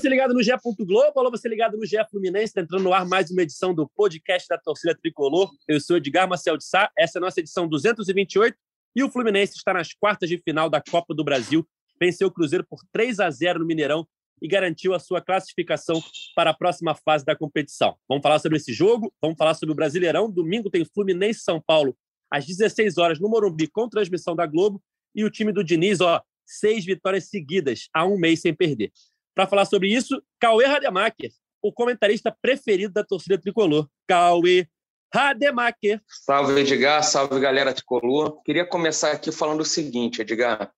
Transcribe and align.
você 0.00 0.08
ligado 0.08 0.32
no 0.32 0.42
GE. 0.42 0.50
Globo, 0.78 1.20
alô, 1.20 1.30
você 1.30 1.46
ligado 1.46 1.76
no 1.76 1.84
GE 1.84 1.98
Fluminense, 2.10 2.46
está 2.46 2.62
entrando 2.62 2.84
no 2.84 2.92
ar 2.94 3.04
mais 3.04 3.30
uma 3.30 3.42
edição 3.42 3.74
do 3.74 3.86
podcast 3.86 4.48
da 4.48 4.56
torcida 4.56 4.94
tricolor. 4.94 5.50
Eu 5.68 5.78
sou 5.78 5.98
Edgar 5.98 6.26
Marcel 6.26 6.56
de 6.56 6.64
Sá, 6.64 6.90
essa 6.96 7.18
é 7.18 7.20
a 7.20 7.20
nossa 7.20 7.38
edição 7.38 7.68
228 7.68 8.56
e 8.96 9.04
o 9.04 9.10
Fluminense 9.10 9.58
está 9.58 9.74
nas 9.74 9.92
quartas 9.92 10.30
de 10.30 10.38
final 10.38 10.70
da 10.70 10.80
Copa 10.80 11.14
do 11.14 11.22
Brasil. 11.22 11.68
Venceu 12.00 12.28
o 12.28 12.30
Cruzeiro 12.30 12.64
por 12.66 12.80
3 12.90 13.20
a 13.20 13.30
0 13.30 13.58
no 13.58 13.66
Mineirão 13.66 14.08
e 14.40 14.48
garantiu 14.48 14.94
a 14.94 14.98
sua 14.98 15.20
classificação 15.20 16.02
para 16.34 16.48
a 16.48 16.54
próxima 16.54 16.94
fase 16.94 17.22
da 17.22 17.36
competição. 17.36 17.94
Vamos 18.08 18.22
falar 18.22 18.38
sobre 18.38 18.56
esse 18.56 18.72
jogo, 18.72 19.12
vamos 19.20 19.36
falar 19.36 19.52
sobre 19.52 19.72
o 19.74 19.76
Brasileirão. 19.76 20.30
Domingo 20.30 20.70
tem 20.70 20.82
Fluminense 20.82 21.40
São 21.40 21.60
Paulo 21.60 21.94
às 22.30 22.46
16 22.46 22.96
horas 22.96 23.20
no 23.20 23.28
Morumbi 23.28 23.66
com 23.66 23.86
transmissão 23.86 24.34
da 24.34 24.46
Globo 24.46 24.82
e 25.14 25.24
o 25.24 25.30
time 25.30 25.52
do 25.52 25.62
Diniz, 25.62 26.00
ó, 26.00 26.22
seis 26.46 26.86
vitórias 26.86 27.28
seguidas 27.28 27.90
há 27.92 28.06
um 28.06 28.16
mês 28.16 28.40
sem 28.40 28.54
perder. 28.54 28.90
Para 29.34 29.46
falar 29.46 29.64
sobre 29.64 29.88
isso, 29.92 30.22
Cauê 30.38 30.66
Rademacher, 30.66 31.32
o 31.62 31.72
comentarista 31.72 32.34
preferido 32.42 32.92
da 32.92 33.04
torcida 33.04 33.38
tricolor. 33.38 33.88
Cauê 34.06 34.66
Rademacher. 35.12 36.00
Salve, 36.06 36.60
Edgar. 36.60 37.02
Salve, 37.02 37.40
galera 37.40 37.72
tricolor. 37.72 38.40
Queria 38.42 38.64
começar 38.64 39.12
aqui 39.12 39.32
falando 39.32 39.60
o 39.60 39.64
seguinte, 39.64 40.22
Edgar. 40.22 40.72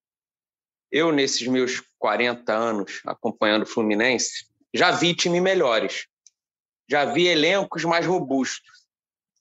Eu, 0.91 1.13
nesses 1.13 1.47
meus 1.47 1.83
40 1.99 2.53
anos 2.53 3.01
acompanhando 3.07 3.63
o 3.63 3.67
Fluminense, 3.67 4.47
já 4.75 4.91
vi 4.91 5.15
time 5.15 5.41
melhores. 5.41 6.07
Já 6.89 7.05
vi 7.05 7.27
elencos 7.27 7.85
mais 7.85 8.07
robustos. 8.07 8.83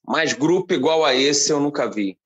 Mas 0.05 0.33
grupo 0.33 0.73
igual 0.73 1.05
a 1.05 1.13
esse 1.13 1.51
eu 1.51 1.59
nunca 1.59 1.89
vi. 1.89 2.17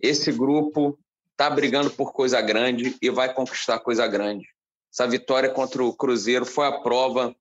Esse 0.00 0.32
grupo 0.32 0.98
está 1.30 1.48
brigando 1.50 1.90
por 1.90 2.12
coisa 2.12 2.40
grande 2.40 2.96
e 3.00 3.10
vai 3.10 3.32
conquistar 3.32 3.78
coisa 3.80 4.06
grande. 4.06 4.53
Essa 4.94 5.08
vitória 5.08 5.50
contra 5.50 5.82
o 5.82 5.92
Cruzeiro 5.92 6.46
foi 6.46 6.68
a 6.68 6.78
prova 6.78 7.34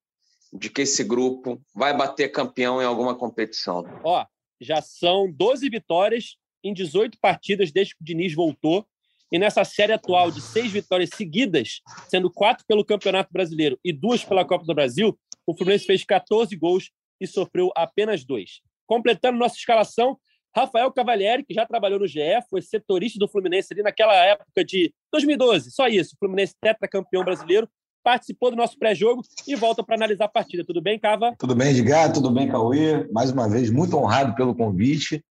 de 0.51 0.71
que 0.71 0.81
esse 0.81 1.03
grupo 1.03 1.61
vai 1.71 1.95
bater 1.95 2.29
campeão 2.29 2.81
em 2.81 2.85
alguma 2.85 3.13
competição. 3.13 3.85
Ó, 4.03 4.25
já 4.59 4.81
são 4.81 5.31
12 5.31 5.69
vitórias 5.69 6.35
em 6.63 6.73
18 6.73 7.15
partidas 7.21 7.71
desde 7.71 7.93
que 7.95 8.01
o 8.01 8.03
Diniz 8.03 8.33
voltou. 8.33 8.87
E 9.31 9.37
nessa 9.37 9.63
série 9.63 9.93
atual 9.93 10.31
de 10.31 10.41
seis 10.41 10.71
vitórias 10.71 11.11
seguidas, 11.13 11.81
sendo 12.07 12.31
quatro 12.31 12.65
pelo 12.67 12.83
Campeonato 12.83 13.31
Brasileiro 13.31 13.79
e 13.85 13.93
duas 13.93 14.25
pela 14.25 14.43
Copa 14.43 14.65
do 14.65 14.73
Brasil, 14.73 15.15
o 15.45 15.55
Fluminense 15.55 15.85
fez 15.85 16.03
14 16.03 16.55
gols 16.55 16.89
e 17.21 17.27
sofreu 17.27 17.71
apenas 17.75 18.25
dois. 18.25 18.61
Completando 18.87 19.37
nossa 19.37 19.55
escalação, 19.57 20.17
Rafael 20.55 20.91
Cavalieri, 20.91 21.43
que 21.43 21.53
já 21.53 21.65
trabalhou 21.65 21.99
no 21.99 22.07
GE, 22.07 22.19
foi 22.49 22.61
setorista 22.61 23.17
do 23.17 23.27
Fluminense 23.27 23.73
ali 23.73 23.81
naquela 23.81 24.13
época 24.13 24.63
de 24.63 24.93
2012, 25.11 25.71
só 25.71 25.87
isso. 25.87 26.15
Fluminense 26.19 26.53
tetracampeão 26.61 27.23
brasileiro, 27.23 27.67
participou 28.03 28.51
do 28.51 28.57
nosso 28.57 28.77
pré-jogo 28.77 29.23
e 29.47 29.55
volta 29.55 29.83
para 29.83 29.95
analisar 29.95 30.25
a 30.25 30.29
partida. 30.29 30.63
Tudo 30.65 30.81
bem, 30.81 30.99
Cava? 30.99 31.33
Tudo 31.39 31.55
bem, 31.55 31.71
Edgar? 31.71 32.11
Tudo 32.11 32.29
bem, 32.29 32.49
Cauê? 32.49 33.07
Mais 33.11 33.31
uma 33.31 33.49
vez, 33.49 33.71
muito 33.71 33.97
honrado 33.97 34.35
pelo 34.35 34.53
convite. 34.53 35.23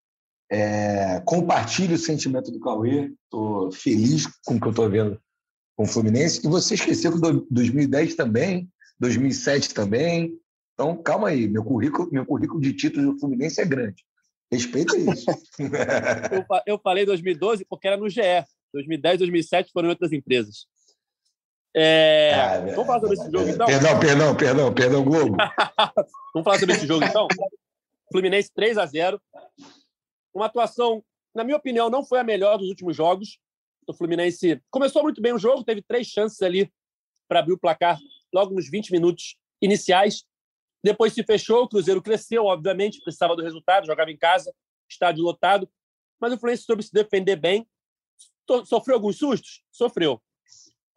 É, 0.51 1.21
compartilho 1.25 1.95
o 1.95 1.99
sentimento 1.99 2.51
do 2.51 2.61
Cauê. 2.61 3.13
Estou 3.25 3.71
feliz 3.71 4.27
com 4.45 4.57
o 4.57 4.61
que 4.61 4.67
eu 4.67 4.71
estou 4.71 4.91
vendo 4.91 5.21
com 5.77 5.85
o 5.85 5.87
Fluminense. 5.87 6.45
E 6.45 6.49
você 6.49 6.75
esqueceu 6.75 7.13
que 7.13 7.47
2010 7.51 8.15
também, 8.15 8.69
2007 8.99 9.73
também. 9.73 10.35
Então, 10.75 10.97
calma 10.97 11.29
aí. 11.29 11.49
Meu 11.49 11.63
currículo, 11.63 12.09
meu 12.11 12.27
currículo 12.27 12.61
de 12.61 12.73
títulos 12.73 13.15
do 13.15 13.21
Fluminense 13.21 13.61
é 13.61 13.65
grande. 13.65 14.03
Respeita 14.53 14.95
isso. 14.99 15.27
eu, 16.31 16.75
eu 16.75 16.79
falei 16.79 17.07
2012 17.07 17.65
porque 17.65 17.89
era 17.89 17.97
no 17.97 18.09
GE. 18.09 18.21
2010, 18.75 19.19
2007 19.19 19.73
foram 19.73 19.89
outras 19.89 20.13
empresas. 20.13 20.67
É... 21.75 22.35
Ah, 22.35 22.61
Vamos 22.61 22.87
falar 22.87 23.01
sobre 23.01 23.15
esse 23.15 23.31
jogo, 23.31 23.49
então? 23.49 23.67
Perdão, 23.67 24.01
perdão, 24.01 24.37
perdão, 24.37 24.75
perdão, 24.75 25.05
Globo. 25.05 25.37
Vamos 26.35 26.45
falar 26.45 26.59
sobre 26.59 26.75
esse 26.75 26.87
jogo, 26.87 27.05
então? 27.05 27.27
Fluminense 28.11 28.51
3 28.55 28.77
a 28.77 28.85
0 28.85 29.21
Uma 30.35 30.47
atuação, 30.47 31.03
na 31.35 31.45
minha 31.45 31.57
opinião, 31.57 31.89
não 31.89 32.05
foi 32.05 32.19
a 32.19 32.25
melhor 32.25 32.59
dos 32.59 32.69
últimos 32.69 32.95
jogos. 32.95 33.39
O 33.89 33.95
Fluminense 33.95 34.61
começou 34.71 35.03
muito 35.03 35.23
bem 35.23 35.33
o 35.33 35.39
jogo, 35.39 35.65
teve 35.65 35.81
três 35.83 36.07
chances 36.07 36.41
ali 36.43 36.71
para 37.27 37.41
abrir 37.41 37.55
o 37.55 37.59
placar 37.59 37.99
logo 38.33 38.55
nos 38.55 38.69
20 38.69 38.93
minutos 38.93 39.37
iniciais. 39.63 40.25
Depois 40.83 41.13
se 41.13 41.23
fechou, 41.23 41.63
o 41.63 41.69
Cruzeiro 41.69 42.03
cresceu, 42.03 42.47
obviamente, 42.47 43.01
precisava 43.03 43.37
do 43.37 43.43
resultado, 43.43 43.87
jogava 43.87 44.11
em 44.11 44.17
casa, 44.17 44.53
estádio 44.89 45.23
lotado, 45.23 45.69
mas 46.21 46.33
o 46.33 46.39
Fluminense 46.39 46.65
soube 46.65 46.83
se 46.83 46.93
defender 46.93 47.37
bem. 47.37 47.67
Sofreu 48.65 48.97
alguns 48.97 49.17
sustos? 49.17 49.63
Sofreu. 49.71 50.21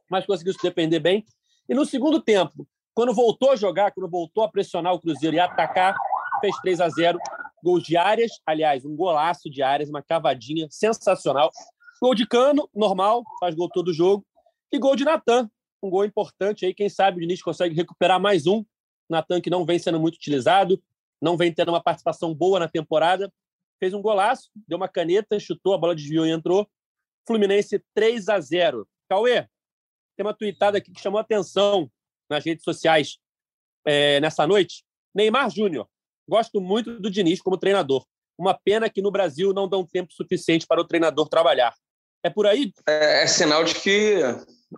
Mas 0.10 0.26
conseguiu 0.26 0.54
se 0.54 0.62
defender 0.62 1.00
bem. 1.00 1.26
E 1.70 1.74
no 1.74 1.86
segundo 1.86 2.22
tempo, 2.22 2.68
quando 2.94 3.14
voltou 3.14 3.52
a 3.52 3.56
jogar, 3.56 3.92
quando 3.92 4.10
voltou 4.10 4.44
a 4.44 4.50
pressionar 4.50 4.94
o 4.94 5.00
Cruzeiro 5.00 5.36
e 5.36 5.40
atacar, 5.40 5.96
fez 6.42 6.56
3 6.62 6.82
a 6.82 6.90
0 6.90 7.20
Gol 7.64 7.80
de 7.80 7.98
áreas, 7.98 8.32
aliás, 8.46 8.86
um 8.86 8.96
golaço 8.96 9.50
de 9.50 9.64
áreas, 9.64 9.90
uma 9.90 10.04
cavadinha 10.04 10.68
sensacional. 10.70 11.50
Gol 12.00 12.14
de 12.14 12.28
Cano, 12.28 12.70
normal, 12.76 13.24
faz 13.40 13.56
gol 13.56 13.70
todo 13.70 13.92
jogo. 13.92 14.24
E 14.72 14.78
gol 14.78 14.96
de 14.96 15.04
Natan, 15.04 15.50
um 15.82 15.90
gol 15.90 16.06
importante 16.06 16.66
aí. 16.66 16.74
Quem 16.76 16.90
sabe 16.90 17.18
o 17.18 17.22
Diniz 17.22 17.42
consegue 17.42 17.74
recuperar 17.74 18.20
mais 18.20 18.46
um 18.46 18.64
Natan, 19.10 19.42
que 19.42 19.50
não 19.50 19.66
vem 19.66 19.80
sendo 19.80 20.00
muito 20.00 20.16
utilizado, 20.16 20.82
não 21.22 21.38
vem 21.38 21.54
tendo 21.54 21.70
uma 21.70 21.82
participação 21.82 22.34
boa 22.34 22.60
na 22.60 22.68
temporada, 22.68 23.32
fez 23.80 23.94
um 23.94 24.02
golaço, 24.02 24.50
deu 24.68 24.78
uma 24.78 24.88
caneta, 24.88 25.40
chutou, 25.40 25.74
a 25.74 25.78
bola 25.78 25.96
desviou 25.96 26.26
e 26.26 26.32
entrou. 26.32 26.70
Fluminense 27.28 27.84
3 27.94 28.30
a 28.30 28.40
0. 28.40 28.88
Cauê, 29.10 29.48
tem 30.16 30.26
uma 30.26 30.34
tweetada 30.34 30.78
aqui 30.78 30.92
que 30.92 31.02
chamou 31.02 31.20
atenção 31.20 31.92
nas 32.30 32.44
redes 32.44 32.64
sociais 32.64 33.18
é, 33.86 34.20
nessa 34.20 34.48
noite. 34.48 34.84
Neymar 35.14 35.50
Júnior. 35.50 35.88
Gosto 36.28 36.60
muito 36.60 37.00
do 37.00 37.10
Diniz 37.10 37.42
como 37.42 37.58
treinador. 37.58 38.06
Uma 38.38 38.54
pena 38.54 38.90
que 38.90 39.02
no 39.02 39.12
Brasil 39.12 39.54
não 39.54 39.68
dão 39.68 39.86
tempo 39.86 40.12
suficiente 40.14 40.66
para 40.66 40.82
o 40.82 40.86
treinador 40.86 41.30
trabalhar. 41.30 41.74
É 42.24 42.30
por 42.30 42.48
aí? 42.48 42.74
É, 42.88 43.24
é 43.24 43.28
sinal 43.28 43.64
de 43.64 43.76
que 43.76 44.20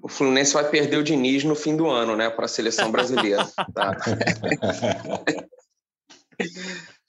o 0.01 0.07
Fluminense 0.07 0.53
vai 0.53 0.69
perder 0.69 0.97
o 0.97 1.03
Diniz 1.03 1.43
no 1.43 1.55
fim 1.55 1.75
do 1.75 1.87
ano, 1.87 2.15
né, 2.15 2.29
para 2.29 2.45
a 2.45 2.49
seleção 2.49 2.91
brasileira. 2.91 3.45
Tá? 3.73 3.97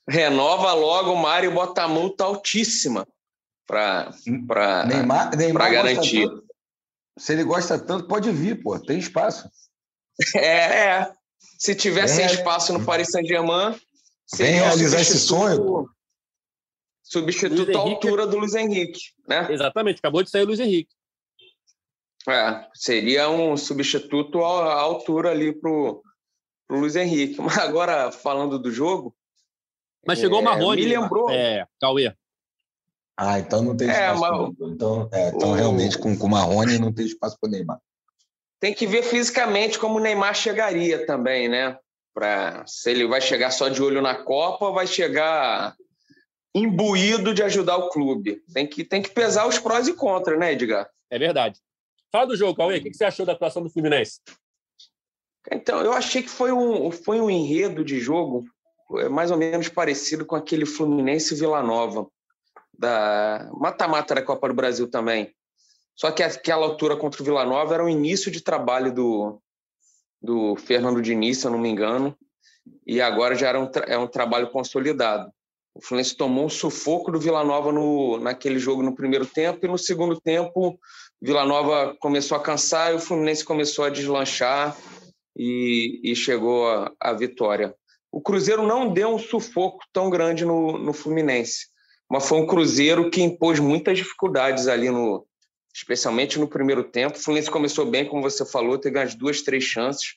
Renova 0.09 0.73
logo 0.73 1.13
o 1.13 1.17
Mário 1.17 1.53
bota 1.53 1.83
a 1.83 1.89
multa 1.89 2.25
altíssima 2.25 3.07
para 3.67 4.11
garantir. 5.71 6.27
Tanto, 6.27 6.49
se 7.19 7.33
ele 7.33 7.45
gosta 7.45 7.79
tanto, 7.79 8.07
pode 8.07 8.31
vir, 8.31 8.63
pô, 8.63 8.79
tem 8.79 8.99
espaço. 8.99 9.49
É, 10.35 10.89
é. 10.89 11.13
Se 11.61 11.77
tivesse 11.77 12.21
é. 12.21 12.27
espaço 12.27 12.73
no 12.73 12.85
Paris 12.85 13.09
Saint-Germain, 13.09 13.79
vem 14.35 14.55
realizar 14.55 15.01
esse 15.01 15.17
sonho. 15.17 15.89
Substituto 17.05 17.79
à 17.79 17.81
altura 17.81 18.27
do 18.27 18.39
Luiz 18.39 18.57
Henrique, 18.57 19.01
né? 19.29 19.47
Exatamente, 19.49 19.99
acabou 19.99 20.25
de 20.25 20.31
sair 20.31 20.43
o 20.43 20.47
Luiz 20.47 20.59
Henrique. 20.59 20.93
É, 22.29 22.69
seria 22.75 23.29
um 23.29 23.57
substituto 23.57 24.45
à 24.45 24.75
altura 24.75 25.31
ali 25.31 25.53
pro, 25.53 26.03
pro 26.67 26.79
Luiz 26.79 26.95
Henrique. 26.95 27.41
Mas 27.43 27.59
agora, 27.59 28.13
falando 28.13 28.59
do 28.59 28.71
jogo. 28.71 29.15
Mas 30.07 30.19
chegou 30.19 30.39
o 30.39 30.43
é, 30.43 30.45
Marrone. 30.45 30.83
Me 30.83 30.97
lembrou. 30.97 31.31
É, 31.31 31.67
Cauê. 31.81 32.13
Ah, 33.17 33.39
então 33.39 33.63
não 33.63 33.77
tem 33.77 33.89
é, 33.89 34.13
espaço. 34.13 34.25
É, 34.25 34.31
mas... 34.31 34.73
Então, 34.73 35.09
é, 35.13 35.29
então 35.31 35.51
o... 35.51 35.55
realmente, 35.55 35.99
com 35.99 36.13
o 36.13 36.29
Marrone 36.29 36.79
não 36.79 36.93
tem 36.93 37.05
espaço 37.05 37.37
para 37.41 37.49
o 37.49 37.51
Neymar. 37.51 37.81
Tem 38.61 38.73
que 38.73 38.87
ver 38.87 39.03
fisicamente 39.03 39.79
como 39.79 39.99
o 39.99 40.01
Neymar 40.01 40.35
chegaria 40.35 41.05
também, 41.05 41.49
né? 41.49 41.77
Pra, 42.15 42.65
se 42.67 42.91
ele 42.91 43.07
vai 43.07 43.21
chegar 43.21 43.51
só 43.51 43.69
de 43.69 43.83
olho 43.83 44.01
na 44.01 44.15
Copa 44.15 44.67
ou 44.67 44.75
vai 44.75 44.87
chegar 44.87 45.77
imbuído 46.55 47.35
de 47.35 47.43
ajudar 47.43 47.77
o 47.77 47.89
clube. 47.89 48.41
Tem 48.53 48.67
que, 48.67 48.85
tem 48.85 49.03
que 49.03 49.11
pesar 49.11 49.47
os 49.47 49.59
prós 49.59 49.89
e 49.89 49.95
contras, 49.95 50.39
né, 50.39 50.53
Edgar? 50.53 50.89
É 51.11 51.19
verdade. 51.19 51.61
Fala 52.11 52.27
do 52.27 52.37
jogo, 52.37 52.57
Cauê. 52.57 52.79
O 52.79 52.83
que 52.83 52.95
você 52.95 53.05
achou 53.05 53.27
da 53.27 53.33
atuação 53.33 53.63
do 53.63 53.71
Fluminense? 53.71 54.21
Então, 55.51 55.81
eu 55.81 55.93
achei 55.93 56.23
que 56.23 56.29
foi 56.29 56.53
um, 56.53 56.91
foi 56.91 57.21
um 57.21 57.31
enredo 57.31 57.85
de 57.85 58.01
jogo 58.01 58.45
é, 58.97 59.09
mais 59.09 59.31
ou 59.31 59.37
menos 59.37 59.69
parecido 59.69 60.25
com 60.25 60.35
aquele 60.35 60.65
Fluminense 60.65 61.35
Vila 61.35 61.63
Nova, 61.63 62.07
da 62.77 63.51
mata-mata 63.55 64.15
da 64.15 64.23
Copa 64.23 64.49
do 64.49 64.55
Brasil 64.55 64.89
também. 64.91 65.35
Só 65.95 66.11
que 66.11 66.23
aquela 66.23 66.65
altura 66.65 66.97
contra 66.97 67.21
o 67.21 67.25
Vila 67.25 67.45
Nova 67.45 67.75
era 67.75 67.85
o 67.85 67.89
início 67.89 68.31
de 68.31 68.41
trabalho 68.41 68.93
do, 68.93 69.43
do 70.23 70.57
Fernando 70.57 71.03
Diniz, 71.03 71.39
se 71.39 71.47
eu 71.47 71.51
não 71.51 71.59
me 71.59 71.69
engano, 71.69 72.17
e 72.87 73.01
agora 73.01 73.35
já 73.35 73.49
era 73.49 73.61
um, 73.61 73.71
é 73.87 73.99
um 73.99 74.07
trabalho 74.07 74.51
consolidado. 74.51 75.31
O 75.75 75.83
Fluminense 75.83 76.17
tomou 76.17 76.47
um 76.47 76.51
sufoco 76.51 77.11
do 77.11 77.21
Vila 77.21 77.45
Nova 77.45 77.73
no, 77.73 78.19
naquele 78.19 78.59
jogo 78.59 78.83
no 78.83 78.95
primeiro 78.95 79.27
tempo, 79.27 79.65
e 79.65 79.69
no 79.69 79.79
segundo 79.79 80.21
tempo 80.21 80.79
Vila 81.21 81.45
Nova 81.45 81.97
começou 81.99 82.37
a 82.37 82.43
cansar 82.43 82.93
e 82.93 82.97
o 82.97 83.01
Fluminense 83.01 83.45
começou 83.45 83.85
a 83.85 83.91
deslanchar 83.91 84.77
e, 85.37 86.01
e 86.05 86.15
chegou 86.15 86.67
à 87.01 87.13
vitória. 87.13 87.75
O 88.11 88.21
Cruzeiro 88.21 88.67
não 88.67 88.93
deu 88.93 89.09
um 89.09 89.19
sufoco 89.19 89.85
tão 89.93 90.09
grande 90.09 90.45
no, 90.45 90.79
no 90.79 90.93
Fluminense, 90.93 91.67
mas 92.09 92.27
foi 92.27 92.39
um 92.39 92.47
Cruzeiro 92.47 93.11
que 93.11 93.21
impôs 93.21 93.59
muitas 93.59 93.99
dificuldades 93.99 94.69
ali, 94.69 94.91
no, 94.91 95.27
especialmente 95.75 96.39
no 96.39 96.49
primeiro 96.49 96.85
tempo. 96.85 97.19
O 97.19 97.21
Fluminense 97.21 97.51
começou 97.51 97.85
bem, 97.85 98.09
como 98.09 98.23
você 98.23 98.47
falou, 98.47 98.79
teve 98.79 98.99
umas 98.99 99.15
duas, 99.15 99.43
três 99.43 99.65
chances, 99.65 100.15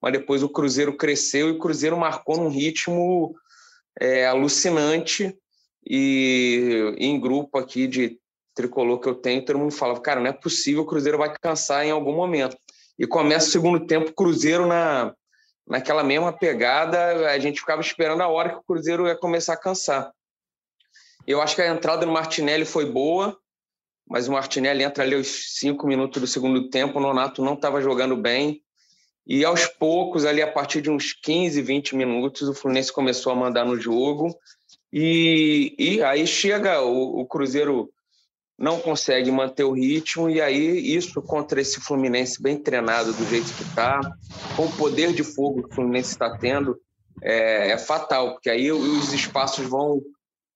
mas 0.00 0.12
depois 0.12 0.42
o 0.42 0.48
Cruzeiro 0.48 0.96
cresceu 0.96 1.48
e 1.48 1.52
o 1.52 1.58
Cruzeiro 1.58 1.96
marcou 1.96 2.36
num 2.36 2.48
ritmo 2.48 3.34
é, 3.98 4.26
alucinante. 4.26 5.36
E 5.84 6.94
em 6.98 7.18
grupo 7.18 7.58
aqui 7.58 7.88
de 7.88 8.20
tricolor 8.54 9.00
que 9.00 9.08
eu 9.08 9.14
tenho, 9.14 9.44
todo 9.44 9.58
mundo 9.58 9.72
falava, 9.72 10.00
cara, 10.00 10.20
não 10.20 10.28
é 10.28 10.32
possível, 10.32 10.82
o 10.82 10.86
Cruzeiro 10.86 11.18
vai 11.18 11.34
cansar 11.40 11.84
em 11.84 11.90
algum 11.90 12.14
momento. 12.14 12.56
E 12.98 13.06
começa 13.06 13.48
o 13.48 13.50
segundo 13.50 13.86
tempo, 13.86 14.12
Cruzeiro 14.12 14.66
na, 14.66 15.14
naquela 15.66 16.02
mesma 16.02 16.32
pegada, 16.32 17.30
a 17.30 17.38
gente 17.38 17.60
ficava 17.60 17.80
esperando 17.80 18.22
a 18.22 18.28
hora 18.28 18.50
que 18.50 18.56
o 18.56 18.62
Cruzeiro 18.62 19.06
ia 19.06 19.16
começar 19.16 19.54
a 19.54 19.60
cansar. 19.60 20.12
Eu 21.26 21.40
acho 21.40 21.54
que 21.54 21.62
a 21.62 21.68
entrada 21.68 22.04
no 22.04 22.12
Martinelli 22.12 22.64
foi 22.64 22.84
boa, 22.84 23.36
mas 24.08 24.28
o 24.28 24.32
Martinelli 24.32 24.82
entra 24.82 25.04
ali 25.04 25.14
aos 25.14 25.56
cinco 25.58 25.86
minutos 25.86 26.20
do 26.20 26.26
segundo 26.26 26.68
tempo, 26.68 26.98
o 26.98 27.02
Nonato 27.02 27.42
não 27.42 27.54
estava 27.54 27.80
jogando 27.80 28.16
bem, 28.16 28.62
e 29.24 29.44
aos 29.44 29.66
poucos, 29.66 30.24
ali 30.24 30.42
a 30.42 30.50
partir 30.50 30.80
de 30.80 30.90
uns 30.90 31.12
15, 31.12 31.62
20 31.62 31.94
minutos, 31.94 32.48
o 32.48 32.54
Fluminense 32.54 32.92
começou 32.92 33.32
a 33.32 33.36
mandar 33.36 33.64
no 33.64 33.78
jogo, 33.78 34.36
e, 34.92 35.74
e 35.78 36.02
aí 36.02 36.26
chega 36.26 36.82
o, 36.82 37.20
o 37.20 37.26
Cruzeiro 37.26 37.91
não 38.62 38.78
consegue 38.78 39.28
manter 39.32 39.64
o 39.64 39.72
ritmo, 39.72 40.30
e 40.30 40.40
aí 40.40 40.94
isso 40.94 41.20
contra 41.20 41.60
esse 41.60 41.80
Fluminense 41.80 42.40
bem 42.40 42.56
treinado 42.56 43.12
do 43.12 43.28
jeito 43.28 43.52
que 43.54 43.64
está, 43.64 44.00
com 44.54 44.66
o 44.66 44.72
poder 44.76 45.12
de 45.12 45.24
fogo 45.24 45.64
que 45.64 45.70
o 45.70 45.74
Fluminense 45.74 46.12
está 46.12 46.38
tendo, 46.38 46.80
é, 47.20 47.72
é, 47.72 47.78
fatal, 47.78 48.34
porque 48.34 48.48
aí 48.48 48.70
os 48.70 49.12
espaços 49.12 49.66
vão 49.66 50.00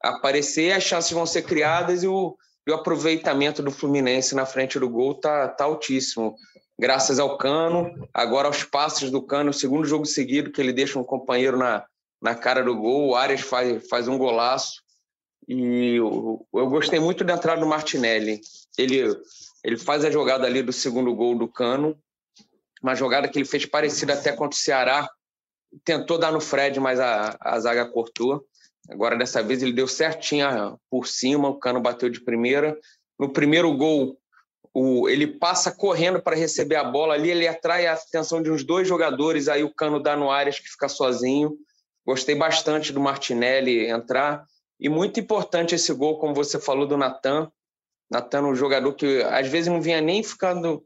aparecer, 0.00 0.70
as 0.70 0.85
chances 0.85 1.11
vão 1.11 1.26
ser 1.26 1.43
criadas 1.43 2.05
e 2.05 2.06
o, 2.06 2.37
e 2.64 2.70
o 2.70 2.76
aproveitamento 2.76 3.61
do 3.61 3.73
Fluminense 3.73 4.37
na 4.37 4.47
frente 4.47 4.79
do 4.79 4.88
gol 4.88 5.14
tá, 5.14 5.49
tá 5.49 5.64
altíssimo. 5.64 6.37
Graças 6.79 7.19
ao 7.19 7.37
Cano, 7.37 7.91
agora 8.14 8.47
aos 8.47 8.62
passos 8.62 9.11
do 9.11 9.20
Cano, 9.20 9.53
segundo 9.53 9.85
jogo 9.85 10.06
seguido 10.06 10.53
que 10.53 10.61
ele 10.61 10.73
deixa 10.73 10.97
um 10.97 11.05
companheiro 11.05 11.56
na, 11.56 11.85
na 12.23 12.37
cara 12.37 12.62
do 12.62 12.76
gol, 12.76 13.08
o 13.08 13.17
Arias 13.17 13.41
faz, 13.41 13.88
faz 13.88 14.06
um 14.06 14.17
golaço. 14.17 14.85
E 15.48 15.94
eu, 15.94 16.46
eu 16.52 16.69
gostei 16.69 16.98
muito 16.98 17.22
da 17.22 17.34
entrada 17.34 17.60
do 17.60 17.66
Martinelli. 17.66 18.40
Ele, 18.76 19.16
ele 19.62 19.76
faz 19.76 20.04
a 20.04 20.10
jogada 20.10 20.46
ali 20.46 20.62
do 20.62 20.72
segundo 20.72 21.14
gol 21.14 21.38
do 21.38 21.46
Cano, 21.46 21.96
uma 22.82 22.94
jogada 22.94 23.28
que 23.28 23.38
ele 23.38 23.46
fez 23.46 23.64
parecida 23.64 24.14
até 24.14 24.32
contra 24.32 24.56
o 24.56 24.60
Ceará. 24.60 25.08
Tentou 25.84 26.19
dar 26.19 26.32
no 26.32 26.40
Fred, 26.40 26.78
mas 26.81 26.98
a, 26.98 27.37
a 27.40 27.60
zaga 27.60 27.87
cortou. 27.87 28.44
Agora, 28.88 29.16
dessa 29.16 29.43
vez, 29.43 29.62
ele 29.62 29.72
deu 29.72 29.88
certinho 29.88 30.78
por 30.90 31.06
cima, 31.06 31.48
o 31.48 31.58
Cano 31.58 31.81
bateu 31.81 32.08
de 32.08 32.20
primeira. 32.20 32.78
No 33.19 33.32
primeiro 33.32 33.72
gol, 33.76 34.19
o, 34.72 35.08
ele 35.08 35.26
passa 35.26 35.72
correndo 35.72 36.20
para 36.20 36.37
receber 36.37 36.76
a 36.76 36.84
bola 36.84 37.14
ali, 37.14 37.31
ele 37.31 37.48
atrai 37.48 37.87
a 37.87 37.94
atenção 37.94 38.43
de 38.43 38.50
uns 38.50 38.62
dois 38.62 38.87
jogadores, 38.87 39.48
aí 39.48 39.64
o 39.64 39.72
Cano 39.72 40.00
dá 40.00 40.16
no 40.16 40.31
Arias, 40.31 40.60
que 40.60 40.69
fica 40.69 40.88
sozinho. 40.88 41.56
Gostei 42.06 42.34
bastante 42.34 42.93
do 42.93 43.00
Martinelli 43.00 43.88
entrar. 43.88 44.44
E 44.78 44.88
muito 44.88 45.19
importante 45.20 45.75
esse 45.75 45.93
gol, 45.93 46.19
como 46.19 46.34
você 46.34 46.61
falou, 46.61 46.87
do 46.87 46.96
Natan. 46.96 47.50
Natan, 48.11 48.43
um 48.43 48.55
jogador 48.55 48.93
que 48.94 49.23
às 49.23 49.49
vezes 49.49 49.69
não 49.69 49.81
vinha 49.81 50.00
nem 50.00 50.23
ficando. 50.23 50.84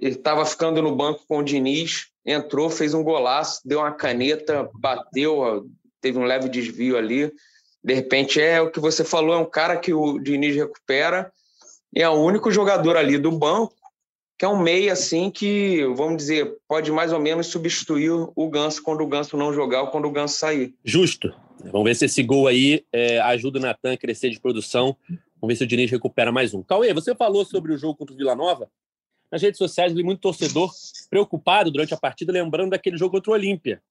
Estava 0.00 0.44
ficando 0.44 0.82
no 0.82 0.96
banco 0.96 1.24
com 1.28 1.38
o 1.38 1.42
Diniz, 1.44 2.08
entrou, 2.26 2.68
fez 2.68 2.94
um 2.94 3.04
golaço, 3.04 3.60
deu 3.64 3.78
uma 3.78 3.92
caneta, 3.92 4.68
bateu, 4.74 5.68
teve 6.00 6.18
um 6.18 6.24
leve 6.24 6.48
desvio 6.48 6.96
ali. 6.96 7.32
De 7.82 7.94
repente, 7.94 8.40
é 8.40 8.60
o 8.60 8.70
que 8.70 8.80
você 8.80 9.04
falou, 9.04 9.34
é 9.34 9.38
um 9.38 9.48
cara 9.48 9.76
que 9.76 9.92
o 9.92 10.18
Diniz 10.18 10.56
recupera 10.56 11.32
e 11.94 12.02
é 12.02 12.08
o 12.08 12.14
único 12.14 12.50
jogador 12.50 12.96
ali 12.96 13.18
do 13.18 13.30
banco 13.30 13.74
que 14.38 14.44
é 14.44 14.48
um 14.48 14.58
meia 14.58 14.92
assim 14.92 15.30
que, 15.30 15.84
vamos 15.94 16.16
dizer, 16.16 16.56
pode 16.66 16.90
mais 16.90 17.12
ou 17.12 17.20
menos 17.20 17.46
substituir 17.46 18.10
o 18.10 18.50
Ganso 18.50 18.82
quando 18.82 19.02
o 19.02 19.06
Ganso 19.06 19.36
não 19.36 19.52
jogar 19.52 19.82
ou 19.82 19.86
quando 19.88 20.06
o 20.06 20.10
Ganso 20.10 20.38
sair. 20.38 20.74
Justo. 20.84 21.32
Vamos 21.70 21.84
ver 21.84 21.94
se 21.94 22.04
esse 22.04 22.22
gol 22.22 22.46
aí 22.46 22.84
é, 22.92 23.18
ajuda 23.20 23.58
o 23.58 23.62
Natan 23.62 23.92
a 23.92 23.96
crescer 23.96 24.30
de 24.30 24.40
produção. 24.40 24.96
Vamos 25.08 25.48
ver 25.48 25.56
se 25.56 25.64
o 25.64 25.66
Diniz 25.66 25.90
recupera 25.90 26.30
mais 26.30 26.54
um. 26.54 26.62
Cauê, 26.62 26.92
você 26.92 27.14
falou 27.14 27.44
sobre 27.44 27.72
o 27.72 27.78
jogo 27.78 27.96
contra 27.96 28.14
o 28.14 28.16
Vila 28.16 28.34
Nova. 28.34 28.70
Nas 29.30 29.42
redes 29.42 29.58
sociais, 29.58 29.92
vi 29.92 30.02
muito 30.02 30.20
torcedor 30.20 30.70
preocupado 31.10 31.70
durante 31.70 31.92
a 31.94 31.96
partida, 31.96 32.32
lembrando 32.32 32.70
daquele 32.70 32.96
jogo 32.96 33.12
contra 33.12 33.30
o 33.30 33.34
Olímpia, 33.34 33.82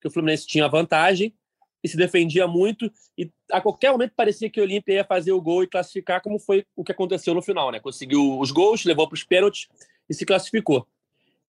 que 0.00 0.08
o 0.08 0.10
Fluminense 0.10 0.46
tinha 0.46 0.68
vantagem 0.68 1.34
e 1.82 1.88
se 1.88 1.96
defendia 1.96 2.46
muito, 2.46 2.88
e 3.18 3.28
a 3.50 3.60
qualquer 3.60 3.90
momento 3.90 4.12
parecia 4.14 4.48
que 4.48 4.60
o 4.60 4.62
Olímpia 4.62 4.94
ia 4.94 5.04
fazer 5.04 5.32
o 5.32 5.40
gol 5.40 5.64
e 5.64 5.66
classificar, 5.66 6.22
como 6.22 6.38
foi 6.38 6.64
o 6.76 6.84
que 6.84 6.92
aconteceu 6.92 7.34
no 7.34 7.42
final, 7.42 7.72
né? 7.72 7.80
Conseguiu 7.80 8.38
os 8.38 8.52
gols, 8.52 8.84
levou 8.84 9.08
para 9.08 9.14
os 9.14 9.24
pênaltis 9.24 9.66
e 10.08 10.14
se 10.14 10.24
classificou. 10.24 10.86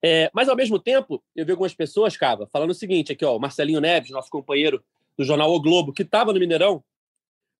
É, 0.02 0.32
mas, 0.34 0.50
ao 0.50 0.56
mesmo 0.56 0.80
tempo, 0.80 1.24
eu 1.36 1.46
vi 1.46 1.52
algumas 1.52 1.76
pessoas, 1.76 2.18
Cava, 2.18 2.48
falando 2.52 2.72
o 2.72 2.74
seguinte 2.74 3.12
aqui, 3.12 3.24
ó, 3.24 3.38
o 3.38 3.40
Marcelinho 3.40 3.80
Neves, 3.80 4.10
nosso 4.10 4.32
companheiro 4.32 4.84
do 5.18 5.24
jornal 5.24 5.54
O 5.54 5.62
Globo, 5.62 5.94
que 5.94 6.04
estava 6.04 6.34
no 6.34 6.40
Mineirão, 6.40 6.84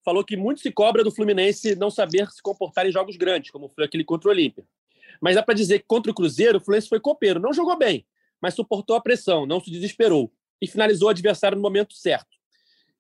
falou 0.04 0.24
que 0.24 0.36
muito 0.36 0.60
se 0.60 0.72
cobra 0.72 1.04
do 1.04 1.12
Fluminense 1.12 1.76
não 1.76 1.90
saber 1.90 2.30
se 2.30 2.42
comportar 2.42 2.86
em 2.86 2.92
jogos 2.92 3.16
grandes, 3.16 3.52
como 3.52 3.70
foi 3.70 3.86
aquele 3.86 4.04
contra 4.04 4.30
o 4.30 4.32
Olímpia. 4.32 4.66
Mas 5.22 5.36
dá 5.36 5.44
para 5.44 5.54
dizer 5.54 5.80
que 5.80 5.86
contra 5.88 6.12
o 6.12 6.16
Cruzeiro, 6.16 6.58
o 6.58 6.62
Fluminense 6.62 6.90
foi 6.90 7.00
copeiro. 7.00 7.40
Não 7.40 7.54
jogou 7.54 7.78
bem, 7.78 8.06
mas 8.42 8.54
suportou 8.54 8.96
a 8.96 9.02
pressão, 9.02 9.46
não 9.46 9.60
se 9.60 9.72
desesperou 9.72 10.32
e 10.62 10.68
finalizou 10.68 11.08
o 11.08 11.12
adversário 11.12 11.56
no 11.56 11.62
momento 11.62 11.94
certo. 11.94 12.34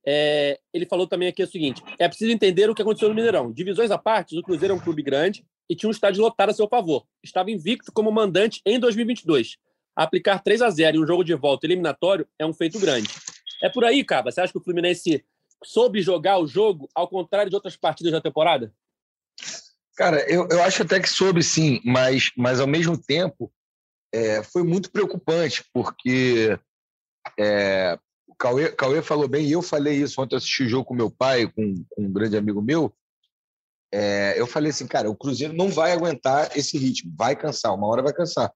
É, 0.05 0.59
ele 0.73 0.85
falou 0.85 1.07
também 1.07 1.27
aqui 1.27 1.44
o 1.44 1.47
seguinte: 1.47 1.81
é 1.97 2.07
preciso 2.07 2.31
entender 2.31 2.69
o 2.69 2.75
que 2.75 2.81
aconteceu 2.81 3.09
no 3.09 3.15
Mineirão. 3.15 3.51
Divisões 3.51 3.91
à 3.91 3.97
parte, 3.97 4.38
o 4.38 4.44
Cruzeiro 4.44 4.73
é 4.73 4.77
um 4.77 4.79
clube 4.79 5.01
grande 5.01 5.45
e 5.69 5.75
tinha 5.75 5.88
um 5.88 5.91
estádio 5.91 6.21
lotado 6.21 6.49
a 6.49 6.53
seu 6.53 6.67
favor. 6.67 7.06
Estava 7.23 7.51
invicto 7.51 7.91
como 7.91 8.11
mandante 8.11 8.61
em 8.65 8.79
2022. 8.79 9.57
Aplicar 9.95 10.39
3 10.39 10.61
a 10.61 10.69
0 10.69 10.97
em 10.97 11.03
um 11.03 11.07
jogo 11.07 11.23
de 11.23 11.33
volta 11.35 11.65
eliminatório 11.65 12.27
é 12.38 12.45
um 12.45 12.53
feito 12.53 12.79
grande. 12.79 13.07
É 13.63 13.69
por 13.69 13.86
aí, 13.86 14.04
Caba. 14.04 14.30
Você 14.30 14.42
acha 14.42 14.51
que 14.51 14.60
o 14.60 14.63
Fluminense 14.63 15.24
soube 15.63 16.01
jogar 16.01 16.38
o 16.38 16.45
jogo 16.45 16.89
ao 16.94 17.07
contrário 17.07 17.50
de 17.50 17.56
outras 17.56 17.77
partidas 17.77 18.12
da 18.12 18.19
temporada? 18.19 18.74
Cara, 19.95 20.19
eu, 20.30 20.48
eu 20.50 20.62
acho 20.63 20.83
até 20.83 21.00
que 21.00 21.07
soube 21.07 21.42
sim, 21.42 21.80
mas, 21.86 22.31
mas 22.36 22.60
ao 22.60 22.68
mesmo 22.68 22.98
tempo 22.98 23.51
é, 24.13 24.44
foi 24.44 24.63
muito 24.63 24.92
preocupante, 24.92 25.63
porque 25.74 26.60
é, 27.39 27.98
o 28.27 28.36
Cauê, 28.36 28.71
Cauê 28.71 29.01
falou 29.01 29.27
bem, 29.27 29.45
e 29.45 29.51
eu 29.51 29.62
falei 29.62 29.95
isso 29.95 30.21
ontem, 30.21 30.36
eu 30.36 30.38
assisti 30.38 30.63
o 30.63 30.69
jogo 30.69 30.86
com 30.86 30.94
meu 30.94 31.09
pai, 31.09 31.48
com, 31.48 31.74
com 31.89 32.01
um 32.01 32.12
grande 32.12 32.36
amigo 32.36 32.62
meu. 32.62 32.94
É, 33.94 34.33
eu 34.36 34.48
falei 34.48 34.71
assim, 34.71 34.88
cara, 34.88 35.09
o 35.09 35.16
Cruzeiro 35.16 35.54
não 35.54 35.69
vai 35.69 35.92
aguentar 35.92 36.57
esse 36.57 36.77
ritmo, 36.77 37.13
vai 37.16 37.36
cansar, 37.36 37.74
uma 37.74 37.88
hora 37.88 38.01
vai 38.01 38.12
cansar. 38.12 38.51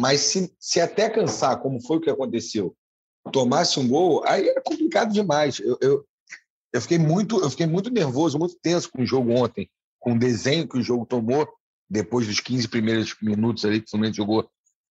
Mas 0.00 0.20
se, 0.20 0.52
se 0.58 0.80
até 0.80 1.08
cansar, 1.10 1.60
como 1.60 1.80
foi 1.86 1.98
o 1.98 2.00
que 2.00 2.08
aconteceu, 2.08 2.74
tomasse 3.32 3.78
um 3.78 3.88
gol, 3.88 4.22
aí 4.26 4.48
era 4.48 4.62
complicado 4.62 5.12
demais. 5.12 5.60
Eu, 5.60 5.78
eu, 5.80 6.06
eu, 6.72 6.80
fiquei 6.80 6.98
muito, 6.98 7.40
eu 7.40 7.50
fiquei 7.50 7.66
muito 7.66 7.90
nervoso, 7.90 8.38
muito 8.38 8.56
tenso 8.60 8.90
com 8.90 9.02
o 9.02 9.06
jogo 9.06 9.32
ontem, 9.32 9.68
com 9.98 10.12
o 10.12 10.18
desenho 10.18 10.68
que 10.68 10.78
o 10.78 10.82
jogo 10.82 11.06
tomou 11.06 11.48
depois 11.88 12.26
dos 12.26 12.40
15 12.40 12.68
primeiros 12.68 13.16
minutos 13.20 13.64
ali 13.64 13.80
que 13.80 13.86
o 13.86 13.90
Fluminense 13.90 14.16
jogou 14.16 14.48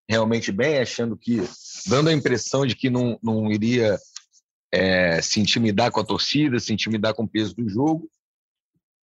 realmente 0.09 0.51
bem, 0.51 0.79
achando 0.79 1.15
que, 1.15 1.41
dando 1.88 2.09
a 2.09 2.13
impressão 2.13 2.65
de 2.65 2.75
que 2.75 2.89
não, 2.89 3.17
não 3.21 3.51
iria 3.51 3.98
é, 4.71 5.21
se 5.21 5.39
intimidar 5.39 5.91
com 5.91 6.00
a 6.00 6.05
torcida, 6.05 6.59
se 6.59 6.74
intimidar 6.74 7.13
com 7.13 7.24
o 7.24 7.27
peso 7.27 7.55
do 7.55 7.69
jogo. 7.69 8.09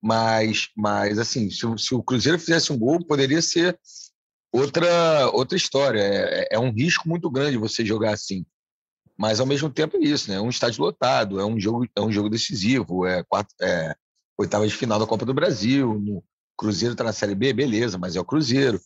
Mas, 0.03 0.69
mas 0.77 1.19
assim, 1.19 1.51
se, 1.51 1.61
se 1.79 1.95
o 1.95 2.03
Cruzeiro 2.03 2.39
fizesse 2.39 2.73
um 2.73 2.79
gol, 2.79 3.05
poderia 3.05 3.41
ser 3.41 3.79
outra, 4.53 5.31
outra 5.31 5.57
história. 5.57 6.01
É, 6.01 6.49
é, 6.53 6.59
um 6.59 6.73
risco 6.73 7.09
muito 7.09 7.31
grande 7.31 7.57
você 7.57 7.85
jogar 7.85 8.13
assim. 8.13 8.45
Mas, 9.17 9.41
ao 9.41 9.47
mesmo 9.47 9.71
tempo, 9.71 9.97
é 9.97 10.01
isso, 10.01 10.31
né? 10.31 10.37
É 10.37 10.41
um 10.41 10.51
estádio 10.51 10.83
lotado, 10.83 11.41
é 11.41 11.45
um 11.45 11.59
jogo, 11.59 11.87
é 11.97 12.01
um 12.01 12.13
jogo 12.13 12.29
decisivo, 12.29 13.07
é, 13.07 13.25
é 13.63 13.97
oitava 14.39 14.67
de 14.67 14.75
final 14.75 14.99
da 14.99 15.07
Copa 15.07 15.25
do 15.25 15.33
Brasil. 15.33 15.99
No 15.99 16.23
Cruzeiro 16.57 16.93
está 16.93 17.05
na 17.05 17.13
Série 17.13 17.35
B, 17.35 17.53
beleza, 17.53 17.97
mas 17.97 18.17
é 18.17 18.21
o 18.21 18.25
Cruzeiro. 18.25 18.81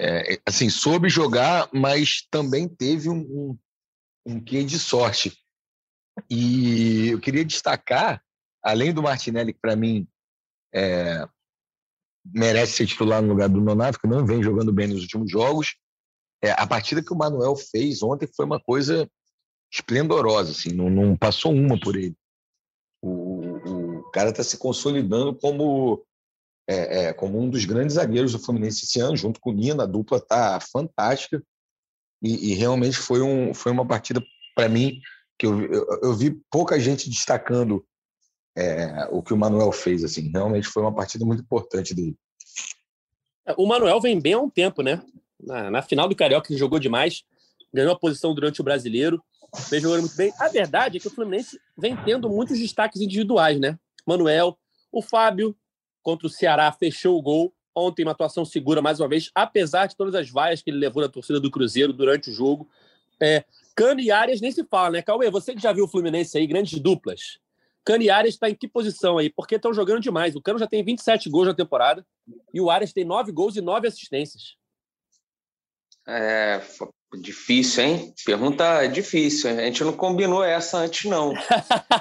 É, 0.00 0.40
assim, 0.46 0.70
soube 0.70 1.08
jogar, 1.08 1.68
mas 1.72 2.26
também 2.30 2.66
teve 2.66 3.10
um, 3.10 3.20
um, 3.20 3.58
um 4.26 4.40
quê 4.40 4.64
de 4.64 4.78
sorte. 4.78 5.36
E 6.30 7.08
eu 7.08 7.20
queria 7.20 7.44
destacar, 7.44 8.22
além 8.62 8.92
do 8.92 9.02
Martinelli, 9.02 9.52
que 9.52 9.60
para 9.60 9.76
mim 9.76 10.08
é, 10.74 11.26
merece 12.24 12.72
ser 12.72 12.86
titular 12.86 13.20
no 13.20 13.28
lugar 13.28 13.48
do 13.48 13.60
Nonato, 13.60 14.00
que 14.00 14.06
não 14.06 14.24
vem 14.24 14.42
jogando 14.42 14.72
bem 14.72 14.88
nos 14.88 15.02
últimos 15.02 15.30
jogos, 15.30 15.76
é, 16.42 16.50
a 16.52 16.66
partida 16.66 17.02
que 17.02 17.12
o 17.12 17.16
Manuel 17.16 17.54
fez 17.54 18.02
ontem 18.02 18.28
foi 18.34 18.44
uma 18.44 18.60
coisa 18.60 19.08
esplendorosa, 19.72 20.52
assim, 20.52 20.70
não, 20.72 20.90
não 20.90 21.16
passou 21.16 21.52
uma 21.52 21.78
por 21.80 21.96
ele. 21.96 22.14
O, 23.00 24.00
o 24.00 24.10
cara 24.10 24.30
está 24.30 24.44
se 24.44 24.58
consolidando 24.58 25.34
como 25.34 26.04
é, 26.68 27.06
é, 27.06 27.12
como 27.12 27.40
um 27.40 27.50
dos 27.50 27.64
grandes 27.64 27.96
zagueiros 27.96 28.32
do 28.32 28.38
Fluminense 28.38 28.84
esse 28.84 29.00
ano, 29.00 29.16
junto 29.16 29.40
com 29.40 29.50
o 29.50 29.52
Nina, 29.52 29.82
a 29.82 29.86
dupla 29.86 30.20
tá 30.20 30.60
fantástica 30.60 31.42
e, 32.22 32.52
e 32.52 32.54
realmente 32.54 32.96
foi, 32.96 33.20
um, 33.20 33.52
foi 33.52 33.72
uma 33.72 33.86
partida 33.86 34.22
para 34.54 34.68
mim 34.68 35.00
que 35.38 35.46
eu, 35.46 35.60
eu, 35.60 36.00
eu, 36.02 36.14
vi 36.14 36.40
pouca 36.50 36.78
gente 36.78 37.10
destacando 37.10 37.84
é, 38.56 39.08
o 39.10 39.22
que 39.22 39.34
o 39.34 39.36
Manuel 39.36 39.72
fez. 39.72 40.04
Assim, 40.04 40.30
realmente 40.30 40.68
foi 40.68 40.82
uma 40.82 40.94
partida 40.94 41.24
muito 41.24 41.42
importante 41.42 41.94
dele. 41.94 42.16
O 43.56 43.66
Manuel 43.66 44.00
vem 44.00 44.20
bem 44.20 44.34
há 44.34 44.38
um 44.38 44.50
tempo, 44.50 44.82
né? 44.82 45.02
Na, 45.40 45.70
na 45.70 45.82
final 45.82 46.08
do 46.08 46.14
Carioca 46.14 46.52
ele 46.52 46.58
jogou 46.58 46.78
demais. 46.78 47.24
ganhou 47.74 47.92
a 47.92 47.98
posição 47.98 48.32
durante 48.34 48.60
o 48.60 48.64
brasileiro, 48.64 49.20
vem 49.70 49.80
jogando 49.80 50.00
muito 50.00 50.16
bem. 50.16 50.32
A 50.38 50.48
verdade 50.48 50.96
é 50.96 51.00
que 51.00 51.08
o 51.08 51.10
Fluminense 51.10 51.60
vem 51.76 51.96
tendo 52.04 52.28
muitos 52.28 52.58
destaques 52.58 53.00
individuais, 53.00 53.58
né? 53.60 53.78
Manuel, 54.06 54.58
o 54.90 55.02
Fábio 55.02 55.56
contra 56.02 56.26
o 56.26 56.30
Ceará 56.30 56.70
fechou 56.72 57.18
o 57.18 57.22
gol. 57.22 57.54
Ontem, 57.74 58.02
uma 58.02 58.12
atuação 58.12 58.44
segura 58.44 58.82
mais 58.82 59.00
uma 59.00 59.08
vez, 59.08 59.30
apesar 59.34 59.86
de 59.86 59.96
todas 59.96 60.14
as 60.14 60.28
vaias 60.28 60.60
que 60.60 60.70
ele 60.70 60.78
levou 60.78 61.02
na 61.02 61.08
torcida 61.08 61.40
do 61.40 61.50
Cruzeiro 61.50 61.92
durante 61.92 62.30
o 62.30 62.32
jogo. 62.32 62.68
É, 63.18 63.44
Cano 63.74 64.00
e 64.00 64.10
Arias 64.10 64.40
nem 64.40 64.52
se 64.52 64.62
fala, 64.64 64.90
né? 64.90 65.02
Cauê, 65.02 65.30
você 65.30 65.54
que 65.54 65.62
já 65.62 65.72
viu 65.72 65.84
o 65.84 65.88
Fluminense 65.88 66.36
aí, 66.36 66.46
grandes 66.46 66.78
duplas. 66.78 67.38
Cano 67.84 68.02
e 68.02 68.10
Arias 68.10 68.34
está 68.34 68.50
em 68.50 68.54
que 68.54 68.68
posição 68.68 69.16
aí? 69.16 69.30
Porque 69.30 69.56
estão 69.56 69.72
jogando 69.72 70.00
demais. 70.00 70.36
O 70.36 70.42
Cano 70.42 70.58
já 70.58 70.66
tem 70.66 70.84
27 70.84 71.30
gols 71.30 71.48
na 71.48 71.54
temporada 71.54 72.06
e 72.52 72.60
o 72.60 72.70
Arias 72.70 72.92
tem 72.92 73.04
9 73.04 73.32
gols 73.32 73.56
e 73.56 73.60
9 73.60 73.88
assistências. 73.88 74.56
É 76.06 76.60
difícil, 77.20 77.84
hein? 77.84 78.14
Pergunta 78.24 78.86
difícil. 78.86 79.50
A 79.50 79.62
gente 79.62 79.84
não 79.84 79.92
combinou 79.92 80.42
essa 80.42 80.78
antes, 80.78 81.08
não. 81.10 81.34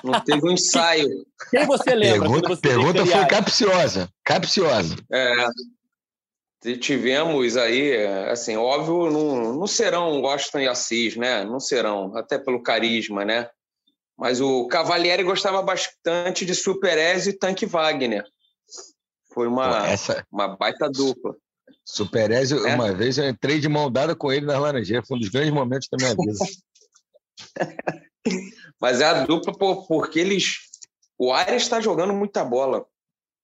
Não 0.04 0.20
teve 0.24 0.48
um 0.48 0.52
ensaio. 0.54 1.26
Quem 1.50 1.66
você 1.66 1.94
lembra? 1.94 2.22
Pergunta, 2.22 2.50
você 2.50 2.62
pergunta 2.62 3.06
foi 3.06 3.26
capciosa. 3.26 4.10
Capciosa. 4.24 4.96
É, 5.12 6.76
tivemos 6.78 7.58
aí, 7.58 8.06
assim, 8.30 8.56
óbvio, 8.56 9.10
não, 9.10 9.54
não 9.56 9.68
serão 9.68 10.22
Washington 10.22 10.60
e 10.60 10.68
Assis, 10.68 11.16
né? 11.16 11.44
Não 11.44 11.60
serão, 11.60 12.16
até 12.16 12.38
pelo 12.38 12.62
carisma, 12.62 13.26
né? 13.26 13.50
Mas 14.18 14.40
o 14.40 14.68
Cavalieri 14.68 15.24
gostava 15.24 15.62
bastante 15.64 16.46
de 16.46 16.54
Super 16.54 16.98
e 17.28 17.34
Tanque 17.34 17.66
Wagner. 17.66 18.24
Foi 19.34 19.48
uma, 19.48 19.88
Essa... 19.88 20.26
uma 20.32 20.56
baita 20.56 20.90
dupla. 20.90 21.36
Super 21.86 22.32
é? 22.32 22.44
uma 22.76 22.94
vez 22.94 23.18
eu 23.18 23.28
entrei 23.28 23.60
de 23.60 23.68
mão 23.68 23.92
dada 23.92 24.16
com 24.16 24.32
ele 24.32 24.46
na 24.46 24.58
Laranjeira, 24.58 25.04
foi 25.06 25.18
um 25.18 25.20
dos 25.20 25.30
grandes 25.30 25.52
momentos 25.52 25.88
da 25.92 25.98
minha 25.98 26.16
vida. 26.16 26.40
Mas 28.80 29.02
é 29.02 29.06
a 29.06 29.26
dupla 29.26 29.54
porque 29.88 30.20
eles. 30.20 30.58
O 31.18 31.32
Arias 31.32 31.64
está 31.64 31.80
jogando 31.80 32.14
muita 32.14 32.44
bola. 32.44 32.86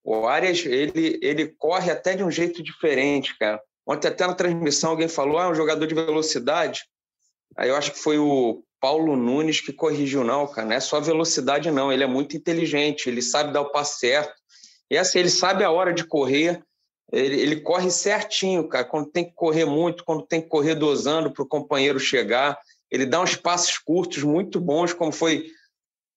O 0.03 0.25
Arias, 0.25 0.65
ele, 0.65 1.19
ele 1.21 1.47
corre 1.57 1.91
até 1.91 2.15
de 2.15 2.23
um 2.23 2.31
jeito 2.31 2.63
diferente, 2.63 3.37
cara. 3.37 3.61
Ontem, 3.85 4.07
até 4.07 4.25
na 4.25 4.33
transmissão, 4.33 4.91
alguém 4.91 5.07
falou: 5.07 5.37
ah, 5.37 5.45
é 5.45 5.49
um 5.49 5.55
jogador 5.55 5.85
de 5.85 5.95
velocidade. 5.95 6.83
Aí 7.55 7.69
eu 7.69 7.75
acho 7.75 7.91
que 7.91 7.99
foi 7.99 8.17
o 8.17 8.63
Paulo 8.79 9.15
Nunes 9.15 9.61
que 9.61 9.73
corrigiu, 9.73 10.23
não, 10.23 10.47
cara. 10.47 10.67
Não 10.67 10.75
é 10.75 10.79
só 10.79 10.99
velocidade, 10.99 11.71
não. 11.71 11.91
Ele 11.91 12.03
é 12.03 12.07
muito 12.07 12.35
inteligente, 12.35 13.07
ele 13.09 13.21
sabe 13.21 13.53
dar 13.53 13.61
o 13.61 13.71
passo 13.71 13.99
certo. 13.99 14.33
E 14.89 14.97
assim, 14.97 15.19
ele 15.19 15.29
sabe 15.29 15.63
a 15.63 15.71
hora 15.71 15.93
de 15.93 16.03
correr. 16.03 16.63
Ele, 17.11 17.39
ele 17.39 17.61
corre 17.61 17.89
certinho, 17.89 18.67
cara. 18.67 18.85
Quando 18.85 19.09
tem 19.09 19.25
que 19.25 19.33
correr 19.33 19.65
muito, 19.65 20.03
quando 20.03 20.23
tem 20.23 20.41
que 20.41 20.47
correr 20.47 20.75
dosando 20.75 21.31
para 21.31 21.43
o 21.43 21.47
companheiro 21.47 21.99
chegar. 21.99 22.59
Ele 22.91 23.05
dá 23.05 23.21
uns 23.21 23.35
passos 23.35 23.77
curtos 23.77 24.23
muito 24.23 24.59
bons, 24.59 24.93
como 24.93 25.11
foi 25.11 25.47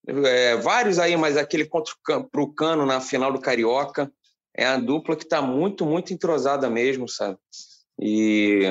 é, 0.07 0.57
vários 0.57 0.99
aí, 0.99 1.17
mas 1.17 1.37
aquele 1.37 1.65
contra 1.65 1.95
o 2.37 2.53
Cano 2.53 2.87
na 2.87 3.01
final 3.01 3.33
do 3.33 3.41
Carioca. 3.41 4.11
É 4.57 4.67
a 4.67 4.77
dupla 4.79 5.17
que 5.17 5.23
está 5.23 5.41
muito, 5.41 5.87
muito 5.87 6.13
entrosada 6.13 6.69
mesmo, 6.69 7.09
sabe? 7.09 7.39
E, 8.01 8.65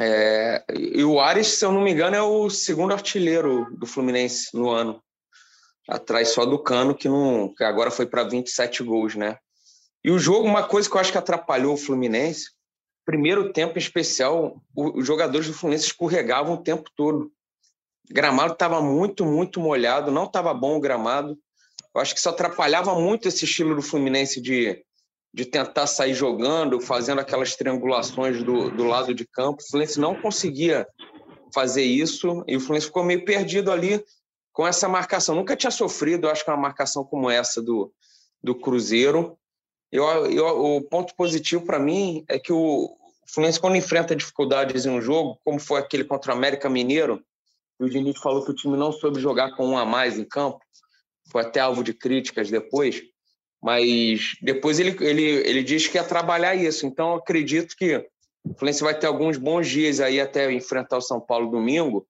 é, 0.00 0.64
e 0.74 1.04
o 1.04 1.20
Ares, 1.20 1.48
se 1.48 1.64
eu 1.64 1.70
não 1.70 1.82
me 1.82 1.92
engano, 1.92 2.16
é 2.16 2.22
o 2.22 2.48
segundo 2.48 2.92
artilheiro 2.92 3.66
do 3.76 3.86
Fluminense 3.86 4.48
no 4.54 4.70
ano. 4.70 5.02
Atrás 5.86 6.28
só 6.28 6.46
do 6.46 6.58
Cano, 6.62 6.94
que, 6.94 7.08
não, 7.08 7.52
que 7.54 7.64
agora 7.64 7.90
foi 7.90 8.06
para 8.06 8.24
27 8.24 8.82
gols, 8.82 9.14
né? 9.14 9.38
E 10.04 10.10
o 10.10 10.18
jogo, 10.18 10.46
uma 10.46 10.62
coisa 10.62 10.88
que 10.88 10.96
eu 10.96 11.00
acho 11.00 11.12
que 11.12 11.18
atrapalhou 11.18 11.74
o 11.74 11.78
Fluminense, 11.78 12.50
primeiro 13.04 13.52
tempo 13.52 13.78
em 13.78 13.82
especial, 13.82 14.62
os 14.76 15.06
jogadores 15.06 15.46
do 15.46 15.54
Fluminense 15.54 15.86
escorregavam 15.86 16.54
o 16.54 16.62
tempo 16.62 16.90
todo. 16.94 17.32
O 18.10 18.14
gramado 18.14 18.52
estava 18.52 18.80
muito, 18.80 19.24
muito 19.24 19.60
molhado, 19.60 20.10
não 20.10 20.24
estava 20.24 20.52
bom 20.54 20.76
o 20.76 20.80
gramado. 20.80 21.38
Eu 21.94 22.00
acho 22.00 22.12
que 22.14 22.20
isso 22.20 22.28
atrapalhava 22.28 22.94
muito 22.94 23.26
esse 23.26 23.44
estilo 23.44 23.74
do 23.74 23.82
Fluminense 23.82 24.40
de, 24.40 24.84
de 25.32 25.44
tentar 25.44 25.86
sair 25.86 26.14
jogando, 26.14 26.80
fazendo 26.80 27.20
aquelas 27.20 27.56
triangulações 27.56 28.42
do, 28.42 28.70
do 28.70 28.84
lado 28.84 29.14
de 29.14 29.26
campo. 29.26 29.62
O 29.62 29.66
Fluminense 29.70 29.98
não 29.98 30.14
conseguia 30.14 30.86
fazer 31.54 31.82
isso 31.82 32.44
e 32.46 32.56
o 32.56 32.60
Fluminense 32.60 32.86
ficou 32.86 33.02
meio 33.02 33.24
perdido 33.24 33.72
ali 33.72 34.04
com 34.52 34.66
essa 34.66 34.88
marcação. 34.88 35.34
Nunca 35.34 35.56
tinha 35.56 35.70
sofrido, 35.70 36.28
acho 36.28 36.44
que 36.44 36.50
uma 36.50 36.56
marcação 36.56 37.04
como 37.04 37.30
essa 37.30 37.62
do, 37.62 37.92
do 38.42 38.54
Cruzeiro. 38.54 39.37
Eu, 39.90 40.04
eu, 40.30 40.76
o 40.76 40.82
ponto 40.82 41.14
positivo 41.14 41.64
para 41.64 41.78
mim 41.78 42.24
é 42.28 42.38
que 42.38 42.52
o 42.52 42.94
Fluminense, 43.26 43.60
quando 43.60 43.76
enfrenta 43.76 44.16
dificuldades 44.16 44.86
em 44.86 44.90
um 44.90 45.00
jogo, 45.00 45.38
como 45.44 45.58
foi 45.58 45.80
aquele 45.80 46.04
contra 46.04 46.32
o 46.32 46.36
América 46.36 46.68
Mineiro, 46.68 47.22
o 47.78 47.88
Diniz 47.88 48.18
falou 48.18 48.44
que 48.44 48.50
o 48.50 48.54
time 48.54 48.76
não 48.76 48.90
soube 48.90 49.20
jogar 49.20 49.54
com 49.54 49.66
um 49.66 49.78
a 49.78 49.84
mais 49.84 50.18
em 50.18 50.24
campo, 50.24 50.60
foi 51.30 51.42
até 51.42 51.60
alvo 51.60 51.84
de 51.84 51.94
críticas 51.94 52.50
depois, 52.50 53.02
mas 53.62 54.32
depois 54.42 54.78
ele, 54.78 54.96
ele, 55.00 55.22
ele 55.22 55.62
diz 55.62 55.86
que 55.86 55.96
ia 55.96 56.04
trabalhar 56.04 56.54
isso. 56.54 56.86
Então, 56.86 57.14
acredito 57.14 57.76
que 57.76 57.96
o 58.44 58.54
Fluminense 58.54 58.82
vai 58.82 58.98
ter 58.98 59.06
alguns 59.06 59.36
bons 59.36 59.68
dias 59.68 60.00
aí 60.00 60.20
até 60.20 60.50
enfrentar 60.52 60.96
o 60.96 61.02
São 61.02 61.20
Paulo 61.20 61.50
domingo. 61.50 62.06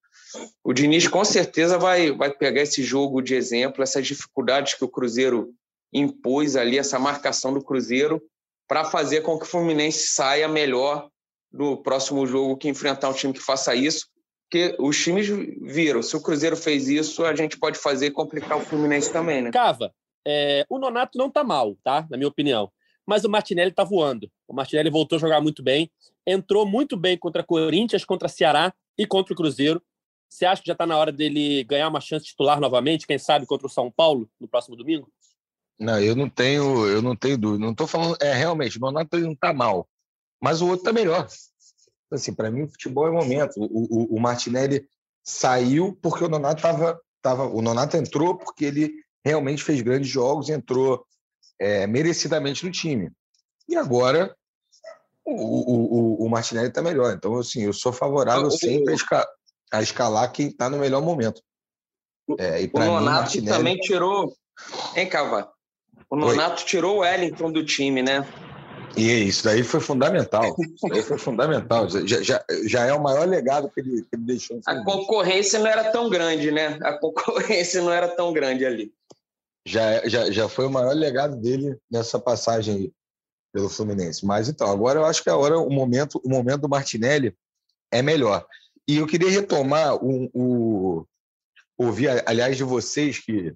O 0.62 0.72
Diniz 0.72 1.08
com 1.08 1.24
certeza 1.24 1.78
vai, 1.78 2.12
vai 2.12 2.30
pegar 2.30 2.62
esse 2.62 2.82
jogo 2.82 3.20
de 3.20 3.34
exemplo, 3.34 3.82
essas 3.82 4.06
dificuldades 4.06 4.74
que 4.74 4.84
o 4.84 4.88
Cruzeiro 4.88 5.52
impôs 5.92 6.56
ali, 6.56 6.78
essa 6.78 6.98
marcação 6.98 7.52
do 7.52 7.62
Cruzeiro, 7.62 8.22
para 8.66 8.84
fazer 8.84 9.22
com 9.22 9.38
que 9.38 9.44
o 9.44 9.48
Fluminense 9.48 10.08
saia 10.08 10.48
melhor 10.48 11.08
do 11.50 11.76
próximo 11.78 12.26
jogo 12.26 12.56
que 12.56 12.68
enfrentar 12.68 13.08
um 13.08 13.14
time 13.14 13.32
que 13.32 13.40
faça 13.40 13.74
isso 13.74 14.06
porque 14.50 14.74
os 14.78 14.98
times 14.98 15.28
viram, 15.60 16.02
se 16.02 16.16
o 16.16 16.22
Cruzeiro 16.22 16.56
fez 16.56 16.88
isso, 16.88 17.22
a 17.22 17.36
gente 17.36 17.58
pode 17.58 17.78
fazer 17.78 18.10
complicar 18.12 18.56
o 18.56 18.62
Fluminense 18.62 19.12
também, 19.12 19.42
né? 19.42 19.50
Cava, 19.50 19.92
é, 20.26 20.64
o 20.70 20.78
Nonato 20.78 21.18
não 21.18 21.30
tá 21.30 21.44
mal, 21.44 21.76
tá? 21.84 22.06
Na 22.10 22.16
minha 22.16 22.28
opinião. 22.28 22.72
Mas 23.06 23.24
o 23.24 23.28
Martinelli 23.28 23.72
tá 23.72 23.84
voando. 23.84 24.30
O 24.46 24.54
Martinelli 24.54 24.88
voltou 24.88 25.16
a 25.16 25.20
jogar 25.20 25.42
muito 25.42 25.62
bem, 25.62 25.90
entrou 26.26 26.66
muito 26.66 26.96
bem 26.96 27.16
contra 27.18 27.44
Corinthians, 27.44 28.06
contra 28.06 28.26
Ceará 28.26 28.72
e 28.96 29.06
contra 29.06 29.34
o 29.34 29.36
Cruzeiro. 29.36 29.82
Você 30.30 30.46
acha 30.46 30.62
que 30.62 30.66
já 30.68 30.72
está 30.72 30.86
na 30.86 30.96
hora 30.96 31.12
dele 31.12 31.62
ganhar 31.64 31.88
uma 31.88 32.00
chance 32.00 32.24
titular 32.24 32.58
novamente, 32.58 33.06
quem 33.06 33.18
sabe 33.18 33.44
contra 33.44 33.66
o 33.66 33.70
São 33.70 33.90
Paulo 33.90 34.30
no 34.40 34.48
próximo 34.48 34.76
domingo? 34.76 35.10
Não, 35.78 36.00
eu 36.00 36.16
não 36.16 36.28
tenho, 36.28 36.86
eu 36.86 37.00
não 37.00 37.14
tenho 37.14 37.38
dúvida. 37.38 37.64
Não 37.64 37.72
estou 37.72 37.86
falando, 37.86 38.16
é 38.20 38.32
realmente, 38.34 38.78
o 38.78 38.80
Nonato 38.80 39.18
não 39.18 39.32
está 39.32 39.52
mal, 39.52 39.88
mas 40.40 40.60
o 40.60 40.66
outro 40.66 40.80
está 40.80 40.92
melhor. 40.92 41.28
Assim, 42.10 42.32
para 42.32 42.50
mim, 42.50 42.62
o 42.62 42.68
futebol 42.68 43.06
é 43.06 43.10
momento. 43.10 43.54
O, 43.58 44.14
o, 44.14 44.16
o 44.16 44.20
Martinelli 44.20 44.88
saiu 45.22 45.96
porque 46.02 46.24
o 46.24 46.28
Nonato 46.28 46.56
estava. 46.56 47.00
Tava, 47.20 47.46
o 47.46 47.60
Nonato 47.60 47.96
entrou 47.96 48.38
porque 48.38 48.64
ele 48.64 48.92
realmente 49.24 49.62
fez 49.64 49.80
grandes 49.82 50.08
jogos, 50.08 50.48
entrou 50.48 51.04
é, 51.60 51.84
merecidamente 51.86 52.64
no 52.64 52.70
time. 52.70 53.10
E 53.68 53.76
agora 53.76 54.34
o, 55.24 56.22
o, 56.22 56.26
o 56.26 56.30
Martinelli 56.30 56.68
está 56.68 56.80
melhor. 56.80 57.12
Então, 57.12 57.36
assim, 57.36 57.62
eu 57.62 57.72
sou 57.72 57.92
favorável 57.92 58.50
sempre 58.50 58.92
a, 58.92 58.94
esca 58.94 59.28
a 59.72 59.82
escalar 59.82 60.32
quem 60.32 60.48
está 60.48 60.70
no 60.70 60.78
melhor 60.78 61.02
momento. 61.02 61.42
É, 62.38 62.62
e 62.62 62.70
o 62.72 62.78
Nonato 62.78 63.00
mim, 63.00 63.04
Martinelli... 63.04 63.56
também 63.56 63.76
tirou. 63.78 64.32
Hein, 64.94 65.08
Cava? 65.08 65.52
O 66.10 66.16
Nonato 66.16 66.62
Oi? 66.62 66.66
tirou 66.66 66.96
o 66.96 66.98
Wellington 67.00 67.52
do 67.52 67.64
time, 67.64 68.02
né? 68.02 68.26
E 68.96 69.28
isso 69.28 69.44
daí 69.44 69.62
foi 69.62 69.80
fundamental. 69.80 70.56
Isso 70.58 70.88
daí 70.88 71.02
foi 71.02 71.18
fundamental. 71.18 71.88
Já, 71.88 72.22
já, 72.22 72.44
já 72.66 72.86
é 72.86 72.92
o 72.92 73.02
maior 73.02 73.28
legado 73.28 73.70
que 73.70 73.80
ele, 73.80 74.02
que 74.02 74.08
ele 74.14 74.22
deixou. 74.22 74.60
A 74.66 74.82
concorrência 74.82 75.58
não 75.58 75.66
era 75.66 75.90
tão 75.92 76.08
grande, 76.08 76.50
né? 76.50 76.78
A 76.82 76.94
concorrência 76.98 77.82
não 77.82 77.92
era 77.92 78.08
tão 78.08 78.32
grande 78.32 78.64
ali. 78.64 78.92
Já, 79.66 80.06
já, 80.08 80.30
já 80.30 80.48
foi 80.48 80.66
o 80.66 80.70
maior 80.70 80.94
legado 80.94 81.36
dele 81.36 81.76
nessa 81.90 82.18
passagem 82.18 82.92
pelo 83.52 83.68
Fluminense. 83.68 84.24
Mas 84.24 84.48
então, 84.48 84.70
agora 84.70 84.98
eu 84.98 85.04
acho 85.04 85.22
que 85.22 85.30
agora 85.30 85.58
o 85.58 85.70
momento, 85.70 86.20
o 86.24 86.28
momento 86.28 86.62
do 86.62 86.68
Martinelli 86.68 87.36
é 87.92 88.02
melhor. 88.02 88.46
E 88.86 88.96
eu 88.96 89.06
queria 89.06 89.30
retomar 89.30 89.94
o, 89.96 90.30
o 90.32 91.06
ouvir, 91.76 92.22
aliás, 92.26 92.56
de 92.56 92.64
vocês 92.64 93.18
que 93.18 93.54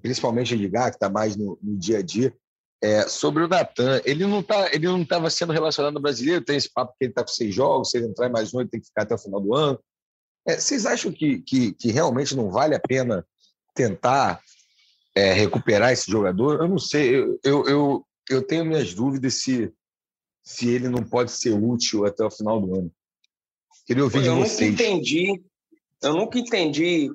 principalmente 0.00 0.56
ligar 0.56 0.90
que 0.90 0.96
está 0.96 1.10
mais 1.10 1.36
no, 1.36 1.58
no 1.62 1.76
dia 1.76 1.98
a 1.98 2.02
dia, 2.02 2.34
é, 2.82 3.06
sobre 3.08 3.44
o 3.44 3.48
Natan, 3.48 4.00
ele 4.04 4.26
não 4.26 4.42
tá, 4.42 4.68
ele 4.74 4.86
não 4.86 5.02
estava 5.02 5.30
sendo 5.30 5.52
relacionado 5.52 5.96
ao 5.96 6.02
brasileiro, 6.02 6.44
tem 6.44 6.56
esse 6.56 6.68
papo 6.68 6.92
que 6.98 7.04
ele 7.04 7.12
está 7.12 7.22
com 7.22 7.28
seis 7.28 7.54
jogos, 7.54 7.90
se 7.90 7.96
ele 7.96 8.08
entrar 8.08 8.28
em 8.28 8.32
mais 8.32 8.52
um, 8.52 8.60
ele 8.60 8.68
tem 8.68 8.80
que 8.80 8.86
ficar 8.86 9.02
até 9.02 9.14
o 9.14 9.18
final 9.18 9.40
do 9.40 9.54
ano. 9.54 9.78
É, 10.46 10.58
vocês 10.58 10.84
acham 10.84 11.12
que, 11.12 11.40
que, 11.42 11.72
que, 11.74 11.92
realmente 11.92 12.34
não 12.34 12.50
vale 12.50 12.74
a 12.74 12.80
pena 12.80 13.24
tentar 13.72 14.40
é, 15.14 15.32
recuperar 15.32 15.92
esse 15.92 16.10
jogador? 16.10 16.60
Eu 16.60 16.68
não 16.68 16.78
sei, 16.78 17.14
eu, 17.14 17.38
eu, 17.44 17.64
eu, 17.68 18.06
eu, 18.28 18.42
tenho 18.42 18.64
minhas 18.64 18.92
dúvidas 18.92 19.34
se, 19.34 19.72
se 20.42 20.68
ele 20.68 20.88
não 20.88 21.04
pode 21.04 21.30
ser 21.30 21.52
útil 21.52 22.04
até 22.04 22.24
o 22.24 22.30
final 22.30 22.60
do 22.60 22.74
ano. 22.74 22.92
Queria 23.86 24.02
ouvir 24.02 24.26
eu 24.26 24.34
de 24.34 24.40
vocês. 24.40 24.60
Eu 24.60 24.70
nunca 24.70 24.82
entendi, 24.82 25.42
eu 26.02 26.14
nunca 26.14 26.38
entendi 26.40 27.10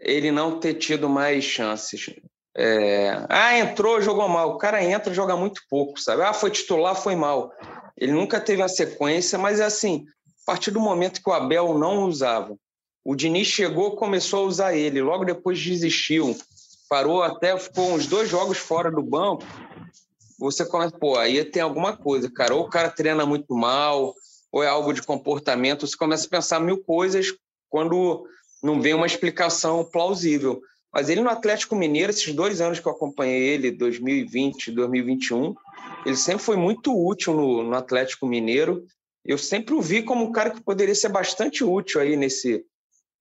ele 0.00 0.30
não 0.30 0.58
ter 0.58 0.74
tido 0.74 1.08
mais 1.08 1.44
chances. 1.44 2.10
É, 2.56 3.24
ah, 3.28 3.58
entrou, 3.58 4.00
jogou 4.00 4.28
mal. 4.28 4.50
O 4.50 4.58
cara 4.58 4.82
entra, 4.82 5.12
joga 5.12 5.36
muito 5.36 5.60
pouco, 5.68 6.00
sabe? 6.00 6.22
Ah, 6.22 6.32
foi 6.32 6.50
titular, 6.50 6.94
foi 6.94 7.14
mal. 7.14 7.52
Ele 7.96 8.12
nunca 8.12 8.40
teve 8.40 8.62
a 8.62 8.68
sequência, 8.68 9.38
mas 9.38 9.60
é 9.60 9.64
assim, 9.64 10.06
partir 10.46 10.70
do 10.70 10.80
momento 10.80 11.20
que 11.20 11.28
o 11.28 11.32
Abel 11.32 11.76
não 11.76 12.04
usava. 12.04 12.56
O 13.04 13.16
Diniz 13.16 13.48
chegou, 13.48 13.96
começou 13.96 14.44
a 14.44 14.48
usar 14.48 14.76
ele, 14.76 15.02
logo 15.02 15.24
depois 15.24 15.60
desistiu, 15.60 16.36
parou 16.88 17.22
até, 17.22 17.58
ficou 17.58 17.92
uns 17.92 18.06
dois 18.06 18.28
jogos 18.28 18.58
fora 18.58 18.90
do 18.90 19.02
banco. 19.02 19.44
Você 20.38 20.64
começa, 20.64 20.96
pô, 20.96 21.16
aí 21.18 21.44
tem 21.44 21.62
alguma 21.62 21.96
coisa, 21.96 22.30
cara. 22.30 22.54
Ou 22.54 22.62
o 22.62 22.70
cara 22.70 22.90
treina 22.90 23.26
muito 23.26 23.54
mal, 23.54 24.14
ou 24.52 24.62
é 24.62 24.68
algo 24.68 24.92
de 24.92 25.02
comportamento. 25.02 25.86
Você 25.86 25.96
começa 25.96 26.26
a 26.26 26.30
pensar 26.30 26.60
mil 26.60 26.82
coisas 26.82 27.32
quando 27.68 28.26
não 28.62 28.80
vem 28.80 28.94
uma 28.94 29.06
explicação 29.06 29.84
plausível. 29.84 30.60
Mas 30.92 31.08
ele 31.08 31.20
no 31.20 31.28
Atlético 31.28 31.76
Mineiro, 31.76 32.10
esses 32.10 32.32
dois 32.32 32.60
anos 32.60 32.80
que 32.80 32.86
eu 32.86 32.92
acompanhei 32.92 33.42
ele, 33.42 33.70
2020, 33.70 34.72
2021, 34.72 35.54
ele 36.06 36.16
sempre 36.16 36.42
foi 36.42 36.56
muito 36.56 36.94
útil 36.96 37.34
no, 37.34 37.62
no 37.62 37.76
Atlético 37.76 38.26
Mineiro. 38.26 38.84
Eu 39.24 39.36
sempre 39.36 39.74
o 39.74 39.82
vi 39.82 40.02
como 40.02 40.24
um 40.24 40.32
cara 40.32 40.50
que 40.50 40.62
poderia 40.62 40.94
ser 40.94 41.08
bastante 41.08 41.62
útil 41.62 42.00
aí 42.00 42.16
nesse 42.16 42.64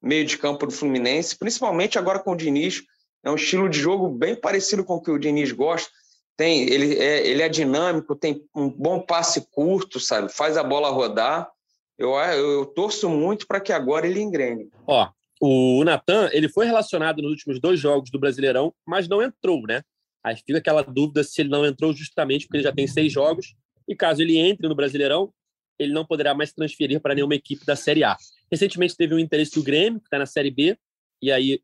meio 0.01 0.23
de 0.23 0.37
campo 0.37 0.65
do 0.67 0.71
Fluminense, 0.71 1.37
principalmente 1.37 1.97
agora 1.97 2.19
com 2.19 2.31
o 2.31 2.35
Diniz. 2.35 2.83
É 3.23 3.29
um 3.29 3.35
estilo 3.35 3.67
de 3.67 3.79
jogo 3.79 4.07
bem 4.07 4.35
parecido 4.35 4.85
com 4.85 4.95
o 4.95 5.01
que 5.01 5.09
o 5.09 5.17
Diniz 5.17 5.51
gosta. 5.51 5.89
Tem, 6.37 6.61
ele, 6.69 6.95
é, 6.99 7.27
ele 7.27 7.41
é 7.41 7.49
dinâmico, 7.49 8.15
tem 8.15 8.43
um 8.53 8.69
bom 8.69 8.99
passe 8.99 9.47
curto, 9.51 9.99
sabe? 9.99 10.31
Faz 10.31 10.57
a 10.57 10.63
bola 10.63 10.89
rodar. 10.89 11.49
Eu, 11.97 12.13
eu, 12.13 12.65
torço 12.65 13.09
muito 13.09 13.47
para 13.47 13.59
que 13.59 13.73
agora 13.73 14.05
ele 14.05 14.21
engrene. 14.21 14.69
Ó, 14.85 15.09
o 15.47 15.83
Natan, 15.83 16.29
ele 16.31 16.49
foi 16.49 16.65
relacionado 16.65 17.21
nos 17.21 17.31
últimos 17.31 17.59
dois 17.59 17.79
jogos 17.79 18.09
do 18.09 18.19
Brasileirão, 18.19 18.73
mas 18.85 19.07
não 19.07 19.21
entrou, 19.21 19.61
né? 19.67 19.81
Aí 20.23 20.35
fica 20.35 20.57
aquela 20.57 20.81
dúvida 20.81 21.23
se 21.23 21.41
ele 21.41 21.49
não 21.49 21.65
entrou 21.65 21.93
justamente 21.93 22.45
porque 22.45 22.57
ele 22.57 22.63
já 22.63 22.71
tem 22.71 22.87
seis 22.87 23.11
jogos 23.11 23.53
e 23.87 23.95
caso 23.95 24.21
ele 24.21 24.37
entre 24.37 24.67
no 24.67 24.75
Brasileirão, 24.75 25.31
ele 25.77 25.93
não 25.93 26.05
poderá 26.05 26.33
mais 26.33 26.51
transferir 26.51 26.99
para 26.99 27.13
nenhuma 27.13 27.35
equipe 27.35 27.65
da 27.65 27.75
Série 27.75 28.03
A. 28.03 28.17
Recentemente 28.51 28.95
teve 28.95 29.13
um 29.13 29.19
interesse 29.19 29.53
do 29.53 29.63
Grêmio, 29.63 29.99
que 29.99 30.07
está 30.07 30.17
na 30.17 30.25
Série 30.25 30.49
B, 30.49 30.77
e 31.21 31.31
aí, 31.31 31.61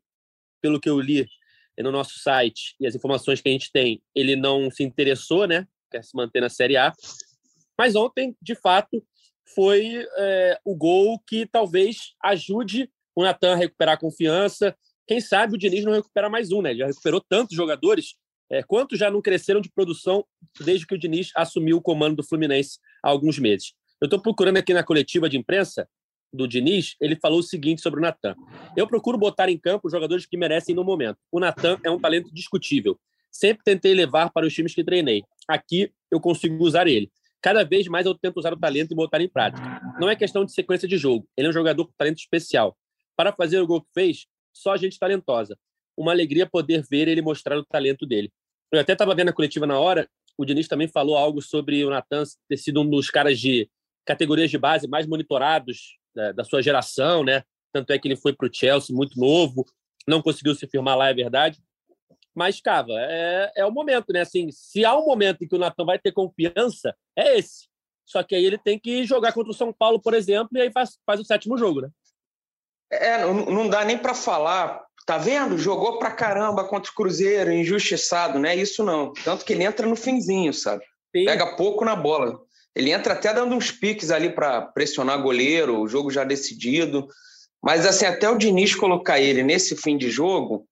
pelo 0.60 0.80
que 0.80 0.88
eu 0.88 1.00
li 1.00 1.26
no 1.78 1.90
nosso 1.90 2.18
site 2.18 2.76
e 2.78 2.86
as 2.86 2.94
informações 2.94 3.40
que 3.40 3.48
a 3.48 3.52
gente 3.52 3.72
tem, 3.72 4.02
ele 4.14 4.36
não 4.36 4.70
se 4.70 4.82
interessou, 4.82 5.46
né? 5.46 5.66
Quer 5.90 6.04
se 6.04 6.14
manter 6.14 6.40
na 6.40 6.48
Série 6.48 6.76
A. 6.76 6.92
Mas 7.76 7.96
ontem, 7.96 8.36
de 8.40 8.54
fato, 8.54 9.04
foi 9.54 10.06
é, 10.16 10.60
o 10.64 10.76
gol 10.76 11.18
que 11.26 11.46
talvez 11.46 12.14
ajude 12.22 12.90
o 13.14 13.22
Natan 13.22 13.56
recuperar 13.56 13.94
a 13.94 13.98
confiança. 13.98 14.76
Quem 15.06 15.20
sabe 15.20 15.54
o 15.54 15.58
Diniz 15.58 15.84
não 15.84 15.92
recupera 15.92 16.28
mais 16.28 16.52
um, 16.52 16.62
né? 16.62 16.70
Ele 16.70 16.80
já 16.80 16.86
recuperou 16.86 17.20
tantos 17.20 17.56
jogadores. 17.56 18.14
É, 18.50 18.62
quantos 18.62 18.98
já 18.98 19.10
não 19.10 19.22
cresceram 19.22 19.60
de 19.60 19.70
produção 19.70 20.24
desde 20.60 20.86
que 20.86 20.94
o 20.94 20.98
Diniz 20.98 21.30
assumiu 21.34 21.78
o 21.78 21.82
comando 21.82 22.16
do 22.16 22.22
Fluminense 22.22 22.78
há 23.02 23.08
alguns 23.08 23.38
meses? 23.38 23.72
Eu 24.00 24.06
estou 24.06 24.20
procurando 24.20 24.56
aqui 24.56 24.74
na 24.74 24.82
coletiva 24.82 25.28
de 25.28 25.36
imprensa 25.36 25.88
do 26.32 26.48
Diniz, 26.48 26.96
ele 27.00 27.16
falou 27.16 27.40
o 27.40 27.42
seguinte 27.42 27.82
sobre 27.82 28.00
o 28.00 28.02
Natan. 28.02 28.34
Eu 28.76 28.86
procuro 28.86 29.18
botar 29.18 29.48
em 29.50 29.58
campo 29.58 29.86
os 29.86 29.92
jogadores 29.92 30.24
que 30.24 30.36
merecem 30.36 30.74
no 30.74 30.82
momento. 30.82 31.18
O 31.30 31.38
Natan 31.38 31.78
é 31.84 31.90
um 31.90 32.00
talento 32.00 32.32
discutível. 32.32 32.98
Sempre 33.30 33.62
tentei 33.64 33.94
levar 33.94 34.30
para 34.30 34.46
os 34.46 34.54
times 34.54 34.74
que 34.74 34.82
treinei. 34.82 35.22
Aqui 35.46 35.90
eu 36.10 36.20
consigo 36.20 36.62
usar 36.64 36.86
ele. 36.86 37.10
Cada 37.40 37.64
vez 37.64 37.88
mais 37.88 38.06
eu 38.06 38.14
tento 38.14 38.38
usar 38.38 38.52
o 38.52 38.58
talento 38.58 38.92
e 38.92 38.94
botar 38.94 39.20
em 39.20 39.28
prática. 39.28 39.80
Não 39.98 40.08
é 40.08 40.14
questão 40.14 40.44
de 40.44 40.52
sequência 40.52 40.86
de 40.86 40.96
jogo. 40.96 41.26
Ele 41.36 41.48
é 41.48 41.50
um 41.50 41.52
jogador 41.52 41.86
com 41.86 41.92
talento 41.98 42.18
especial. 42.18 42.76
Para 43.16 43.32
fazer 43.32 43.60
o 43.60 43.66
gol 43.66 43.82
que 43.82 43.90
fez, 43.94 44.26
só 44.52 44.76
gente 44.76 44.98
talentosa. 44.98 45.58
Uma 45.96 46.12
alegria 46.12 46.46
poder 46.46 46.84
ver 46.88 47.08
ele 47.08 47.22
mostrar 47.22 47.58
o 47.58 47.64
talento 47.64 48.06
dele. 48.06 48.30
Eu 48.70 48.80
até 48.80 48.92
estava 48.92 49.14
vendo 49.14 49.28
a 49.28 49.32
coletiva 49.32 49.66
na 49.66 49.78
hora, 49.78 50.08
o 50.36 50.44
Diniz 50.44 50.66
também 50.66 50.88
falou 50.88 51.16
algo 51.16 51.42
sobre 51.42 51.84
o 51.84 51.90
Natan 51.90 52.24
ter 52.48 52.56
sido 52.56 52.80
um 52.80 52.88
dos 52.88 53.10
caras 53.10 53.38
de 53.38 53.68
categorias 54.04 54.50
de 54.50 54.58
base 54.58 54.88
mais 54.88 55.06
monitorados 55.06 55.98
da, 56.14 56.32
da 56.32 56.44
sua 56.44 56.62
geração, 56.62 57.22
né? 57.22 57.42
Tanto 57.72 57.92
é 57.92 57.98
que 57.98 58.08
ele 58.08 58.16
foi 58.16 58.32
para 58.32 58.48
o 58.48 58.50
Chelsea 58.52 58.94
muito 58.94 59.18
novo, 59.18 59.64
não 60.06 60.22
conseguiu 60.22 60.54
se 60.54 60.66
firmar 60.66 60.96
lá, 60.96 61.08
é 61.08 61.14
verdade. 61.14 61.58
Mas, 62.34 62.60
Cava, 62.60 62.94
é, 62.94 63.52
é 63.56 63.66
o 63.66 63.70
momento, 63.70 64.12
né? 64.12 64.20
Assim, 64.20 64.50
se 64.50 64.84
há 64.84 64.96
um 64.96 65.04
momento 65.04 65.44
em 65.44 65.48
que 65.48 65.54
o 65.54 65.58
Natan 65.58 65.84
vai 65.84 65.98
ter 65.98 66.12
confiança, 66.12 66.96
é 67.16 67.38
esse. 67.38 67.68
Só 68.06 68.22
que 68.22 68.34
aí 68.34 68.44
ele 68.44 68.58
tem 68.58 68.78
que 68.78 69.04
jogar 69.04 69.32
contra 69.32 69.52
o 69.52 69.54
São 69.54 69.72
Paulo, 69.72 70.00
por 70.00 70.14
exemplo, 70.14 70.48
e 70.54 70.60
aí 70.60 70.72
faz, 70.72 70.98
faz 71.06 71.20
o 71.20 71.24
sétimo 71.24 71.56
jogo, 71.56 71.82
né? 71.82 71.90
É, 72.92 73.18
não, 73.24 73.34
não 73.46 73.68
dá 73.68 73.84
nem 73.84 73.96
para 73.96 74.14
falar. 74.14 74.82
Tá 75.04 75.18
vendo? 75.18 75.58
Jogou 75.58 75.98
pra 75.98 76.12
caramba 76.12 76.64
contra 76.64 76.90
o 76.90 76.94
Cruzeiro, 76.94 77.50
injustiçado, 77.50 78.38
né? 78.38 78.54
Isso 78.54 78.84
não. 78.84 79.12
Tanto 79.24 79.44
que 79.44 79.52
ele 79.52 79.64
entra 79.64 79.86
no 79.86 79.96
finzinho, 79.96 80.52
sabe? 80.52 80.84
Sim. 81.14 81.24
Pega 81.24 81.56
pouco 81.56 81.84
na 81.84 81.96
bola. 81.96 82.40
Ele 82.74 82.92
entra 82.92 83.14
até 83.14 83.34
dando 83.34 83.54
uns 83.54 83.70
piques 83.70 84.10
ali 84.10 84.30
para 84.30 84.62
pressionar 84.62 85.20
goleiro, 85.20 85.80
o 85.80 85.88
jogo 85.88 86.10
já 86.10 86.24
decidido. 86.24 87.08
Mas 87.62 87.84
assim, 87.84 88.06
até 88.06 88.28
o 88.30 88.38
Diniz 88.38 88.74
colocar 88.74 89.20
ele 89.20 89.42
nesse 89.42 89.76
fim 89.76 89.96
de 89.96 90.10
jogo, 90.10 90.66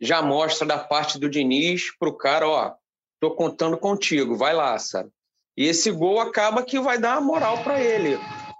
já 0.00 0.22
mostra 0.22 0.66
da 0.66 0.78
parte 0.78 1.18
do 1.18 1.30
Diniz 1.30 1.96
pro 1.98 2.16
cara, 2.16 2.48
ó, 2.48 2.74
tô 3.20 3.30
contando 3.34 3.78
contigo, 3.78 4.36
vai 4.36 4.54
lá, 4.54 4.78
sabe? 4.78 5.10
E 5.56 5.66
esse 5.66 5.90
gol 5.90 6.20
acaba 6.20 6.62
que 6.62 6.78
vai 6.78 6.98
dar 6.98 7.18
uma 7.18 7.26
moral 7.26 7.62
para 7.62 7.80
ele. 7.80 8.18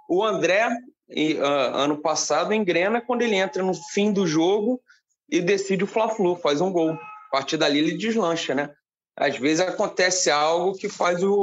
O 0.09 0.23
André, 0.23 0.67
uh, 1.09 1.75
ano 1.75 1.97
passado, 1.97 2.53
engrena 2.53 3.01
quando 3.01 3.21
ele 3.21 3.35
entra 3.35 3.63
no 3.63 3.73
fim 3.73 4.11
do 4.11 4.27
jogo 4.27 4.81
e 5.29 5.41
decide 5.41 5.83
o 5.83 5.87
Fla-Flu, 5.87 6.35
faz 6.35 6.61
um 6.61 6.71
gol. 6.71 6.91
A 6.91 7.31
partir 7.31 7.57
dali 7.57 7.79
ele 7.79 7.97
deslancha, 7.97 8.55
né? 8.55 8.69
Às 9.15 9.37
vezes 9.37 9.59
acontece 9.59 10.29
algo 10.29 10.77
que 10.77 10.87
faz 10.87 11.23
o, 11.23 11.41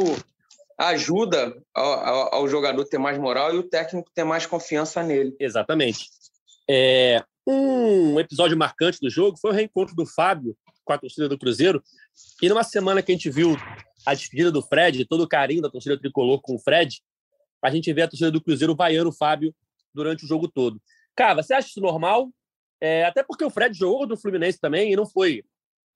ajuda 0.79 1.55
ao, 1.74 2.35
ao, 2.35 2.48
jogador 2.48 2.85
ter 2.85 2.98
mais 2.98 3.18
moral 3.18 3.55
e 3.55 3.59
o 3.59 3.62
técnico 3.62 4.11
ter 4.14 4.24
mais 4.24 4.46
confiança 4.46 5.03
nele. 5.03 5.35
Exatamente. 5.38 6.09
É, 6.68 7.22
um 7.46 8.18
episódio 8.18 8.57
marcante 8.57 8.98
do 9.00 9.11
jogo 9.11 9.38
foi 9.38 9.50
o 9.50 9.55
reencontro 9.55 9.94
do 9.94 10.07
Fábio 10.07 10.57
com 10.85 10.92
a 10.92 10.98
torcida 10.98 11.29
do 11.29 11.38
Cruzeiro. 11.38 11.83
E 12.42 12.48
numa 12.48 12.64
semana 12.64 13.03
que 13.03 13.12
a 13.12 13.14
gente 13.14 13.31
viu 13.31 13.57
a 14.05 14.14
despedida 14.14 14.50
do 14.50 14.62
Fred, 14.62 15.05
todo 15.07 15.22
o 15.22 15.29
carinho 15.29 15.62
da 15.62 15.70
torcida 15.70 15.98
tricolor 15.98 16.40
com 16.40 16.55
o 16.55 16.59
Fred, 16.59 17.03
a 17.64 17.70
gente 17.70 17.90
vê 17.92 18.03
a 18.03 18.09
torcida 18.09 18.31
do 18.31 18.42
Cruzeiro 18.42 18.77
vaiando 18.77 19.09
o 19.09 19.12
Fábio 19.12 19.55
durante 19.92 20.24
o 20.24 20.29
jogo 20.29 20.46
todo. 20.46 20.81
Cara, 21.16 21.42
você 21.42 21.55
acha 21.55 21.68
isso 21.68 21.81
normal? 21.81 22.31
É, 22.81 23.05
até 23.07 23.22
porque 23.22 23.44
o 23.44 23.48
Fred 23.48 23.77
jogou 23.77 24.07
do 24.07 24.16
Fluminense 24.16 24.61
também 24.61 24.92
e 24.92 24.96
não 24.96 25.07
foi 25.07 25.42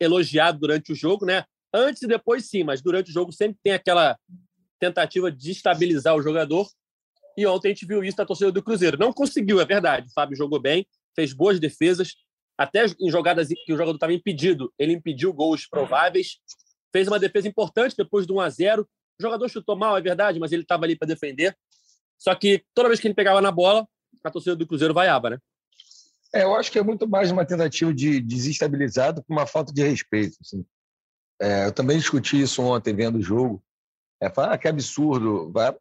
elogiado 0.00 0.58
durante 0.58 0.92
o 0.92 0.94
jogo, 0.94 1.26
né? 1.26 1.44
Antes 1.74 2.02
e 2.02 2.06
depois 2.06 2.48
sim, 2.48 2.64
mas 2.64 2.80
durante 2.80 3.10
o 3.10 3.12
jogo 3.12 3.32
sempre 3.32 3.58
tem 3.62 3.74
aquela 3.74 4.18
tentativa 4.78 5.30
de 5.30 5.50
estabilizar 5.50 6.16
o 6.16 6.22
jogador. 6.22 6.66
E 7.36 7.46
ontem 7.46 7.68
a 7.68 7.70
gente 7.72 7.84
viu 7.84 8.02
isso 8.02 8.16
na 8.16 8.24
torcida 8.24 8.50
do 8.50 8.62
Cruzeiro. 8.62 8.96
Não 8.98 9.12
conseguiu, 9.12 9.60
é 9.60 9.66
verdade. 9.66 10.08
O 10.08 10.12
Fábio 10.12 10.36
jogou 10.36 10.58
bem, 10.58 10.86
fez 11.14 11.34
boas 11.34 11.60
defesas, 11.60 12.14
até 12.56 12.86
em 12.98 13.10
jogadas 13.10 13.48
que 13.48 13.72
o 13.72 13.76
jogador 13.76 13.94
estava 13.94 14.12
impedido, 14.12 14.72
ele 14.78 14.94
impediu 14.94 15.32
gols 15.32 15.66
prováveis. 15.68 16.38
Fez 16.90 17.06
uma 17.06 17.18
defesa 17.18 17.46
importante 17.46 17.94
depois 17.96 18.26
do 18.26 18.36
1 18.36 18.40
a 18.40 18.48
0 18.48 18.88
O 19.18 19.22
jogador 19.22 19.48
chutou 19.48 19.76
mal, 19.76 19.96
é 19.96 20.00
verdade, 20.00 20.38
mas 20.38 20.52
ele 20.52 20.62
estava 20.62 20.84
ali 20.84 20.96
para 20.96 21.08
defender. 21.08 21.56
Só 22.16 22.34
que 22.34 22.64
toda 22.74 22.88
vez 22.88 23.00
que 23.00 23.06
ele 23.06 23.14
pegava 23.14 23.40
na 23.40 23.50
bola, 23.50 23.86
a 24.22 24.30
torcida 24.30 24.56
do 24.56 24.66
Cruzeiro 24.66 24.94
vaiava, 24.94 25.30
né? 25.30 25.38
É, 26.34 26.42
eu 26.42 26.54
acho 26.54 26.70
que 26.70 26.78
é 26.78 26.82
muito 26.82 27.08
mais 27.08 27.30
uma 27.30 27.44
tentativa 27.44 27.92
de 27.92 28.20
desestabilizar 28.20 29.14
do 29.14 29.22
que 29.22 29.32
uma 29.32 29.46
falta 29.46 29.72
de 29.72 29.82
respeito. 29.82 30.36
Assim. 30.40 30.64
É, 31.40 31.66
eu 31.66 31.72
também 31.72 31.96
discuti 31.96 32.40
isso 32.40 32.62
ontem, 32.62 32.94
vendo 32.94 33.18
o 33.18 33.22
jogo. 33.22 33.62
É, 34.20 34.28
falar 34.28 34.52
ah, 34.52 34.58
que 34.58 34.68
absurdo. 34.68 35.50
Vai... 35.52 35.74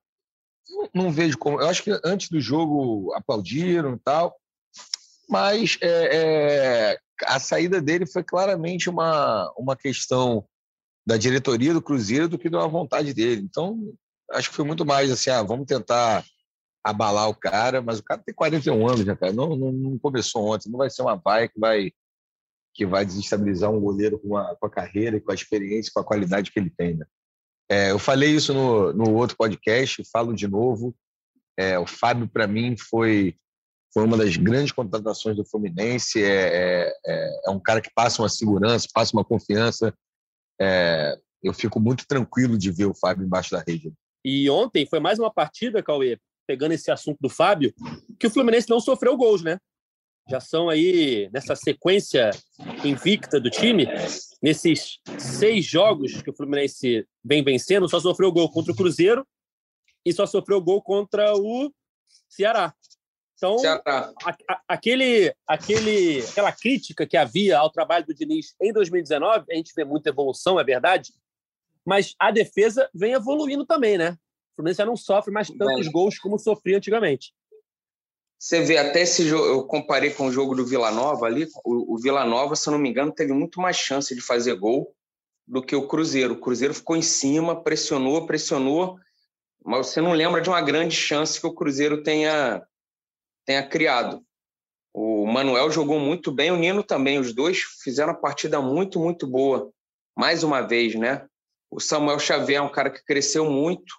Não, 0.69 0.89
não, 0.93 1.11
vejo 1.11 1.37
como. 1.37 1.59
Eu 1.59 1.67
acho 1.67 1.83
que 1.83 1.91
antes 2.03 2.29
do 2.29 2.39
jogo 2.39 3.13
aplaudiram 3.13 3.95
e 3.95 3.99
tal, 3.99 4.35
mas 5.29 5.77
é, 5.81 6.15
é, 6.15 6.99
a 7.25 7.39
saída 7.39 7.81
dele 7.81 8.05
foi 8.05 8.23
claramente 8.23 8.89
uma, 8.89 9.51
uma 9.57 9.75
questão 9.75 10.47
da 11.07 11.15
diretoria 11.15 11.73
do 11.73 11.81
Cruzeiro 11.81 12.27
do 12.27 12.37
que 12.37 12.49
uma 12.49 12.67
vontade 12.67 13.13
dele. 13.13 13.41
Então, 13.41 13.93
acho 14.33 14.49
que 14.49 14.55
foi 14.57 14.65
muito 14.65 14.85
mais 14.85 15.09
assim: 15.09 15.29
ah, 15.29 15.41
vamos 15.41 15.65
tentar 15.65 16.25
abalar 16.83 17.29
o 17.29 17.35
cara, 17.35 17.81
mas 17.81 17.99
o 17.99 18.03
cara 18.03 18.21
tem 18.25 18.35
41 18.35 18.87
anos, 18.87 19.05
né, 19.05 19.15
cara? 19.15 19.31
Não, 19.31 19.55
não, 19.55 19.71
não 19.71 19.97
começou 19.97 20.53
ontem, 20.53 20.69
não 20.69 20.77
vai 20.77 20.89
ser 20.89 21.01
uma 21.01 21.15
vaia 21.15 21.47
que 21.47 21.57
vai 21.57 21.91
que 22.73 22.85
vai 22.85 23.03
desestabilizar 23.03 23.71
um 23.71 23.79
goleiro 23.79 24.19
com 24.19 24.37
a, 24.37 24.55
com 24.55 24.67
a 24.67 24.69
carreira, 24.69 25.19
com 25.19 25.31
a 25.31 25.33
experiência, 25.33 25.91
com 25.91 25.99
a 25.99 26.03
qualidade 26.03 26.51
que 26.51 26.59
ele 26.59 26.69
tem. 26.69 26.95
Né? 26.95 27.05
É, 27.71 27.89
eu 27.89 27.97
falei 27.97 28.29
isso 28.29 28.53
no, 28.53 28.93
no 28.93 29.15
outro 29.15 29.35
podcast, 29.35 30.03
falo 30.11 30.31
de 30.31 30.47
novo. 30.47 30.95
É, 31.57 31.79
o 31.79 31.87
Fábio, 31.87 32.27
para 32.27 32.45
mim, 32.45 32.77
foi, 32.77 33.35
foi 33.91 34.03
uma 34.03 34.15
das 34.15 34.37
grandes 34.37 34.71
contratações 34.71 35.35
do 35.35 35.43
Fluminense. 35.43 36.23
É, 36.23 36.93
é, 37.03 37.39
é 37.47 37.49
um 37.49 37.59
cara 37.59 37.81
que 37.81 37.89
passa 37.95 38.21
uma 38.21 38.29
segurança, 38.29 38.87
passa 38.93 39.17
uma 39.17 39.25
confiança. 39.25 39.91
É, 40.59 41.17
eu 41.43 41.53
fico 41.53 41.79
muito 41.79 42.05
tranquilo 42.07 42.57
de 42.57 42.71
ver 42.71 42.85
o 42.85 42.93
Fábio 42.93 43.25
embaixo 43.25 43.51
da 43.51 43.63
rede. 43.65 43.93
E 44.23 44.49
ontem 44.49 44.85
foi 44.85 44.99
mais 44.99 45.19
uma 45.19 45.31
partida, 45.31 45.83
Cauê, 45.83 46.19
pegando 46.45 46.73
esse 46.73 46.91
assunto 46.91 47.17
do 47.21 47.29
Fábio, 47.29 47.73
que 48.19 48.27
o 48.27 48.31
Fluminense 48.31 48.69
não 48.69 48.79
sofreu 48.79 49.15
gols, 49.15 49.41
né? 49.41 49.59
já 50.29 50.39
são 50.39 50.69
aí 50.69 51.29
nessa 51.31 51.55
sequência 51.55 52.31
invicta 52.83 53.39
do 53.39 53.49
time, 53.49 53.87
nesses 54.41 54.99
seis 55.17 55.65
jogos 55.65 56.21
que 56.21 56.29
o 56.29 56.35
Fluminense 56.35 57.07
vem 57.23 57.43
vencendo, 57.43 57.87
só 57.87 57.99
sofreu 57.99 58.31
gol 58.31 58.51
contra 58.51 58.73
o 58.73 58.75
Cruzeiro 58.75 59.25
e 60.05 60.11
só 60.11 60.25
sofreu 60.25 60.61
gol 60.61 60.81
contra 60.81 61.33
o 61.35 61.71
Ceará. 62.27 62.73
Então. 63.37 63.55
A, 63.85 64.09
a, 64.25 64.61
aquele, 64.67 65.33
aquele, 65.47 66.21
aquela 66.21 66.51
crítica 66.51 67.05
que 67.05 67.15
havia 67.15 67.57
ao 67.57 67.69
trabalho 67.69 68.05
do 68.05 68.13
Diniz 68.13 68.55
em 68.59 68.73
2019, 68.73 69.45
a 69.49 69.55
gente 69.55 69.71
vê 69.75 69.85
muita 69.85 70.09
evolução, 70.09 70.59
é 70.59 70.63
verdade, 70.63 71.13
mas 71.85 72.15
a 72.19 72.31
defesa 72.31 72.89
vem 72.93 73.13
evoluindo 73.13 73.65
também, 73.65 73.97
né? 73.97 74.17
O 74.51 74.55
Fluminense 74.57 74.79
já 74.79 74.85
não 74.85 74.97
sofre 74.97 75.31
mais 75.31 75.47
tantos 75.49 75.85
Bem, 75.85 75.91
gols 75.91 76.17
como 76.17 76.37
sofria 76.37 76.77
antigamente. 76.77 77.31
Você 78.39 78.61
vê 78.61 78.77
até 78.77 79.01
esse 79.01 79.27
jogo, 79.27 79.45
eu 79.45 79.63
comparei 79.63 80.11
com 80.11 80.27
o 80.27 80.31
jogo 80.31 80.53
do 80.53 80.65
Vila 80.65 80.91
Nova 80.91 81.25
ali, 81.25 81.47
o, 81.63 81.95
o 81.95 81.97
Vila 81.97 82.25
Nova, 82.25 82.55
se 82.55 82.67
eu 82.67 82.71
não 82.71 82.79
me 82.79 82.89
engano, 82.89 83.11
teve 83.11 83.33
muito 83.33 83.61
mais 83.61 83.77
chance 83.77 84.13
de 84.13 84.21
fazer 84.21 84.55
gol 84.55 84.93
do 85.47 85.61
que 85.63 85.75
o 85.75 85.87
Cruzeiro. 85.87 86.33
O 86.33 86.39
Cruzeiro 86.39 86.73
ficou 86.73 86.95
em 86.95 87.01
cima, 87.01 87.63
pressionou, 87.63 88.25
pressionou, 88.27 88.97
mas 89.63 89.87
você 89.87 90.01
não 90.01 90.11
lembra 90.11 90.41
de 90.41 90.49
uma 90.49 90.61
grande 90.61 90.95
chance 90.95 91.39
que 91.39 91.47
o 91.47 91.53
Cruzeiro 91.53 92.03
tenha, 92.03 92.61
tenha 93.47 93.67
criado. 93.67 94.21
O 94.93 95.25
Manuel 95.25 95.71
jogou 95.71 95.99
muito 95.99 96.31
bem, 96.31 96.51
o 96.51 96.57
Nino 96.57 96.83
também, 96.83 97.17
os 97.17 97.33
dois 97.33 97.59
fizeram 97.83 98.13
uma 98.13 98.19
partida 98.19 98.61
muito, 98.61 98.99
muito 98.99 99.25
boa, 99.25 99.71
mais 100.15 100.43
uma 100.43 100.61
vez, 100.61 100.93
né? 100.95 101.25
O 101.71 101.79
Samuel 101.79 102.19
Xavier 102.19 102.59
é 102.59 102.61
um 102.61 102.71
cara 102.71 102.89
que 102.89 103.03
cresceu 103.03 103.49
muito, 103.49 103.95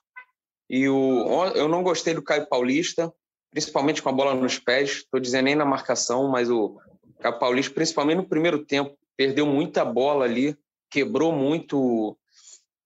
e 0.68 0.88
o, 0.88 1.46
eu 1.54 1.66
não 1.66 1.82
gostei 1.82 2.12
do 2.12 2.22
Caio 2.22 2.46
Paulista, 2.46 3.12
principalmente 3.50 4.02
com 4.02 4.10
a 4.10 4.12
bola 4.12 4.34
nos 4.34 4.58
pés. 4.58 4.90
Estou 4.90 5.18
dizendo 5.18 5.46
nem 5.46 5.54
na 5.54 5.64
marcação, 5.64 6.28
mas 6.28 6.50
o 6.50 6.78
Caio 7.20 7.38
Paulista, 7.38 7.74
principalmente 7.74 8.18
no 8.18 8.28
primeiro 8.28 8.64
tempo, 8.64 8.96
perdeu 9.16 9.46
muita 9.46 9.84
bola 9.84 10.26
ali, 10.26 10.56
quebrou 10.90 11.32
muito 11.32 12.18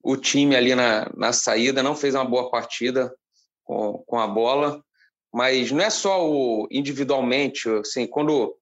o 0.03 0.17
time 0.17 0.55
ali 0.55 0.75
na, 0.75 1.11
na 1.17 1.33
saída, 1.33 1.83
não 1.83 1.97
fez 1.97 2.15
uma 2.15 2.25
boa 2.25 2.51
partida 2.51 3.13
com, 3.65 4.03
com 4.07 4.19
a 4.19 4.27
bola. 4.27 4.83
Mas 5.33 5.73
não 5.73 5.83
é 5.83 5.91
só 5.91 6.29
o 6.29 6.69
individualmente, 6.71 7.69
assim, 7.71 8.07
quando 8.07 8.55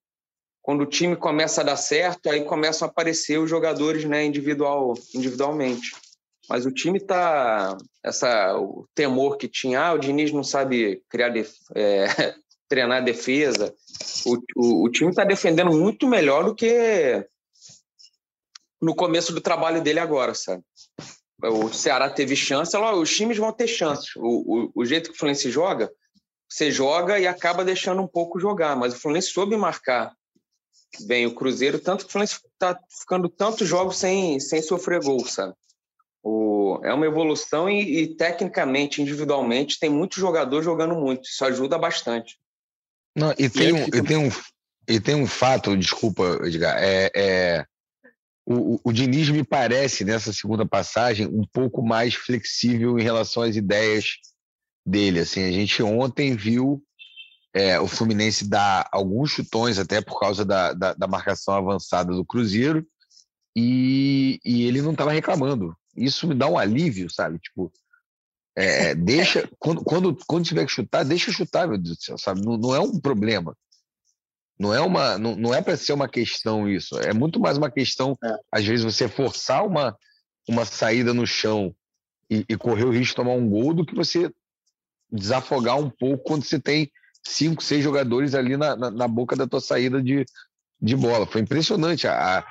quando 0.62 0.82
o 0.82 0.86
time 0.86 1.16
começa 1.16 1.62
a 1.62 1.64
dar 1.64 1.76
certo, 1.76 2.28
aí 2.28 2.44
começam 2.44 2.86
a 2.86 2.90
aparecer 2.90 3.38
os 3.38 3.48
jogadores, 3.48 4.04
né, 4.04 4.24
individual, 4.24 4.94
individualmente. 5.14 5.92
Mas 6.48 6.66
o 6.66 6.70
time 6.70 7.00
tá 7.00 7.78
essa 8.04 8.56
o 8.58 8.86
temor 8.94 9.36
que 9.36 9.48
tinha, 9.48 9.80
ah, 9.80 9.92
o 9.94 9.98
Diniz 9.98 10.32
não 10.32 10.44
sabe 10.44 11.02
criar 11.08 11.30
def, 11.30 11.52
é, 11.74 12.04
treinar 12.68 13.02
defesa. 13.02 13.74
O, 14.26 14.36
o, 14.56 14.84
o 14.84 14.90
time 14.90 15.10
está 15.10 15.24
defendendo 15.24 15.72
muito 15.72 16.06
melhor 16.06 16.44
do 16.44 16.54
que 16.54 17.26
no 18.80 18.94
começo 18.94 19.32
do 19.32 19.40
trabalho 19.40 19.82
dele 19.82 19.98
agora, 19.98 20.34
sabe? 20.34 20.62
O 21.42 21.72
Ceará 21.72 22.10
teve 22.10 22.36
chance, 22.36 22.76
os 22.76 23.16
times 23.16 23.38
vão 23.38 23.52
ter 23.52 23.66
chances. 23.66 24.14
O, 24.16 24.70
o, 24.74 24.82
o 24.82 24.84
jeito 24.84 25.10
que 25.10 25.16
o 25.16 25.18
Fluminense 25.18 25.50
joga, 25.50 25.90
você 26.50 26.70
joga 26.70 27.18
e 27.18 27.26
acaba 27.26 27.64
deixando 27.64 28.02
um 28.02 28.08
pouco 28.08 28.40
jogar, 28.40 28.74
mas 28.74 28.92
o 28.92 28.98
Fluminense 28.98 29.28
soube 29.28 29.56
marcar 29.56 30.12
bem 31.06 31.24
o 31.24 31.34
Cruzeiro, 31.34 31.78
tanto 31.78 32.04
que 32.04 32.08
o 32.08 32.12
Fluminense 32.12 32.40
está 32.52 32.78
ficando 33.00 33.28
tantos 33.28 33.68
jogos 33.68 33.96
sem, 33.96 34.40
sem 34.40 34.60
sofrer 34.60 35.00
gol, 35.00 35.24
sabe? 35.24 35.54
O, 36.22 36.80
é 36.82 36.92
uma 36.92 37.06
evolução 37.06 37.70
e, 37.70 38.02
e, 38.02 38.16
tecnicamente, 38.16 39.00
individualmente, 39.00 39.78
tem 39.78 39.88
muito 39.88 40.18
jogador 40.18 40.62
jogando 40.62 40.94
muito. 40.94 41.28
Isso 41.28 41.44
ajuda 41.44 41.78
bastante. 41.78 42.38
Não, 43.16 43.32
e, 43.38 43.48
tem 43.48 43.72
um, 43.72 43.84
e, 43.84 44.02
tem 44.02 44.16
um, 44.16 44.30
e 44.88 45.00
tem 45.00 45.14
um 45.14 45.26
fato, 45.26 45.76
desculpa, 45.76 46.40
Edgar, 46.42 46.76
é, 46.78 47.10
é 47.14 47.66
o, 48.44 48.74
o, 48.74 48.80
o 48.84 48.92
Diniz 48.92 49.30
me 49.30 49.44
parece, 49.44 50.04
nessa 50.04 50.32
segunda 50.32 50.66
passagem, 50.66 51.26
um 51.26 51.46
pouco 51.52 51.82
mais 51.82 52.14
flexível 52.14 52.98
em 52.98 53.02
relação 53.02 53.44
às 53.44 53.56
ideias 53.56 54.16
dele. 54.90 55.20
Assim, 55.20 55.44
a 55.44 55.52
gente 55.52 55.82
ontem 55.82 56.34
viu 56.34 56.82
é, 57.54 57.78
o 57.80 57.86
Fluminense 57.86 58.48
dar 58.48 58.88
alguns 58.92 59.30
chutões, 59.30 59.78
até 59.78 60.00
por 60.00 60.18
causa 60.18 60.44
da, 60.44 60.72
da, 60.72 60.94
da 60.94 61.06
marcação 61.06 61.54
avançada 61.54 62.12
do 62.12 62.24
Cruzeiro, 62.24 62.86
e, 63.56 64.38
e 64.44 64.64
ele 64.64 64.82
não 64.82 64.92
estava 64.92 65.12
reclamando 65.12 65.74
isso 65.96 66.26
me 66.26 66.34
dá 66.34 66.46
um 66.46 66.58
alívio, 66.58 67.10
sabe? 67.10 67.38
Tipo, 67.38 67.72
é, 68.56 68.94
deixa. 68.96 69.48
quando, 69.58 69.82
quando, 69.82 70.16
quando 70.26 70.44
tiver 70.44 70.64
que 70.64 70.72
chutar, 70.72 71.04
deixa 71.04 71.32
chutar, 71.32 71.68
meu 71.68 71.78
Deus 71.78 71.96
do 71.96 72.02
céu, 72.02 72.18
sabe? 72.18 72.42
Não, 72.42 72.56
não 72.56 72.74
é 72.74 72.80
um 72.80 72.98
problema. 72.98 73.56
Não 74.58 74.74
é 74.74 74.80
uma, 74.80 75.16
não, 75.16 75.36
não 75.36 75.54
é 75.54 75.62
para 75.62 75.76
ser 75.76 75.92
uma 75.92 76.08
questão 76.08 76.68
isso. 76.68 76.98
É 76.98 77.14
muito 77.14 77.40
mais 77.40 77.56
uma 77.56 77.70
questão, 77.70 78.16
é. 78.22 78.36
às 78.52 78.64
vezes, 78.64 78.84
você 78.84 79.08
forçar 79.08 79.64
uma, 79.64 79.96
uma 80.46 80.64
saída 80.64 81.14
no 81.14 81.26
chão 81.26 81.74
e, 82.28 82.44
e, 82.48 82.56
correr 82.56 82.84
o 82.84 82.90
risco 82.90 83.12
de 83.12 83.16
tomar 83.16 83.32
um 83.32 83.48
gol 83.48 83.72
do 83.72 83.86
que 83.86 83.94
você 83.94 84.30
desafogar 85.12 85.78
um 85.78 85.90
pouco 85.90 86.24
quando 86.24 86.44
você 86.44 86.58
tem 86.58 86.90
cinco, 87.26 87.62
seis 87.62 87.82
jogadores 87.82 88.34
ali 88.34 88.56
na, 88.56 88.76
na, 88.76 88.90
na 88.90 89.08
boca 89.08 89.36
da 89.36 89.46
tua 89.46 89.60
saída 89.60 90.02
de, 90.02 90.24
de 90.80 90.96
bola. 90.96 91.26
Foi 91.26 91.40
impressionante 91.40 92.06
a, 92.06 92.44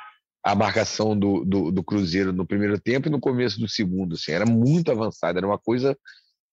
a 0.44 0.56
marcação 0.56 1.18
do, 1.18 1.44
do, 1.44 1.72
do, 1.72 1.84
Cruzeiro 1.84 2.32
no 2.32 2.46
primeiro 2.46 2.80
tempo 2.80 3.08
e 3.08 3.12
no 3.12 3.20
começo 3.20 3.60
do 3.60 3.68
segundo. 3.68 4.16
Assim, 4.16 4.32
era 4.32 4.46
muito 4.46 4.92
avançada, 4.92 5.40
era 5.40 5.48
uma 5.48 5.58
coisa 5.58 5.98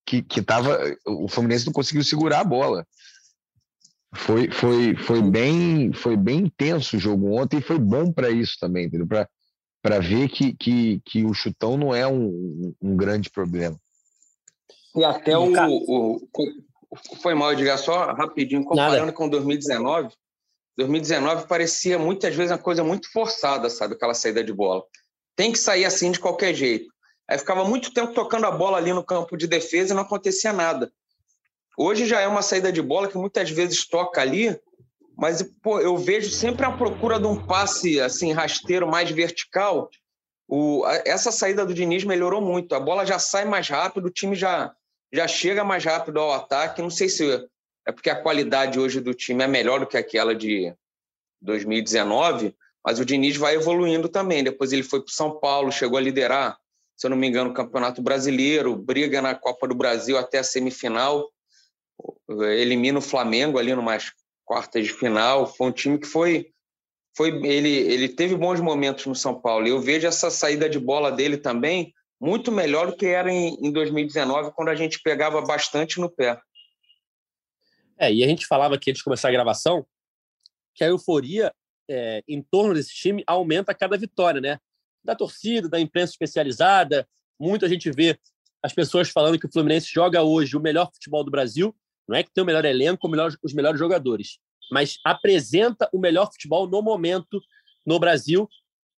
que, 0.05 0.23
que 0.23 0.43
tava, 0.43 0.79
o 1.07 1.29
Fluminense 1.29 1.67
não 1.67 1.73
conseguiu 1.73 2.05
segurar 2.05 2.41
a 2.41 2.45
bola. 2.45 2.87
Foi, 4.15 4.51
foi, 4.51 4.97
foi, 4.97 5.21
bem, 5.21 5.93
foi 5.93 6.17
bem 6.17 6.41
intenso 6.41 6.97
o 6.97 7.01
jogo 7.01 7.39
ontem 7.39 7.59
e 7.59 7.63
foi 7.63 7.79
bom 7.79 8.11
para 8.11 8.31
isso 8.31 8.57
também, 8.59 8.91
para 9.83 9.99
ver 9.99 10.29
que, 10.29 10.55
que, 10.55 11.01
que 11.05 11.25
o 11.25 11.35
chutão 11.35 11.77
não 11.77 11.95
é 11.95 12.07
um, 12.07 12.75
um 12.81 12.97
grande 12.97 13.31
problema. 13.31 13.79
E 14.97 15.05
até 15.05 15.37
o, 15.37 15.53
o, 15.69 16.21
Foi 17.21 17.35
mal, 17.35 17.53
eu 17.53 17.57
diga 17.57 17.77
só 17.77 18.13
rapidinho, 18.13 18.65
comparando 18.65 18.99
Nada. 19.01 19.13
com 19.13 19.29
2019, 19.29 20.11
2019 20.77 21.47
parecia 21.47 21.99
muitas 21.99 22.35
vezes 22.35 22.53
uma 22.53 22.59
coisa 22.59 22.85
muito 22.85 23.11
forçada, 23.13 23.69
sabe? 23.71 23.95
Aquela 23.95 24.15
saída 24.15 24.43
de 24.43 24.53
bola. 24.53 24.83
Tem 25.35 25.53
que 25.53 25.59
sair 25.59 25.85
assim 25.85 26.11
de 26.11 26.19
qualquer 26.19 26.55
jeito. 26.55 26.91
Aí 27.29 27.39
ficava 27.39 27.65
muito 27.65 27.93
tempo 27.93 28.15
tocando 28.15 28.47
a 28.47 28.51
bola 28.51 28.79
ali 28.79 28.93
no 28.93 29.05
campo 29.05 29.37
de 29.37 29.47
defesa 29.47 29.93
e 29.93 29.97
não 29.97 30.03
acontecia 30.03 30.53
nada. 30.53 30.93
Hoje 31.77 32.07
já 32.07 32.21
é 32.21 32.27
uma 32.27 32.43
saída 32.43 32.73
de 32.73 32.81
bola 32.81 33.09
que 33.09 33.19
muitas 33.19 33.51
vezes 33.51 33.87
toca 33.87 34.21
ali, 34.21 34.59
mas 35.17 35.43
pô, 35.63 35.81
eu 35.81 35.97
vejo 35.97 36.31
sempre 36.31 36.65
a 36.65 36.73
procura 36.73 37.19
de 37.19 37.27
um 37.27 37.45
passe 37.45 38.01
assim 38.01 38.33
rasteiro 38.33 38.87
mais 38.87 39.11
vertical. 39.11 39.91
O, 40.47 40.85
a, 40.85 41.03
essa 41.05 41.33
saída 41.33 41.67
do 41.67 41.75
Diniz 41.75 42.05
melhorou 42.05 42.41
muito. 42.41 42.75
A 42.75 42.81
bola 42.81 43.05
já 43.05 43.19
sai 43.19 43.45
mais 43.45 43.69
rápido, 43.69 44.07
o 44.07 44.11
time 44.11 44.37
já 44.37 44.75
já 45.13 45.27
chega 45.27 45.65
mais 45.65 45.85
rápido 45.85 46.21
ao 46.21 46.33
ataque. 46.33 46.83
Não 46.83 46.91
sei 46.91 47.09
se 47.09 47.49
é 47.87 47.93
porque 47.93 48.11
a 48.11 48.21
qualidade 48.21 48.79
hoje 48.79 49.01
do 49.01 49.15
time 49.15 49.45
é 49.45 49.47
melhor 49.47 49.81
do 49.81 49.87
que 49.87 49.97
aquela 49.97 50.35
de 50.35 50.75
2019, 51.41 52.55
mas 52.85 52.99
o 52.99 53.05
Diniz 53.05 53.37
vai 53.37 53.55
evoluindo 53.55 54.09
também. 54.09 54.43
Depois 54.43 54.73
ele 54.73 54.83
foi 54.83 55.01
para 55.01 55.11
o 55.11 55.15
São 55.15 55.39
Paulo, 55.39 55.71
chegou 55.71 55.97
a 55.97 56.01
liderar, 56.01 56.59
se 56.97 57.07
eu 57.07 57.11
não 57.11 57.17
me 57.17 57.29
engano, 57.29 57.51
o 57.51 57.55
Campeonato 57.55 58.03
Brasileiro, 58.03 58.75
briga 58.75 59.23
na 59.23 59.35
Copa 59.35 59.69
do 59.69 59.75
Brasil 59.75 60.19
até 60.19 60.39
a 60.39 60.45
semifinal, 60.45 61.31
elimina 62.29 62.99
o 62.99 63.03
Flamengo 63.03 63.59
ali 63.59 63.75
numas 63.75 64.13
quartas 64.45 64.85
de 64.85 64.93
final. 64.93 65.47
Foi 65.47 65.69
um 65.69 65.73
time 65.73 65.99
que 65.99 66.07
foi. 66.07 66.51
foi 67.17 67.29
ele, 67.47 67.69
ele 67.69 68.09
teve 68.09 68.35
bons 68.35 68.61
momentos 68.61 69.07
no 69.07 69.15
São 69.15 69.41
Paulo. 69.41 69.67
Eu 69.69 69.81
vejo 69.81 70.07
essa 70.07 70.31
saída 70.31 70.69
de 70.69 70.79
bola 70.79 71.13
dele 71.13 71.37
também 71.37 71.95
muito 72.21 72.51
melhor 72.51 72.87
do 72.87 72.97
que 72.97 73.07
era 73.07 73.31
em, 73.31 73.55
em 73.61 73.71
2019, 73.71 74.53
quando 74.53 74.69
a 74.69 74.75
gente 74.75 75.01
pegava 75.03 75.41
bastante 75.43 76.01
no 76.01 76.11
pé. 76.11 76.41
É, 77.99 78.13
e 78.13 78.23
a 78.23 78.27
gente 78.27 78.47
falava 78.47 78.75
aqui 78.75 78.91
antes 78.91 79.01
de 79.01 79.05
começar 79.05 79.29
a 79.29 79.33
gravação 79.33 79.87
que 80.75 80.85
a 80.85 80.89
euforia 80.89 81.53
é, 81.89 82.23
em 82.29 82.43
torno 82.43 82.75
desse 82.75 82.95
time 82.95 83.25
aumenta 83.27 83.73
a 83.73 83.75
cada 83.75 83.97
vitória, 83.97 84.41
né? 84.41 84.59
Da 85.03 85.15
torcida, 85.15 85.69
da 85.69 85.81
imprensa 85.81 86.13
especializada. 86.13 87.09
Muita 87.41 87.69
gente 87.69 87.91
vê 87.91 88.19
as 88.63 88.73
pessoas 88.73 89.09
falando 89.09 89.39
que 89.39 89.47
o 89.47 89.53
Fluminense 89.53 89.89
joga 89.93 90.23
hoje 90.23 90.57
o 90.57 90.61
melhor 90.61 90.91
futebol 90.93 91.25
do 91.25 91.31
Brasil. 91.31 91.75
Não 92.07 92.17
é 92.17 92.23
que 92.23 92.33
tem 92.33 92.43
o 92.43 92.47
melhor 92.47 92.65
elenco, 92.65 93.09
os 93.43 93.55
melhores 93.55 93.79
jogadores, 93.79 94.39
mas 94.71 94.99
apresenta 95.05 95.89
o 95.93 95.99
melhor 95.99 96.31
futebol 96.31 96.69
no 96.69 96.83
momento 96.83 97.41
no 97.85 97.99
Brasil 97.99 98.49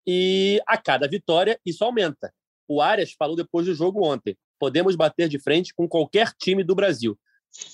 e 0.05 0.61
a 0.67 0.77
cada 0.77 1.07
vitória 1.07 1.59
isso 1.65 1.83
aumenta. 1.83 2.33
O 2.69 2.81
Arias 2.81 3.13
falou 3.13 3.35
depois 3.35 3.65
do 3.65 3.73
jogo 3.73 4.05
ontem: 4.05 4.37
podemos 4.59 4.95
bater 4.95 5.27
de 5.27 5.39
frente 5.39 5.73
com 5.73 5.87
qualquer 5.87 6.31
time 6.39 6.63
do 6.63 6.75
Brasil. 6.75 7.17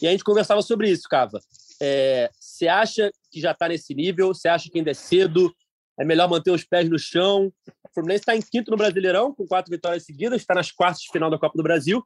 E 0.02 0.08
a 0.08 0.12
gente 0.12 0.24
conversava 0.24 0.62
sobre 0.62 0.90
isso, 0.90 1.04
Cava. 1.10 1.40
É, 1.82 2.32
você 2.40 2.70
acha 2.70 3.12
que 3.30 3.42
já 3.42 3.52
está 3.52 3.68
nesse 3.68 3.94
nível? 3.94 4.30
Você 4.30 4.48
acha 4.48 4.70
que 4.70 4.78
ainda 4.78 4.92
é 4.92 4.94
cedo? 4.94 5.54
É 6.00 6.06
melhor 6.06 6.30
manter 6.30 6.52
os 6.52 6.64
pés 6.64 6.90
no 6.90 6.98
chão? 6.98 7.52
O 7.68 7.94
Fluminense 7.94 8.22
está 8.22 8.36
em 8.36 8.42
quinto 8.42 8.72
no 8.72 8.78
Brasileirão, 8.78 9.34
com 9.34 9.46
quatro 9.46 9.70
vitórias 9.70 10.04
seguidas, 10.04 10.42
está 10.42 10.56
nas 10.56 10.72
quartas 10.72 11.02
de 11.02 11.12
final 11.12 11.30
da 11.30 11.38
Copa 11.38 11.58
do 11.58 11.64
Brasil. 11.64 12.02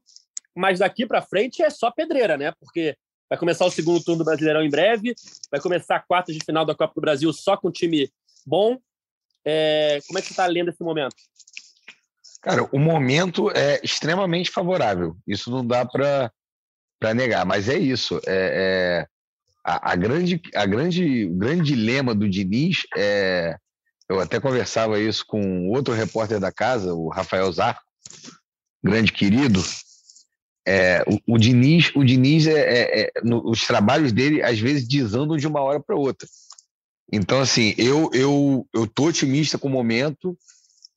Mas 0.56 0.80
daqui 0.80 1.06
para 1.06 1.22
frente 1.22 1.62
é 1.62 1.70
só 1.70 1.92
pedreira, 1.92 2.38
né? 2.38 2.52
Porque 2.60 2.96
vai 3.30 3.38
começar 3.38 3.66
o 3.66 3.72
segundo 3.72 4.04
turno 4.04 4.20
do 4.20 4.26
Brasileirão 4.26 4.64
em 4.64 4.70
breve, 4.70 5.14
vai 5.52 5.62
começar 5.62 5.98
a 5.98 6.00
quarta 6.00 6.34
de 6.34 6.40
final 6.44 6.66
da 6.66 6.74
Copa 6.74 6.94
do 6.96 7.02
Brasil 7.02 7.32
só 7.32 7.56
com 7.56 7.68
um 7.68 7.72
time 7.72 8.12
bom. 8.46 8.78
É, 9.46 10.00
como 10.08 10.18
é 10.18 10.22
que 10.22 10.28
você 10.28 10.34
está 10.34 10.48
lendo 10.48 10.70
esse 10.70 10.84
momento? 10.84 11.16
Cara, 12.42 12.68
o 12.72 12.80
momento 12.80 13.52
é 13.52 13.80
extremamente 13.84 14.50
favorável. 14.50 15.18
Isso 15.28 15.52
não 15.52 15.66
dá 15.66 15.86
para 15.86 16.32
negar. 17.14 17.46
Mas 17.46 17.68
é 17.68 17.78
isso. 17.78 18.20
É, 18.26 19.06
é 19.06 19.08
a, 19.64 19.92
a, 19.92 19.96
grande, 19.96 20.42
a 20.56 20.66
grande, 20.66 21.26
o 21.26 21.36
grande 21.36 21.64
dilema 21.64 22.16
do 22.16 22.30
Diniz 22.30 22.84
é. 22.96 23.56
Eu 24.08 24.20
até 24.20 24.40
conversava 24.40 25.00
isso 25.00 25.24
com 25.24 25.70
outro 25.70 25.94
repórter 25.94 26.40
da 26.40 26.52
casa, 26.52 26.96
o 26.96 27.10
Rafael 27.10 27.52
Zarco, 27.52 27.84
grande 28.84 29.12
querido. 29.12 29.62
É, 30.68 31.04
o, 31.08 31.36
o 31.36 31.38
Diniz, 31.38 31.92
o 31.96 32.04
Diniz 32.04 32.48
é, 32.48 32.60
é, 32.60 33.02
é 33.02 33.12
no, 33.24 33.48
os 33.48 33.68
trabalhos 33.68 34.12
dele 34.12 34.42
às 34.42 34.58
vezes 34.58 34.88
desandam 34.88 35.38
de 35.38 35.46
uma 35.46 35.62
hora 35.62 35.80
para 35.80 35.96
outra. 35.96 36.28
Então, 37.12 37.40
assim, 37.40 37.76
eu, 37.78 38.10
eu, 38.12 38.68
eu 38.74 38.88
tô 38.88 39.06
otimista 39.06 39.60
com 39.60 39.68
o 39.68 39.72
momento, 39.72 40.36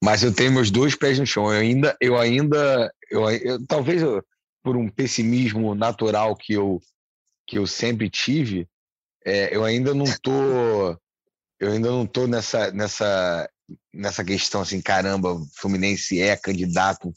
mas 0.02 0.24
eu 0.24 0.34
tenho 0.34 0.52
meus 0.52 0.68
dois 0.68 0.96
pés 0.96 1.18
no 1.18 1.26
chão. 1.26 1.52
Eu 1.52 1.60
ainda, 1.60 1.96
eu 2.00 2.18
ainda, 2.18 2.92
eu, 3.08 3.30
eu 3.30 3.66
talvez 3.66 4.02
eu, 4.02 4.20
por 4.62 4.76
um 4.76 4.88
pessimismo 4.88 5.76
natural 5.76 6.34
que 6.34 6.54
eu, 6.54 6.80
que 7.46 7.56
eu 7.56 7.66
sempre 7.68 8.10
tive, 8.10 8.68
é, 9.24 9.54
eu 9.54 9.64
ainda 9.64 9.94
não 9.94 10.06
tô, 10.20 10.90
eu 11.60 11.72
ainda 11.72 11.88
não 11.88 12.04
tô 12.04 12.26
nessa, 12.26 12.72
nessa, 12.72 13.48
nessa 13.94 14.24
questão 14.24 14.62
assim, 14.62 14.80
caramba, 14.80 15.40
Fluminense 15.56 16.20
é 16.20 16.36
candidato 16.36 17.12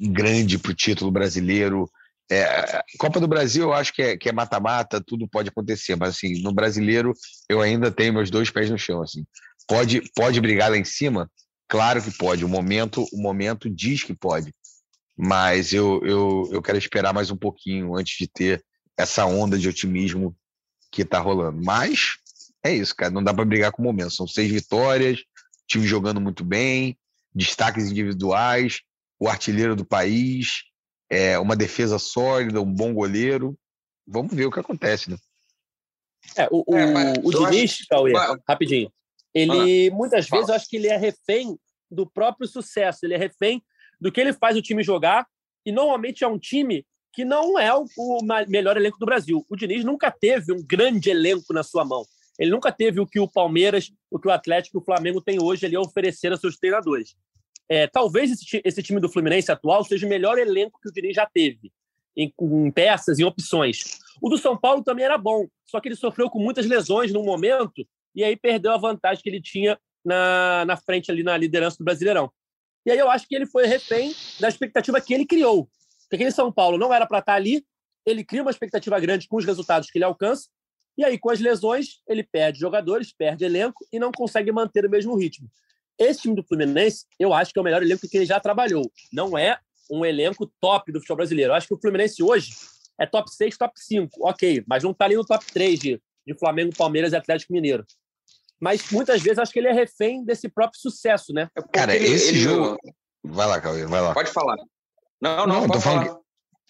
grande 0.00 0.58
para 0.58 0.72
o 0.72 0.74
título 0.74 1.10
brasileiro. 1.10 1.90
É, 2.30 2.82
Copa 2.98 3.20
do 3.20 3.28
Brasil 3.28 3.64
eu 3.64 3.74
acho 3.74 3.92
que 3.92 4.00
é, 4.00 4.16
que 4.16 4.30
é 4.30 4.32
mata-mata, 4.32 5.02
tudo 5.06 5.28
pode 5.28 5.50
acontecer, 5.50 5.94
mas 5.94 6.10
assim, 6.16 6.40
no 6.40 6.54
brasileiro 6.54 7.12
eu 7.50 7.60
ainda 7.60 7.90
tenho 7.90 8.14
meus 8.14 8.30
dois 8.30 8.48
pés 8.48 8.70
no 8.70 8.78
chão. 8.78 9.02
Assim. 9.02 9.26
Pode, 9.66 10.02
pode 10.14 10.40
brigar 10.40 10.70
lá 10.70 10.76
em 10.76 10.84
cima? 10.84 11.30
Claro 11.68 12.02
que 12.02 12.10
pode. 12.10 12.44
O 12.44 12.48
momento, 12.48 13.06
o 13.12 13.20
momento 13.20 13.70
diz 13.70 14.02
que 14.02 14.14
pode. 14.14 14.54
Mas 15.16 15.72
eu, 15.72 16.00
eu, 16.04 16.48
eu 16.52 16.62
quero 16.62 16.78
esperar 16.78 17.12
mais 17.12 17.30
um 17.30 17.36
pouquinho 17.36 17.96
antes 17.96 18.16
de 18.18 18.26
ter 18.26 18.64
essa 18.96 19.24
onda 19.24 19.58
de 19.58 19.68
otimismo 19.68 20.36
que 20.90 21.02
está 21.02 21.18
rolando. 21.18 21.62
Mas 21.64 22.16
é 22.62 22.74
isso, 22.74 22.94
cara. 22.94 23.10
Não 23.10 23.22
dá 23.22 23.32
para 23.32 23.44
brigar 23.44 23.72
com 23.72 23.82
o 23.82 23.84
momento. 23.84 24.14
São 24.14 24.26
seis 24.26 24.50
vitórias, 24.50 25.20
time 25.66 25.86
jogando 25.86 26.20
muito 26.20 26.44
bem, 26.44 26.98
destaques 27.34 27.90
individuais, 27.90 28.80
o 29.18 29.28
artilheiro 29.28 29.74
do 29.74 29.84
país, 29.84 30.64
é, 31.08 31.38
uma 31.38 31.56
defesa 31.56 31.98
sólida, 31.98 32.60
um 32.60 32.72
bom 32.72 32.92
goleiro. 32.92 33.58
Vamos 34.06 34.34
ver 34.34 34.46
o 34.46 34.50
que 34.50 34.60
acontece, 34.60 35.10
né? 35.10 35.16
É, 36.36 36.48
o, 36.50 36.64
o, 36.66 36.76
é, 36.76 37.12
o 37.22 37.30
Diniz, 37.30 37.72
acho... 37.72 37.86
Cauê, 37.88 38.12
rapidinho, 38.48 38.92
ele 39.34 39.88
ah, 39.88 39.94
muitas 39.94 40.28
fala. 40.28 40.40
vezes 40.40 40.48
eu 40.50 40.56
acho 40.56 40.68
que 40.68 40.76
ele 40.76 40.88
é 40.88 40.96
refém 40.96 41.58
do 41.90 42.06
próprio 42.06 42.48
sucesso, 42.48 43.00
ele 43.04 43.14
é 43.14 43.18
refém 43.18 43.62
do 44.00 44.10
que 44.10 44.20
ele 44.20 44.32
faz 44.32 44.56
o 44.56 44.62
time 44.62 44.82
jogar, 44.82 45.26
e 45.64 45.70
normalmente 45.70 46.24
é 46.24 46.28
um 46.28 46.38
time 46.38 46.84
que 47.12 47.24
não 47.24 47.58
é 47.58 47.72
o, 47.74 47.84
o 47.96 48.18
melhor 48.48 48.76
elenco 48.76 48.98
do 48.98 49.06
Brasil. 49.06 49.44
O 49.48 49.56
Diniz 49.56 49.84
nunca 49.84 50.10
teve 50.10 50.52
um 50.52 50.62
grande 50.64 51.10
elenco 51.10 51.52
na 51.52 51.62
sua 51.62 51.84
mão. 51.84 52.04
Ele 52.38 52.50
nunca 52.50 52.72
teve 52.72 52.98
o 52.98 53.06
que 53.06 53.20
o 53.20 53.28
Palmeiras, 53.28 53.92
o 54.10 54.18
que 54.18 54.26
o 54.26 54.30
Atlético 54.30 54.78
e 54.78 54.80
o 54.80 54.84
Flamengo 54.84 55.20
têm 55.20 55.40
hoje 55.40 55.66
ali 55.66 55.76
a 55.76 55.80
oferecer 55.80 56.32
a 56.32 56.36
seus 56.36 56.56
treinadores. 56.56 57.14
É, 57.68 57.86
talvez 57.86 58.32
esse, 58.32 58.60
esse, 58.64 58.82
time 58.82 59.00
do 59.00 59.08
Fluminense 59.08 59.52
atual 59.52 59.84
seja 59.84 60.06
o 60.06 60.08
melhor 60.08 60.38
elenco 60.38 60.80
que 60.80 60.88
o 60.88 60.92
Diniz 60.92 61.14
já 61.14 61.26
teve, 61.26 61.70
em, 62.16 62.32
em, 62.40 62.70
peças, 62.70 63.18
em 63.18 63.24
opções. 63.24 63.98
O 64.20 64.28
do 64.28 64.38
São 64.38 64.56
Paulo 64.56 64.82
também 64.82 65.04
era 65.04 65.18
bom, 65.18 65.46
só 65.64 65.80
que 65.80 65.88
ele 65.88 65.96
sofreu 65.96 66.28
com 66.28 66.38
muitas 66.38 66.66
lesões 66.66 67.12
num 67.12 67.24
momento 67.24 67.86
e 68.14 68.24
aí 68.24 68.36
perdeu 68.36 68.72
a 68.72 68.78
vantagem 68.78 69.22
que 69.22 69.28
ele 69.28 69.40
tinha 69.40 69.78
na, 70.04 70.64
na 70.64 70.76
frente 70.76 71.10
ali 71.10 71.22
na 71.22 71.36
liderança 71.36 71.78
do 71.78 71.84
Brasileirão. 71.84 72.30
E 72.84 72.90
aí 72.90 72.98
eu 72.98 73.10
acho 73.10 73.26
que 73.28 73.34
ele 73.34 73.46
foi 73.46 73.66
refém 73.66 74.14
da 74.40 74.48
expectativa 74.48 75.00
que 75.00 75.14
ele 75.14 75.26
criou. 75.26 75.68
Porque 76.02 76.16
aquele 76.16 76.30
São 76.32 76.52
Paulo 76.52 76.76
não 76.76 76.92
era 76.92 77.06
para 77.06 77.20
estar 77.20 77.34
ali, 77.34 77.64
ele 78.04 78.24
cria 78.24 78.42
uma 78.42 78.50
expectativa 78.50 78.98
grande 78.98 79.28
com 79.28 79.36
os 79.36 79.44
resultados 79.44 79.90
que 79.90 79.98
ele 79.98 80.04
alcança, 80.04 80.48
e 80.98 81.04
aí 81.04 81.18
com 81.18 81.30
as 81.30 81.40
lesões 81.40 82.00
ele 82.08 82.22
perde 82.22 82.58
jogadores, 82.58 83.12
perde 83.12 83.44
elenco 83.44 83.86
e 83.92 83.98
não 83.98 84.12
consegue 84.12 84.52
manter 84.52 84.84
o 84.84 84.90
mesmo 84.90 85.16
ritmo. 85.16 85.48
Esse 85.98 86.22
time 86.22 86.34
do 86.34 86.42
Fluminense, 86.42 87.06
eu 87.18 87.32
acho 87.32 87.52
que 87.52 87.58
é 87.58 87.62
o 87.62 87.64
melhor 87.64 87.82
elenco 87.82 88.08
que 88.08 88.16
ele 88.16 88.26
já 88.26 88.40
trabalhou. 88.40 88.90
Não 89.12 89.38
é 89.38 89.58
um 89.90 90.04
elenco 90.04 90.50
top 90.60 90.90
do 90.90 90.98
futebol 90.98 91.18
brasileiro. 91.18 91.52
Eu 91.52 91.54
acho 91.54 91.68
que 91.68 91.74
o 91.74 91.80
Fluminense 91.80 92.22
hoje 92.22 92.52
é 92.98 93.06
top 93.06 93.30
6, 93.30 93.56
top 93.56 93.72
5. 93.76 94.28
Ok, 94.28 94.64
mas 94.66 94.82
não 94.82 94.90
está 94.90 95.04
ali 95.04 95.14
no 95.14 95.24
top 95.24 95.44
3 95.52 95.78
de, 95.78 96.02
de 96.26 96.34
Flamengo, 96.34 96.72
Palmeiras 96.76 97.12
e 97.12 97.16
Atlético 97.16 97.52
Mineiro. 97.52 97.86
Mas 98.62 98.88
muitas 98.92 99.20
vezes 99.20 99.40
acho 99.40 99.52
que 99.52 99.58
ele 99.58 99.66
é 99.66 99.72
refém 99.72 100.24
desse 100.24 100.48
próprio 100.48 100.80
sucesso, 100.80 101.32
né? 101.32 101.48
É 101.58 101.62
Cara, 101.62 101.96
ele, 101.96 102.06
esse 102.06 102.28
ele... 102.28 102.38
jogo. 102.38 102.78
Vai 103.24 103.48
lá, 103.48 103.60
Cauê, 103.60 103.84
vai 103.86 104.00
lá. 104.00 104.14
Pode 104.14 104.30
falar. 104.30 104.56
Não, 105.20 105.46
não, 105.48 105.60
não 105.62 105.68
tô 105.68 105.80
falar. 105.80 106.04
falando. 106.04 106.22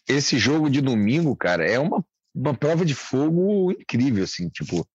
Esse 0.09 0.39
jogo 0.39 0.71
de 0.71 0.81
domingo, 0.81 1.37
cara, 1.37 1.71
é 1.71 1.79
uma, 1.79 2.03
uma 2.35 2.55
prova 2.55 2.83
de 2.83 2.95
fogo 2.95 3.71
incrível, 3.73 4.25
assim, 4.25 4.49
tipo. 4.49 4.89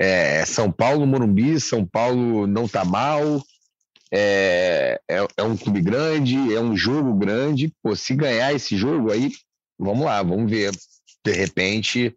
É, 0.00 0.46
São 0.46 0.72
Paulo, 0.72 1.06
Morumbi, 1.06 1.60
São 1.60 1.84
Paulo 1.84 2.46
não 2.46 2.66
tá 2.66 2.84
mal, 2.84 3.42
é, 4.10 4.98
é, 5.10 5.26
é, 5.36 5.42
um 5.42 5.56
clube 5.56 5.82
grande, 5.82 6.54
é 6.54 6.60
um 6.60 6.74
jogo 6.74 7.12
grande. 7.14 7.70
Pô, 7.82 7.94
se 7.94 8.14
ganhar 8.14 8.54
esse 8.54 8.78
jogo, 8.78 9.12
aí 9.12 9.30
vamos 9.78 10.06
lá, 10.06 10.22
vamos 10.22 10.50
ver. 10.50 10.70
De 11.22 11.32
repente, 11.32 12.16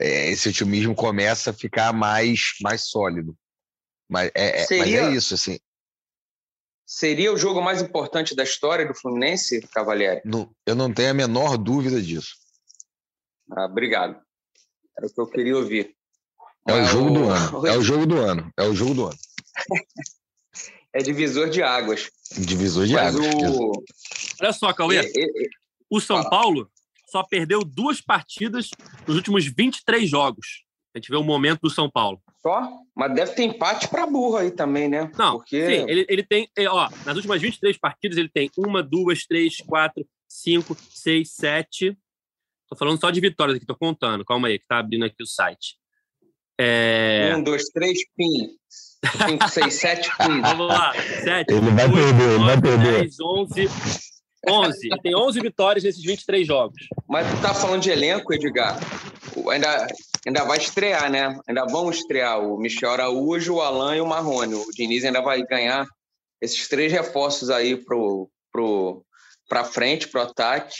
é, 0.00 0.30
esse 0.30 0.48
otimismo 0.48 0.94
começa 0.94 1.50
a 1.50 1.54
ficar 1.54 1.92
mais, 1.92 2.54
mais 2.62 2.88
sólido. 2.88 3.36
Mas 4.08 4.30
é, 4.34 4.64
Seria... 4.64 5.02
mas 5.02 5.12
é 5.12 5.16
isso, 5.16 5.34
assim. 5.34 5.58
Seria 6.86 7.32
o 7.32 7.36
jogo 7.36 7.60
mais 7.60 7.80
importante 7.82 8.34
da 8.34 8.42
história 8.42 8.86
do 8.86 8.94
Fluminense, 8.94 9.60
Cavalieri? 9.68 10.22
Não, 10.24 10.50
eu 10.66 10.74
não 10.74 10.92
tenho 10.92 11.10
a 11.10 11.14
menor 11.14 11.56
dúvida 11.56 12.02
disso. 12.02 12.34
Ah, 13.52 13.66
obrigado. 13.66 14.20
Era 14.96 15.06
o 15.06 15.10
que 15.12 15.20
eu 15.20 15.26
queria 15.26 15.56
ouvir. 15.56 15.94
É 16.66 16.74
o 16.74 16.84
jogo 16.86 17.10
do 17.10 17.30
ano. 17.30 17.66
É 17.66 17.76
o 17.76 17.82
jogo 17.82 18.06
do 18.06 18.18
ano. 18.18 18.52
É 18.56 18.62
o 18.64 18.74
jogo 18.74 18.94
do 18.94 19.06
ano. 19.06 19.18
é 20.92 20.98
divisor 21.00 21.48
de 21.48 21.62
águas. 21.62 22.10
Divisor 22.36 22.86
de 22.86 22.94
Mas 22.94 23.14
águas. 23.14 23.34
O... 23.34 23.72
Olha 24.40 24.52
só, 24.52 24.72
Cauê. 24.72 25.00
O 25.88 26.00
São 26.00 26.28
Paulo 26.28 26.68
só 27.10 27.22
perdeu 27.22 27.64
duas 27.64 28.00
partidas 28.00 28.70
nos 29.06 29.16
últimos 29.16 29.46
23 29.46 30.08
jogos. 30.08 30.64
A 30.94 30.98
gente 30.98 31.10
vê 31.10 31.16
o 31.16 31.22
momento 31.22 31.60
do 31.62 31.70
São 31.70 31.90
Paulo. 31.90 32.20
Só? 32.42 32.68
Mas 32.96 33.14
deve 33.14 33.32
ter 33.32 33.44
empate 33.44 33.88
para 33.88 34.06
burro 34.06 34.36
aí 34.36 34.50
também, 34.50 34.88
né? 34.88 35.10
Não, 35.16 35.36
Porque... 35.36 35.64
sim, 35.66 35.84
ele, 35.88 36.06
ele 36.08 36.22
tem, 36.24 36.48
ó, 36.68 36.88
nas 37.04 37.16
últimas 37.16 37.40
23 37.40 37.78
partidas 37.78 38.18
ele 38.18 38.28
tem 38.28 38.50
uma, 38.56 38.82
duas, 38.82 39.24
três, 39.24 39.58
quatro, 39.58 40.04
cinco, 40.28 40.76
seis, 40.90 41.32
sete. 41.32 41.96
Tô 42.68 42.76
falando 42.76 43.00
só 43.00 43.10
de 43.10 43.20
vitórias 43.20 43.56
aqui, 43.56 43.66
tô 43.66 43.76
contando. 43.76 44.24
Calma 44.24 44.48
aí, 44.48 44.58
que 44.58 44.66
tá 44.66 44.78
abrindo 44.78 45.04
aqui 45.04 45.22
o 45.22 45.26
site. 45.26 45.76
É... 46.58 47.34
Um, 47.36 47.42
dois, 47.42 47.64
três, 47.70 47.98
pin. 48.16 48.50
Cinco, 49.26 49.48
seis, 49.48 49.74
sete, 49.74 50.10
pin. 50.16 50.40
Vamos 50.42 50.68
lá. 50.68 50.92
Sete. 51.22 51.52
Ele 51.52 51.70
vai 51.70 51.90
perder, 51.90 52.30
ele 52.34 52.44
vai 52.44 52.60
perder. 52.60 53.00
Dez, 53.00 53.20
onze. 53.20 53.68
11. 54.48 54.86
Ele 54.86 55.00
tem 55.02 55.16
11 55.16 55.40
vitórias 55.40 55.84
nesses 55.84 56.02
23 56.02 56.46
jogos. 56.46 56.88
Mas 57.08 57.26
tu 57.28 57.40
tá 57.42 57.54
falando 57.54 57.82
de 57.82 57.90
elenco, 57.90 58.32
Edgar? 58.32 58.78
Ainda, 59.50 59.86
ainda 60.26 60.44
vai 60.44 60.58
estrear, 60.58 61.10
né? 61.10 61.38
Ainda 61.48 61.66
vão 61.66 61.90
estrear 61.90 62.40
o 62.40 62.58
Michel 62.58 62.90
Araújo, 62.90 63.54
o 63.54 63.60
Alan 63.60 63.96
e 63.96 64.00
o 64.00 64.06
Marrone. 64.06 64.54
O 64.54 64.70
Diniz 64.74 65.04
ainda 65.04 65.20
vai 65.20 65.42
ganhar 65.42 65.86
esses 66.40 66.68
três 66.68 66.90
reforços 66.90 67.50
aí 67.50 67.76
pro, 67.76 68.30
pro, 68.50 69.04
pra 69.48 69.64
frente, 69.64 70.08
pro 70.08 70.22
ataque. 70.22 70.74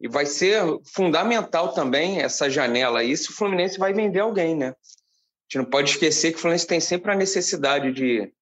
E 0.00 0.08
vai 0.08 0.26
ser 0.26 0.62
fundamental 0.94 1.72
também 1.72 2.20
essa 2.20 2.50
janela 2.50 3.00
aí 3.00 3.16
se 3.16 3.30
o 3.30 3.34
Fluminense 3.34 3.78
vai 3.78 3.92
vender 3.92 4.20
alguém, 4.20 4.56
né? 4.56 4.74
gente 5.52 5.58
não 5.58 5.70
pode 5.70 5.90
esquecer 5.90 6.32
que 6.32 6.38
o 6.38 6.40
Fluminense 6.40 6.66
tem 6.66 6.80
sempre 6.80 7.12
a 7.12 7.16
necessidade 7.16 7.92
de, 7.92 8.32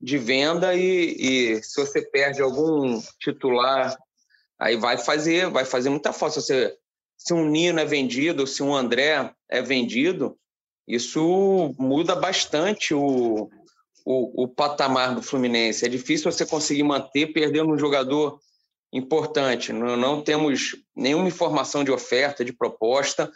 de 0.00 0.16
venda 0.16 0.74
e, 0.74 1.16
e 1.18 1.62
se 1.62 1.80
você 1.80 2.02
perde 2.02 2.40
algum 2.40 3.00
titular, 3.18 3.96
aí 4.58 4.76
vai 4.76 4.96
fazer, 4.96 5.50
vai 5.50 5.64
fazer 5.64 5.90
muita 5.90 6.12
falta. 6.12 6.40
Se, 6.40 6.74
se 7.16 7.34
um 7.34 7.48
Nino 7.48 7.80
é 7.80 7.84
vendido, 7.84 8.46
se 8.46 8.62
um 8.62 8.74
André 8.74 9.32
é 9.48 9.60
vendido, 9.60 10.38
isso 10.86 11.74
muda 11.78 12.14
bastante 12.14 12.94
o, 12.94 13.50
o, 14.04 14.44
o 14.44 14.48
patamar 14.48 15.14
do 15.14 15.22
Fluminense. 15.22 15.84
É 15.84 15.88
difícil 15.88 16.30
você 16.30 16.46
conseguir 16.46 16.84
manter 16.84 17.32
perdendo 17.32 17.70
um 17.70 17.78
jogador 17.78 18.40
importante. 18.92 19.72
Não, 19.72 19.96
não 19.96 20.22
temos 20.22 20.76
nenhuma 20.96 21.28
informação 21.28 21.84
de 21.84 21.90
oferta, 21.90 22.44
de 22.44 22.52
proposta. 22.52 23.30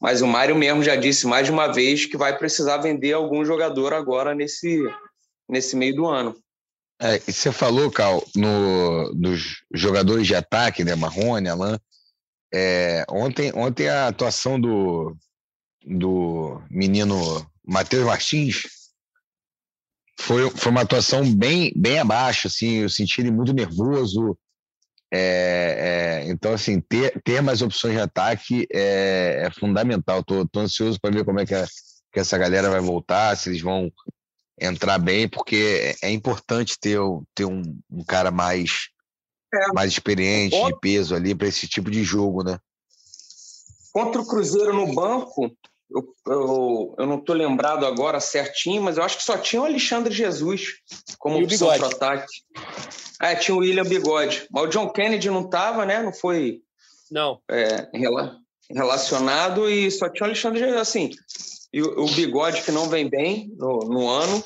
Mas 0.00 0.20
o 0.20 0.26
Mário 0.26 0.54
mesmo 0.56 0.82
já 0.82 0.96
disse 0.96 1.26
mais 1.26 1.46
de 1.46 1.52
uma 1.52 1.68
vez 1.68 2.06
que 2.06 2.16
vai 2.16 2.36
precisar 2.36 2.78
vender 2.78 3.12
algum 3.12 3.44
jogador 3.44 3.94
agora 3.94 4.34
nesse, 4.34 4.82
nesse 5.52 5.76
meio 5.76 5.94
do 5.94 6.06
ano. 6.06 6.34
É, 7.00 7.18
você 7.18 7.52
falou, 7.52 7.90
Cal, 7.90 8.24
no, 8.34 9.12
dos 9.14 9.62
jogadores 9.74 10.26
de 10.26 10.34
ataque, 10.34 10.82
né? 10.82 10.94
Marrone, 10.94 11.48
Alain. 11.48 11.78
É, 12.54 13.04
ontem, 13.10 13.52
ontem 13.54 13.88
a 13.88 14.08
atuação 14.08 14.58
do, 14.60 15.16
do 15.84 16.62
menino 16.70 17.46
Matheus 17.66 18.04
Martins 18.04 18.62
foi, 20.20 20.48
foi 20.50 20.70
uma 20.70 20.82
atuação 20.82 21.22
bem, 21.34 21.72
bem 21.76 21.98
abaixo, 21.98 22.46
assim, 22.46 22.78
eu 22.78 22.88
senti 22.88 23.20
ele 23.20 23.30
muito 23.30 23.52
nervoso, 23.52 24.38
É, 25.14 26.22
é, 26.24 26.30
então, 26.30 26.54
assim, 26.54 26.80
ter, 26.80 27.20
ter 27.22 27.42
mais 27.42 27.60
opções 27.60 27.94
de 27.94 28.00
ataque 28.00 28.66
é, 28.72 29.42
é 29.46 29.50
fundamental. 29.50 30.24
Tô 30.24 30.46
ansioso 30.56 30.98
para 30.98 31.14
ver 31.14 31.24
como 31.24 31.40
é 31.40 31.44
que, 31.44 31.54
a, 31.54 31.66
que 32.12 32.20
essa 32.20 32.38
galera 32.38 32.70
vai 32.70 32.80
voltar, 32.80 33.36
se 33.36 33.50
eles 33.50 33.60
vão 33.60 33.92
entrar 34.66 34.98
bem, 34.98 35.28
porque 35.28 35.94
é, 36.02 36.10
importante 36.10 36.78
ter, 36.78 36.98
ter 37.34 37.44
um, 37.44 37.62
um 37.90 38.04
cara 38.04 38.30
mais, 38.30 38.88
é. 39.52 39.72
mais 39.74 39.92
experiente, 39.92 40.56
de 40.56 40.80
peso 40.80 41.14
ali, 41.14 41.34
para 41.34 41.48
esse 41.48 41.66
tipo 41.66 41.90
de 41.90 42.02
jogo, 42.02 42.42
né? 42.42 42.58
Contra 43.92 44.20
o 44.20 44.26
Cruzeiro 44.26 44.72
no 44.72 44.94
banco, 44.94 45.54
eu, 45.90 46.14
eu, 46.26 46.94
eu 46.98 47.06
não 47.06 47.18
estou 47.18 47.36
lembrado 47.36 47.84
agora 47.84 48.20
certinho, 48.20 48.82
mas 48.82 48.96
eu 48.96 49.02
acho 49.02 49.18
que 49.18 49.24
só 49.24 49.36
tinha 49.36 49.60
o 49.60 49.66
Alexandre 49.66 50.14
Jesus 50.14 50.78
como 51.18 51.38
e 51.38 51.44
opção 51.44 51.68
para 51.68 51.88
ataque. 51.88 52.32
Ah, 53.20 53.36
tinha 53.36 53.54
o 53.54 53.58
William 53.58 53.84
Bigode. 53.84 54.46
Mas 54.50 54.64
o 54.64 54.66
John 54.68 54.88
Kennedy 54.88 55.30
não 55.30 55.42
estava, 55.42 55.84
né? 55.84 56.02
Não 56.02 56.12
foi 56.12 56.62
não. 57.12 57.42
É, 57.50 57.88
relacionado 58.70 59.68
e 59.68 59.90
só 59.90 60.08
tinha 60.08 60.24
o 60.24 60.30
Alexandre 60.30 60.60
Jesus. 60.60 60.80
Assim, 60.80 61.10
e 61.72 61.82
o, 61.82 62.06
Bigode 62.06 62.62
que 62.62 62.70
não 62.70 62.88
vem 62.88 63.08
bem 63.08 63.50
no, 63.56 63.78
no 63.80 64.08
ano. 64.08 64.44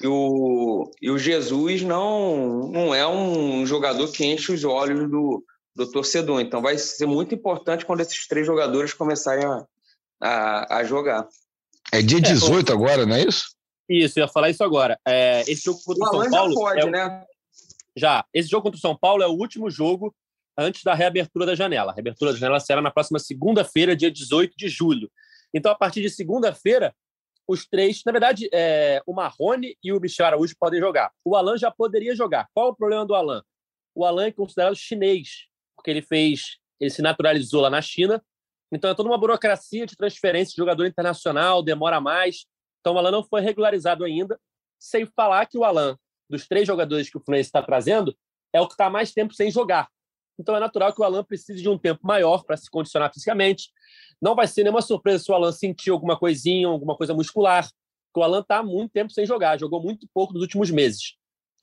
E 0.00 0.06
o, 0.06 0.90
e 1.02 1.10
o 1.10 1.18
Jesus 1.18 1.82
não, 1.82 2.68
não 2.68 2.94
é 2.94 3.06
um 3.06 3.66
jogador 3.66 4.06
que 4.12 4.24
enche 4.24 4.52
os 4.52 4.62
olhos 4.62 5.10
do, 5.10 5.44
do 5.74 5.90
torcedor. 5.90 6.40
Então 6.40 6.62
vai 6.62 6.78
ser 6.78 7.06
muito 7.06 7.34
importante 7.34 7.84
quando 7.84 8.00
esses 8.00 8.28
três 8.28 8.46
jogadores 8.46 8.94
começarem 8.94 9.44
a, 9.44 9.66
a, 10.20 10.76
a 10.78 10.84
jogar. 10.84 11.26
É 11.92 12.00
dia 12.00 12.20
18 12.20 12.70
é, 12.70 12.74
agora, 12.74 13.04
não 13.04 13.16
é 13.16 13.24
isso? 13.24 13.56
Isso, 13.88 14.20
eu 14.20 14.24
ia 14.24 14.28
falar 14.28 14.50
isso 14.50 14.62
agora. 14.62 14.98
É, 15.04 15.40
esse 15.48 15.64
jogo 15.64 15.80
contra 15.84 16.04
o 16.04 16.22
São 16.22 16.30
Paulo. 16.30 16.52
Já 16.52 16.60
pode, 16.60 16.80
é 16.80 16.84
o... 16.84 16.90
né? 16.90 17.24
Já. 17.96 18.24
Esse 18.32 18.48
jogo 18.48 18.62
contra 18.62 18.78
o 18.78 18.80
São 18.80 18.96
Paulo 18.96 19.22
é 19.24 19.26
o 19.26 19.32
último 19.32 19.68
jogo 19.68 20.14
antes 20.56 20.84
da 20.84 20.94
reabertura 20.94 21.44
da 21.44 21.56
janela. 21.56 21.90
A 21.90 21.94
reabertura 21.94 22.32
da 22.32 22.38
janela 22.38 22.60
será 22.60 22.80
na 22.80 22.90
próxima 22.90 23.18
segunda-feira, 23.18 23.96
dia 23.96 24.12
18 24.12 24.54
de 24.56 24.68
julho. 24.68 25.10
Então, 25.54 25.72
a 25.72 25.74
partir 25.74 26.02
de 26.02 26.10
segunda-feira, 26.10 26.94
os 27.46 27.66
três, 27.66 28.02
na 28.04 28.12
verdade, 28.12 28.48
é, 28.52 29.02
o 29.06 29.14
Marrone 29.14 29.76
e 29.82 29.92
o 29.92 30.00
Michel 30.00 30.26
Araújo 30.26 30.54
podem 30.58 30.80
jogar. 30.80 31.10
O 31.24 31.34
Alan 31.34 31.56
já 31.56 31.70
poderia 31.70 32.14
jogar. 32.14 32.48
Qual 32.52 32.68
o 32.68 32.76
problema 32.76 33.06
do 33.06 33.14
Alan? 33.14 33.42
O 33.94 34.04
Alan 34.04 34.26
é 34.26 34.32
considerado 34.32 34.76
chinês, 34.76 35.46
porque 35.74 35.90
ele 35.90 36.02
fez, 36.02 36.58
ele 36.78 36.90
se 36.90 37.00
naturalizou 37.00 37.62
lá 37.62 37.70
na 37.70 37.80
China 37.80 38.22
então 38.70 38.90
é 38.90 38.94
toda 38.94 39.08
uma 39.08 39.18
burocracia 39.18 39.86
de 39.86 39.96
transferência 39.96 40.50
de 40.50 40.56
jogador 40.56 40.86
internacional, 40.86 41.62
demora 41.62 42.00
mais. 42.00 42.46
Então 42.80 42.94
o 42.94 42.98
Alan 42.98 43.10
não 43.10 43.24
foi 43.24 43.40
regularizado 43.40 44.04
ainda, 44.04 44.38
sem 44.78 45.06
falar 45.06 45.46
que 45.46 45.58
o 45.58 45.64
Alan, 45.64 45.96
dos 46.28 46.46
três 46.46 46.66
jogadores 46.66 47.10
que 47.10 47.16
o 47.16 47.20
Fluminense 47.20 47.48
está 47.48 47.62
trazendo, 47.62 48.16
é 48.52 48.60
o 48.60 48.66
que 48.66 48.74
está 48.74 48.90
mais 48.90 49.12
tempo 49.12 49.34
sem 49.34 49.50
jogar. 49.50 49.88
Então 50.38 50.54
é 50.54 50.60
natural 50.60 50.92
que 50.92 51.00
o 51.00 51.04
Alan 51.04 51.24
precise 51.24 51.60
de 51.60 51.68
um 51.68 51.76
tempo 51.76 52.00
maior 52.06 52.44
para 52.44 52.56
se 52.56 52.70
condicionar 52.70 53.12
fisicamente. 53.12 53.70
Não 54.20 54.34
vai 54.34 54.46
ser 54.46 54.62
nenhuma 54.62 54.82
surpresa 54.82 55.22
se 55.24 55.30
o 55.30 55.34
Alan 55.34 55.52
sentir 55.52 55.90
alguma 55.90 56.18
coisinha, 56.18 56.68
alguma 56.68 56.96
coisa 56.96 57.14
muscular, 57.14 57.68
porque 58.06 58.20
o 58.20 58.22
Alan 58.22 58.40
está 58.40 58.58
há 58.58 58.62
muito 58.62 58.92
tempo 58.92 59.12
sem 59.12 59.26
jogar, 59.26 59.58
jogou 59.58 59.82
muito 59.82 60.06
pouco 60.14 60.32
nos 60.32 60.42
últimos 60.42 60.70
meses. 60.70 61.14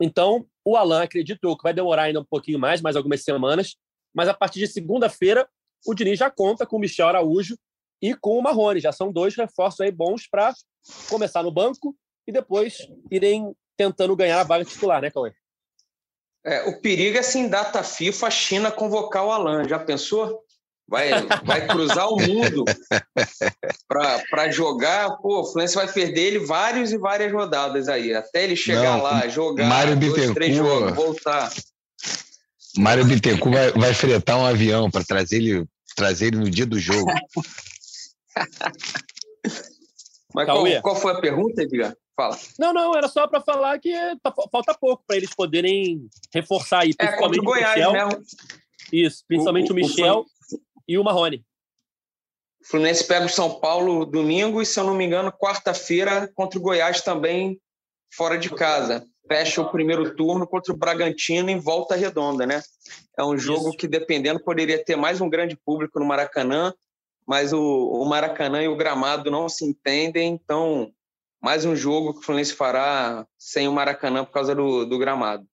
Então, 0.02 0.46
o 0.64 0.76
Alan 0.76 1.04
acreditou 1.04 1.56
que 1.56 1.64
vai 1.64 1.74
demorar 1.74 2.04
ainda 2.04 2.20
um 2.20 2.26
pouquinho 2.26 2.60
mais, 2.60 2.82
mais 2.82 2.96
algumas 2.96 3.24
semanas, 3.24 3.76
mas 4.14 4.28
a 4.28 4.34
partir 4.34 4.60
de 4.60 4.68
segunda-feira 4.68 5.48
o 5.86 5.94
Diniz 5.94 6.20
já 6.20 6.30
conta 6.30 6.66
com 6.66 6.78
o 6.78 6.80
Michel 6.80 7.08
Araújo 7.08 7.58
e 8.02 8.16
com 8.16 8.38
o 8.38 8.42
Marrone. 8.42 8.80
Já 8.80 8.92
são 8.92 9.12
dois 9.12 9.36
reforços 9.36 9.82
aí 9.82 9.92
bons 9.92 10.28
para 10.28 10.54
começar 11.10 11.44
no 11.44 11.52
banco 11.52 11.96
e 12.28 12.32
depois 12.32 12.88
irem 13.12 13.56
tentando 13.78 14.16
ganhar 14.16 14.40
a 14.40 14.44
vaga 14.44 14.66
titular, 14.66 15.02
né, 15.02 15.12
Cauê? 15.12 15.34
É, 16.46 16.64
o 16.70 16.80
perigo 16.80 17.18
é 17.18 17.22
assim, 17.22 17.48
data 17.48 17.82
FIFA, 17.82 18.28
a 18.28 18.32
China 18.32 18.72
convocar 18.72 19.26
o 19.26 19.32
Alan. 19.32 19.68
Já 19.68 19.80
pensou? 19.80 20.44
Vai, 20.88 21.10
vai 21.44 21.66
cruzar 21.68 22.08
o 22.08 22.22
mundo 22.22 22.64
para 24.30 24.52
jogar. 24.52 25.18
Pô, 25.18 25.42
o 25.42 25.44
Fluminense 25.44 25.74
vai 25.74 25.92
perder 25.92 26.22
ele 26.22 26.40
vários 26.40 26.92
e 26.92 26.98
várias 26.98 27.34
rodadas 27.34 27.90
aí, 27.90 28.14
até 28.14 28.44
ele 28.44 28.56
chegar 28.56 28.98
Não, 28.98 29.02
lá, 29.02 29.28
jogar 29.28 29.66
Mário 29.66 29.96
dois, 29.96 30.32
três 30.36 30.56
jogos, 30.56 30.96
voltar. 30.96 31.52
Mário 32.78 33.04
Bittencourt 33.04 33.56
vai, 33.56 33.72
vai 33.72 33.94
fretar 33.96 34.38
um 34.38 34.46
avião 34.46 34.92
para 34.92 35.04
trazer 35.04 35.38
ele 35.38 35.66
trazer 35.96 36.28
ele 36.28 36.38
no 36.38 36.50
dia 36.52 36.68
do 36.68 36.78
jogo. 36.78 37.12
Mas 40.36 40.46
qual, 40.46 40.82
qual, 40.82 40.96
foi 40.96 41.14
a 41.14 41.22
pergunta, 41.22 41.64
Edgar? 41.64 41.96
Fala. 42.16 42.38
Não, 42.60 42.74
não, 42.74 42.96
era 42.96 43.08
só 43.08 43.28
para 43.28 43.42
falar 43.42 43.80
que 43.80 43.92
tá, 44.22 44.34
falta 44.52 44.74
pouco 44.74 45.04
para 45.08 45.18
eles 45.18 45.34
poderem 45.34 46.08
reforçar 46.34 46.84
aí, 46.84 46.92
é, 47.00 47.06
principalmente 47.06 47.40
é, 47.40 47.42
o 47.42 47.46
Goiás, 47.46 47.76
Michel. 47.76 47.92
Né? 47.94 48.10
Isso, 48.92 49.24
principalmente 49.28 49.72
o, 49.72 49.74
o, 49.74 49.74
o 49.74 49.76
Michel 49.76 50.20
o 50.20 50.26
e 50.88 50.98
o 50.98 51.04
Marrone. 51.04 51.46
O 52.62 52.68
Fluminense 52.68 53.08
pega 53.08 53.26
o 53.26 53.30
São 53.30 53.60
Paulo 53.60 54.06
domingo 54.06 54.62
e, 54.62 54.66
se 54.66 54.80
eu 54.80 54.84
não 54.84 54.94
me 54.94 55.06
engano, 55.06 55.32
quarta-feira 55.32 56.30
contra 56.34 56.60
o 56.60 56.62
Goiás 56.62 57.02
também 57.02 57.60
fora 58.12 58.38
de 58.38 58.50
casa 58.50 59.06
fecha 59.28 59.62
o 59.62 59.72
primeiro 59.72 60.16
turno 60.16 60.48
contra 60.48 60.74
o 60.74 60.78
Bragantino 60.78 61.50
em 61.50 61.60
volta 61.60 61.96
redonda, 61.96 62.46
né? 62.46 62.62
É 63.18 63.24
um 63.24 63.38
jogo 63.38 63.70
Isso. 63.70 63.78
que, 63.78 63.88
dependendo, 63.88 64.40
poderia 64.40 64.84
ter 64.84 64.96
mais 64.96 65.22
um 65.22 65.30
grande 65.30 65.58
público 65.66 66.00
no 66.00 66.06
Maracanã, 66.06 66.74
mas 67.26 67.54
o, 67.54 67.60
o, 67.60 68.06
Maracanã 68.06 68.62
e 68.62 68.68
o 68.68 68.76
gramado 68.76 69.32
não 69.32 69.50
se 69.50 69.66
entendem, 69.66 70.34
então 70.34 70.92
mais 71.42 71.66
um 71.66 71.76
jogo 71.76 72.14
que 72.14 72.20
o 72.20 72.22
Fluminense 72.24 72.54
fará 72.54 73.26
sem 73.38 73.68
o 73.68 73.72
Maracanã 73.72 74.24
por 74.26 74.32
causa 74.32 74.56
do, 74.56 74.86
do 74.86 74.98
gramado. 74.98 75.46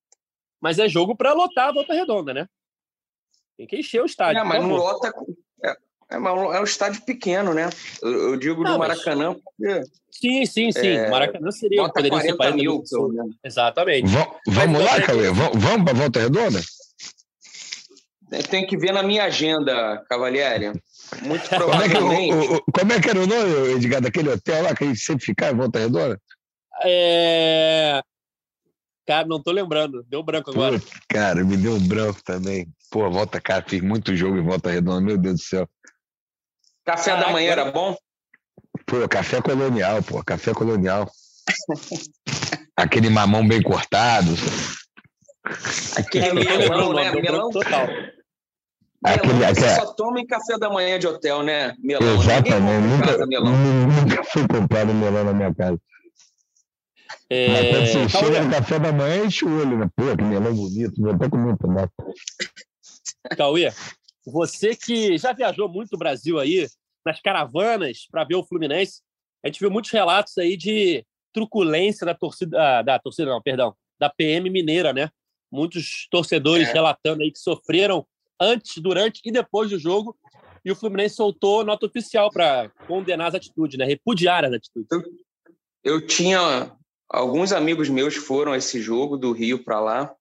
Mas 0.60 0.78
é 0.78 0.88
jogo 0.88 1.16
para 1.16 1.32
lotar 1.32 1.68
a 1.68 1.72
volta 1.72 1.92
redonda, 1.92 2.32
né? 2.32 2.46
Tem 3.56 3.66
que 3.66 3.78
encher 3.78 4.02
o 4.02 4.06
estádio. 4.06 4.40
É, 4.40 4.44
mas 4.44 4.62
não 4.62 4.70
lota. 4.70 5.12
É, 5.64 5.70
é, 5.70 6.16
é 6.16 6.60
um 6.60 6.64
estádio 6.64 7.02
pequeno, 7.02 7.52
né? 7.52 7.68
Eu, 8.00 8.30
eu 8.30 8.36
digo 8.36 8.62
não, 8.62 8.72
do 8.72 8.78
Maracanã 8.78 9.30
mas... 9.30 9.42
porque 9.42 10.02
Sim, 10.12 10.44
sim, 10.44 10.70
sim. 10.70 10.88
É, 10.88 11.08
Maracanã 11.08 11.50
seria, 11.50 11.88
poderia 11.88 12.20
ser 12.20 12.36
país 12.36 12.54
mil, 12.54 12.82
Exatamente. 13.42 14.06
V 14.06 14.18
vamos 14.46 14.84
lá, 14.84 15.00
Cauê? 15.00 15.30
Vamos 15.30 15.84
para 15.84 15.90
a 15.90 15.94
Volta 15.94 16.20
Redonda? 16.20 16.60
Tem 18.50 18.66
que 18.66 18.76
ver 18.76 18.92
na 18.92 19.02
minha 19.02 19.24
agenda, 19.24 20.04
Cavalieri. 20.08 20.72
Muito 21.20 21.48
provavelmente. 21.48 21.94
Como 21.94 22.12
é, 22.12 22.16
que, 22.16 22.32
o, 22.32 22.56
o, 22.56 22.62
como 22.72 22.92
é 22.92 23.00
que 23.00 23.10
era 23.10 23.20
o 23.20 23.26
nome, 23.26 23.72
Edgar, 23.74 24.00
daquele 24.00 24.30
hotel 24.30 24.62
lá 24.62 24.74
que 24.74 24.84
a 24.84 24.86
gente 24.86 25.00
sempre 25.00 25.24
ficava 25.24 25.52
em 25.52 25.56
Volta 25.56 25.78
Redonda? 25.78 26.20
É... 26.84 28.02
Cara, 29.06 29.26
não 29.26 29.42
tô 29.42 29.50
lembrando. 29.50 30.04
Deu 30.08 30.22
branco 30.22 30.50
agora. 30.50 30.78
Pô, 30.78 30.86
cara, 31.08 31.44
me 31.44 31.56
deu 31.56 31.72
um 31.72 31.86
branco 31.86 32.22
também. 32.24 32.66
Pô, 32.90 33.10
volta, 33.10 33.40
cara, 33.40 33.64
fiz 33.66 33.82
muito 33.82 34.16
jogo 34.16 34.38
em 34.38 34.42
Volta 34.42 34.70
Redonda, 34.70 35.00
meu 35.00 35.18
Deus 35.18 35.36
do 35.36 35.42
céu. 35.42 35.68
Café 36.84 37.10
Caraca, 37.10 37.26
da 37.26 37.32
manhã 37.32 37.52
era 37.52 37.70
bom? 37.70 37.96
Pô, 38.86 39.08
café 39.08 39.40
colonial, 39.40 40.02
pô, 40.02 40.22
café 40.24 40.52
colonial. 40.52 41.10
Aquele 42.76 43.10
mamão 43.10 43.46
bem 43.46 43.62
cortado. 43.62 44.32
Aquele 45.96 46.26
é, 46.26 46.32
melão, 46.32 46.92
né? 46.94 47.12
Melão 47.12 47.50
total. 47.50 47.86
Aquele, 49.04 49.32
melão 49.34 49.48
aquele... 49.48 49.68
só 49.70 49.92
toma 49.94 50.20
em 50.20 50.26
café 50.26 50.58
da 50.58 50.70
manhã 50.70 50.98
de 50.98 51.06
hotel, 51.06 51.42
né? 51.42 51.74
Melão. 51.78 52.14
Exatamente. 52.14 52.60
Nunca, 52.60 53.26
melão. 53.26 53.52
nunca 53.52 54.24
fui 54.24 54.46
comprado 54.46 54.94
melão 54.94 55.24
na 55.24 55.32
minha 55.32 55.54
casa. 55.54 55.78
É... 57.28 57.48
Mas 57.48 57.70
quando 57.70 57.86
você 57.86 58.08
chega 58.08 58.42
no 58.42 58.50
café 58.50 58.78
da 58.78 58.92
manhã, 58.92 59.24
enche 59.24 59.44
o 59.44 59.60
olho, 59.60 59.78
né? 59.78 59.88
Pô, 59.96 60.16
que 60.16 60.22
melão 60.22 60.54
bonito, 60.54 61.00
vou 61.00 61.12
até 61.12 61.28
comer 61.28 61.56
também. 61.58 61.86
Cauê, 63.36 63.72
você 64.26 64.76
que 64.76 65.18
já 65.18 65.32
viajou 65.32 65.68
muito 65.68 65.94
o 65.94 65.98
Brasil 65.98 66.38
aí, 66.38 66.66
nas 67.04 67.20
caravanas 67.20 68.06
para 68.10 68.24
ver 68.24 68.36
o 68.36 68.44
Fluminense. 68.44 69.00
A 69.44 69.48
gente 69.48 69.58
viu 69.58 69.70
muitos 69.70 69.90
relatos 69.90 70.38
aí 70.38 70.56
de 70.56 71.04
truculência 71.32 72.06
da 72.06 72.14
torcida, 72.14 72.78
ah, 72.78 72.82
da 72.82 72.98
torcida 72.98 73.30
não, 73.30 73.42
perdão, 73.42 73.74
da 73.98 74.08
PM 74.08 74.48
Mineira, 74.50 74.92
né? 74.92 75.08
Muitos 75.50 76.06
torcedores 76.10 76.68
é. 76.68 76.72
relatando 76.72 77.22
aí 77.22 77.32
que 77.32 77.38
sofreram 77.38 78.06
antes, 78.42 78.80
durante 78.82 79.20
e 79.24 79.30
depois 79.30 79.70
do 79.70 79.78
jogo. 79.78 80.16
E 80.64 80.70
o 80.70 80.76
Fluminense 80.76 81.16
soltou 81.16 81.64
nota 81.64 81.86
oficial 81.86 82.30
para 82.30 82.70
condenar 82.86 83.28
as 83.28 83.34
atitudes, 83.34 83.78
né? 83.78 83.84
Repudiar 83.84 84.44
as 84.44 84.52
atitudes. 84.52 84.88
Eu, 84.90 85.02
eu 85.82 86.06
tinha 86.06 86.76
alguns 87.08 87.52
amigos 87.52 87.88
meus 87.88 88.14
foram 88.14 88.52
a 88.52 88.58
esse 88.58 88.80
jogo 88.80 89.16
do 89.16 89.32
Rio 89.32 89.62
para 89.62 89.80
lá 89.80 90.14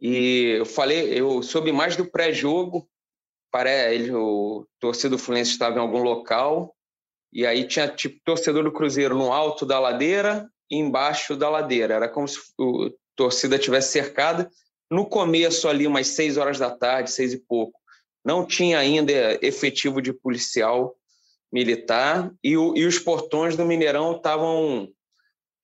e 0.00 0.56
eu 0.58 0.66
falei, 0.66 1.18
eu 1.18 1.42
soube 1.42 1.72
mais 1.72 1.96
do 1.96 2.04
pré-jogo 2.04 2.88
parece, 3.50 4.12
o 4.12 4.66
torcedor 4.78 5.18
do 5.18 5.22
Fluminense 5.22 5.50
estava 5.50 5.76
em 5.76 5.80
algum 5.80 6.02
local 6.02 6.74
e 7.32 7.44
aí 7.44 7.66
tinha 7.66 7.88
tipo 7.88 8.20
torcedor 8.24 8.64
do 8.64 8.72
Cruzeiro 8.72 9.16
no 9.16 9.32
alto 9.32 9.66
da 9.66 9.78
ladeira 9.78 10.48
e 10.70 10.76
embaixo 10.76 11.36
da 11.36 11.50
ladeira. 11.50 11.94
Era 11.94 12.08
como 12.08 12.26
se 12.26 12.38
a 12.38 12.90
torcida 13.16 13.58
tivesse 13.58 13.92
cercada. 13.92 14.50
No 14.90 15.06
começo 15.06 15.68
ali, 15.68 15.86
umas 15.86 16.08
seis 16.08 16.36
horas 16.36 16.58
da 16.58 16.70
tarde, 16.70 17.10
seis 17.10 17.32
e 17.32 17.38
pouco, 17.38 17.78
não 18.24 18.44
tinha 18.44 18.78
ainda 18.78 19.12
efetivo 19.40 20.02
de 20.02 20.12
policial 20.12 20.96
militar 21.52 22.32
e, 22.42 22.56
o, 22.56 22.76
e 22.76 22.84
os 22.84 22.98
portões 22.98 23.56
do 23.56 23.64
Mineirão 23.64 24.16
estavam 24.16 24.88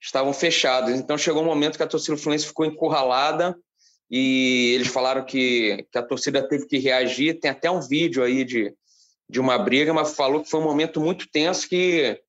estavam 0.01 0.33
fechados. 0.33 0.93
Então 0.95 1.19
chegou 1.19 1.43
um 1.43 1.47
momento 1.47 1.77
que 1.77 1.83
a 1.83 1.87
torcida 1.87 2.17
Fluminense 2.17 2.47
ficou 2.47 2.65
encurralada 2.65 3.57
e 4.11 4.73
eles 4.75 4.89
falaram 4.89 5.25
que, 5.25 5.87
que 5.91 5.99
a 5.99 6.03
torcida 6.03 6.47
teve 6.47 6.67
que 6.67 6.79
reagir. 6.79 7.41
Tem 7.41 7.51
até 7.51 7.71
um 7.71 7.81
vídeo 7.81 8.23
aí 8.23 8.45
de, 8.45 8.73
de 9.29 9.41
uma 9.41 9.59
briga, 9.59 9.93
mas 9.93 10.15
falou 10.15 10.43
que 10.43 10.51
foi 10.51 10.61
um 10.61 10.65
momento 10.65 11.01
muito 11.01 11.29
tenso 11.29 11.69
que, 11.69 12.21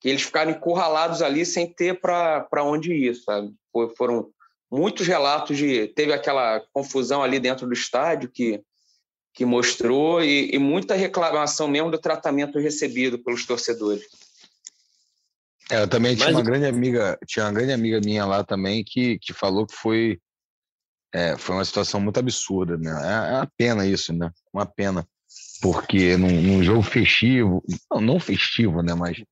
que 0.00 0.08
eles 0.08 0.22
ficaram 0.22 0.50
encurralados 0.50 1.22
ali 1.22 1.46
sem 1.46 1.72
ter 1.72 2.00
para 2.00 2.64
onde 2.64 2.92
ir, 2.92 3.14
sabe? 3.14 3.52
Foram 3.96 4.30
muitos 4.76 5.06
relatos 5.06 5.56
de. 5.56 5.88
Teve 5.88 6.12
aquela 6.12 6.60
confusão 6.72 7.22
ali 7.22 7.40
dentro 7.40 7.66
do 7.66 7.72
estádio 7.72 8.30
que, 8.30 8.62
que 9.32 9.44
mostrou, 9.44 10.22
e, 10.22 10.50
e 10.54 10.58
muita 10.58 10.94
reclamação 10.94 11.66
mesmo 11.66 11.90
do 11.90 11.98
tratamento 11.98 12.58
recebido 12.58 13.18
pelos 13.18 13.46
torcedores. 13.46 14.04
É, 15.70 15.82
eu 15.82 15.88
também 15.88 16.14
tinha 16.14 16.26
Mas... 16.26 16.36
uma 16.36 16.44
grande 16.44 16.66
amiga, 16.66 17.18
tinha 17.26 17.46
uma 17.46 17.52
grande 17.52 17.72
amiga 17.72 18.00
minha 18.00 18.24
lá 18.24 18.44
também 18.44 18.84
que, 18.84 19.18
que 19.18 19.32
falou 19.32 19.66
que 19.66 19.74
foi 19.74 20.20
é, 21.12 21.36
foi 21.36 21.54
uma 21.54 21.64
situação 21.64 21.98
muito 21.98 22.20
absurda, 22.20 22.76
né? 22.76 22.90
É, 22.90 23.32
é 23.32 23.36
uma 23.38 23.52
pena 23.56 23.86
isso, 23.86 24.12
né? 24.12 24.30
Uma 24.52 24.66
pena. 24.66 25.06
Porque 25.62 26.16
num, 26.16 26.42
num 26.42 26.62
jogo 26.62 26.82
festivo, 26.82 27.64
não, 27.90 28.00
não, 28.00 28.20
festivo, 28.20 28.82
né? 28.82 28.94
Mas, 28.94 29.22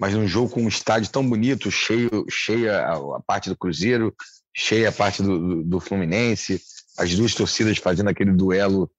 mas 0.00 0.14
num 0.14 0.26
jogo 0.26 0.50
com 0.50 0.62
um 0.62 0.68
estádio 0.68 1.10
tão 1.10 1.28
bonito, 1.28 1.70
cheio, 1.70 2.24
cheia 2.30 2.78
a, 2.78 2.94
a 2.94 3.20
parte 3.26 3.48
do 3.48 3.56
Cruzeiro, 3.56 4.14
cheia 4.56 4.88
a 4.88 4.92
parte 4.92 5.22
do, 5.22 5.38
do, 5.38 5.64
do, 5.64 5.80
Fluminense, 5.80 6.62
as 6.96 7.14
duas 7.14 7.34
torcidas 7.34 7.76
fazendo 7.76 8.08
aquele 8.08 8.32
duelo 8.32 8.90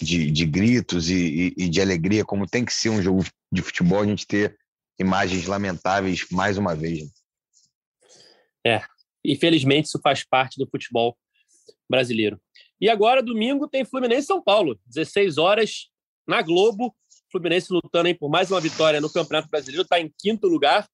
de, 0.00 0.30
de 0.30 0.46
gritos 0.46 1.10
e, 1.10 1.52
e, 1.58 1.64
e 1.64 1.68
de 1.68 1.80
alegria, 1.80 2.24
como 2.24 2.48
tem 2.48 2.64
que 2.64 2.72
ser 2.72 2.88
um 2.88 3.02
jogo 3.02 3.22
de 3.52 3.60
futebol, 3.60 4.00
a 4.00 4.06
gente 4.06 4.26
ter 4.26 4.56
imagens 4.98 5.46
lamentáveis 5.46 6.24
mais 6.30 6.56
uma 6.56 6.74
vez. 6.74 7.02
Né? 7.02 7.08
É, 8.66 8.82
infelizmente 9.22 9.86
isso 9.86 10.00
faz 10.02 10.24
parte 10.24 10.58
do 10.58 10.66
futebol 10.66 11.16
brasileiro. 11.88 12.40
E 12.80 12.88
agora, 12.88 13.22
domingo, 13.22 13.68
tem 13.68 13.84
Fluminense 13.84 14.26
São 14.26 14.42
Paulo, 14.42 14.80
16 14.86 15.36
horas 15.36 15.90
na 16.26 16.40
Globo. 16.40 16.94
Fluminense 17.30 17.70
lutando 17.70 18.08
aí 18.08 18.14
por 18.14 18.30
mais 18.30 18.50
uma 18.50 18.60
vitória 18.60 19.00
no 19.02 19.12
Campeonato 19.12 19.50
Brasileiro, 19.50 19.82
está 19.82 20.00
em 20.00 20.10
quinto 20.18 20.46
lugar. 20.46 20.88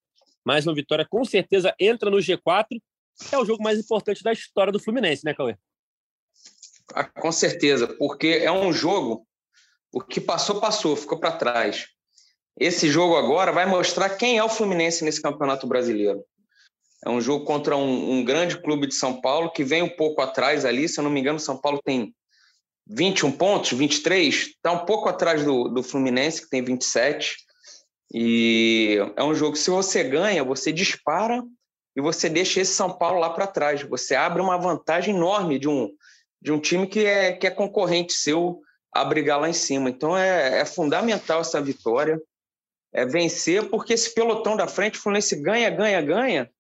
Mais 0.45 0.67
uma 0.67 0.75
vitória, 0.75 1.07
com 1.09 1.25
certeza 1.25 1.73
entra 1.79 2.11
no 2.11 2.17
G4. 2.17 2.67
É 3.33 3.39
o 3.39 3.45
jogo 3.45 3.63
mais 3.63 3.79
importante 3.79 4.23
da 4.23 4.33
história 4.33 4.73
do 4.73 4.83
Fluminense, 4.83 5.25
né, 5.25 5.35
Cauê? 5.35 5.57
Ah, 6.95 7.05
com 7.05 7.31
certeza, 7.31 7.87
porque 7.87 8.41
é 8.43 8.51
um 8.51 8.73
jogo, 8.73 9.27
o 9.93 10.01
que 10.01 10.21
passou, 10.21 10.61
passou, 10.61 10.97
ficou 10.97 11.19
para 11.19 11.37
trás. 11.37 11.87
Esse 12.59 12.89
jogo 12.89 13.17
agora 13.17 13.53
vai 13.53 13.67
mostrar 13.67 14.11
quem 14.11 14.39
é 14.39 14.45
o 14.45 14.49
Fluminense 14.49 15.05
nesse 15.05 15.23
Campeonato 15.23 15.67
Brasileiro. 15.67 16.25
É 17.05 17.09
um 17.09 17.21
jogo 17.21 17.45
contra 17.45 17.77
um, 17.77 18.19
um, 18.19 18.25
grande 18.25 18.61
clube 18.61 18.87
de 18.87 18.95
São 18.95 19.21
Paulo 19.21 19.51
que 19.51 19.65
vem 19.65 19.83
um 19.83 19.89
pouco 19.89 20.21
atrás 20.21 20.65
ali. 20.65 20.89
Se 20.89 21.01
eu 21.01 21.05
não 21.05 21.11
me 21.11 21.21
engano, 21.21 21.39
São 21.39 21.57
Paulo 21.57 21.81
tem 21.83 22.15
21 22.87 23.33
pontos, 23.33 23.73
23. 23.73 24.35
Está 24.35 24.73
um 24.73 24.85
pouco 24.85 25.09
atrás 25.09 25.45
do, 25.45 25.69
do 25.69 25.83
Fluminense, 25.83 26.43
que 26.43 26.51
tem 26.51 26.63
27. 26.63 27.37
E 28.13 28.99
é 29.17 29.23
um 29.23 29.35
jogo 29.35 29.53
que, 29.53 29.59
se 29.59 29.71
você 29.71 30.05
ganha, 30.05 30.45
você 30.45 30.73
dispara 30.73 31.43
e 31.97 32.01
você 32.01 32.29
deixa 32.29 32.61
esse 32.61 32.73
São 32.73 32.93
Paulo 32.93 33.19
lá 33.19 33.31
para 33.31 33.47
trás. 33.47 33.83
Você 33.83 34.15
abre 34.15 34.41
uma 34.41 34.57
vantagem 34.57 35.15
enorme 35.15 35.59
de 35.59 35.69
um, 35.69 35.91
de 36.41 36.53
um 36.53 36.59
time 36.59 36.87
que 36.87 37.05
é, 37.05 37.33
que 37.33 37.47
é 37.47 37.51
concorrente 37.51 38.13
seu 38.13 38.61
a 38.93 39.05
brigar 39.05 39.41
lá 39.41 39.49
em 39.49 39.55
cima. 39.55 39.91
Então 39.91 40.17
é, 40.17 40.61
é 40.61 40.65
fundamental 40.65 41.41
essa 41.41 41.61
vitória. 41.61 42.21
É 42.93 43.07
vencer, 43.07 43.71
porque 43.71 43.93
esse 43.93 44.13
pelotão 44.13 44.57
da 44.57 44.67
frente, 44.67 44.99
o 44.99 45.03
Fluminense 45.03 45.37
ganha, 45.37 45.71
ganha, 45.71 46.03
ganha 46.03 46.51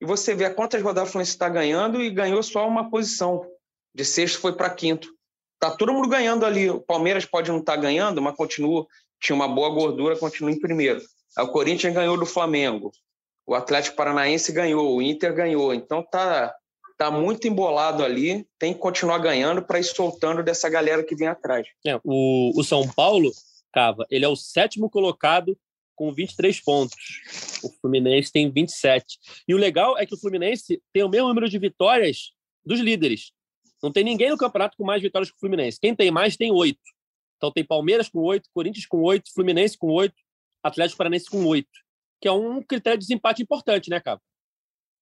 e 0.00 0.06
você 0.06 0.34
vê 0.34 0.44
a 0.44 0.54
quantas 0.54 0.82
rodadas 0.82 1.08
o 1.08 1.12
Fluminense 1.12 1.32
está 1.32 1.48
ganhando 1.48 2.02
e 2.02 2.10
ganhou 2.10 2.42
só 2.42 2.66
uma 2.66 2.88
posição. 2.88 3.44
De 3.94 4.04
sexto 4.04 4.38
foi 4.38 4.52
para 4.52 4.70
quinto. 4.70 5.08
Tá 5.58 5.72
todo 5.72 5.92
mundo 5.92 6.08
ganhando 6.08 6.46
ali. 6.46 6.70
O 6.70 6.80
Palmeiras 6.80 7.24
pode 7.24 7.50
não 7.50 7.58
estar 7.58 7.74
tá 7.74 7.80
ganhando, 7.80 8.22
mas 8.22 8.36
continua, 8.36 8.86
tinha 9.20 9.34
uma 9.34 9.48
boa 9.48 9.70
gordura, 9.70 10.16
continua 10.16 10.52
em 10.52 10.60
primeiro. 10.60 11.00
O 11.36 11.48
Corinthians 11.48 11.92
ganhou 11.92 12.16
do 12.16 12.26
Flamengo. 12.26 12.92
O 13.48 13.54
Atlético 13.54 13.96
Paranaense 13.96 14.52
ganhou, 14.52 14.94
o 14.94 15.00
Inter 15.00 15.34
ganhou. 15.34 15.72
Então 15.72 16.02
tá 16.02 16.54
tá 16.98 17.10
muito 17.10 17.46
embolado 17.46 18.04
ali, 18.04 18.44
tem 18.58 18.74
que 18.74 18.80
continuar 18.80 19.18
ganhando 19.18 19.62
para 19.62 19.78
ir 19.78 19.84
soltando 19.84 20.42
dessa 20.42 20.68
galera 20.68 21.02
que 21.02 21.14
vem 21.14 21.28
atrás. 21.28 21.66
É, 21.86 21.98
o, 22.04 22.52
o 22.54 22.64
São 22.64 22.86
Paulo, 22.88 23.30
Cava, 23.72 24.04
ele 24.10 24.24
é 24.24 24.28
o 24.28 24.34
sétimo 24.34 24.90
colocado 24.90 25.56
com 25.94 26.12
23 26.12 26.60
pontos. 26.60 27.60
O 27.62 27.70
Fluminense 27.80 28.32
tem 28.32 28.50
27. 28.50 29.16
E 29.46 29.54
o 29.54 29.58
legal 29.58 29.96
é 29.96 30.04
que 30.04 30.14
o 30.14 30.18
Fluminense 30.18 30.82
tem 30.92 31.04
o 31.04 31.08
mesmo 31.08 31.28
número 31.28 31.48
de 31.48 31.58
vitórias 31.58 32.32
dos 32.66 32.80
líderes. 32.80 33.30
Não 33.80 33.92
tem 33.92 34.02
ninguém 34.02 34.30
no 34.30 34.36
campeonato 34.36 34.76
com 34.76 34.84
mais 34.84 35.00
vitórias 35.00 35.30
que 35.30 35.36
o 35.36 35.40
Fluminense. 35.40 35.78
Quem 35.80 35.94
tem 35.94 36.10
mais 36.10 36.36
tem 36.36 36.52
oito. 36.52 36.80
Então 37.36 37.52
tem 37.52 37.64
Palmeiras 37.64 38.08
com 38.08 38.18
oito, 38.18 38.50
Corinthians 38.52 38.86
com 38.86 39.00
oito, 39.02 39.32
Fluminense 39.32 39.78
com 39.78 39.86
oito, 39.92 40.16
Atlético 40.64 40.98
Paranaense 40.98 41.30
com 41.30 41.44
oito. 41.46 41.70
Que 42.20 42.28
é 42.28 42.32
um 42.32 42.62
critério 42.62 42.98
de 42.98 43.06
desempate 43.06 43.42
importante, 43.42 43.90
né, 43.90 44.00
Cabo? 44.00 44.20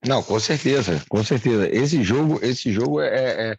Não, 0.07 0.23
com 0.23 0.39
certeza, 0.39 1.03
com 1.09 1.23
certeza. 1.25 1.69
Esse 1.69 2.03
jogo, 2.03 2.39
esse 2.45 2.71
jogo 2.73 3.01
é, 3.01 3.51
é, 3.51 3.57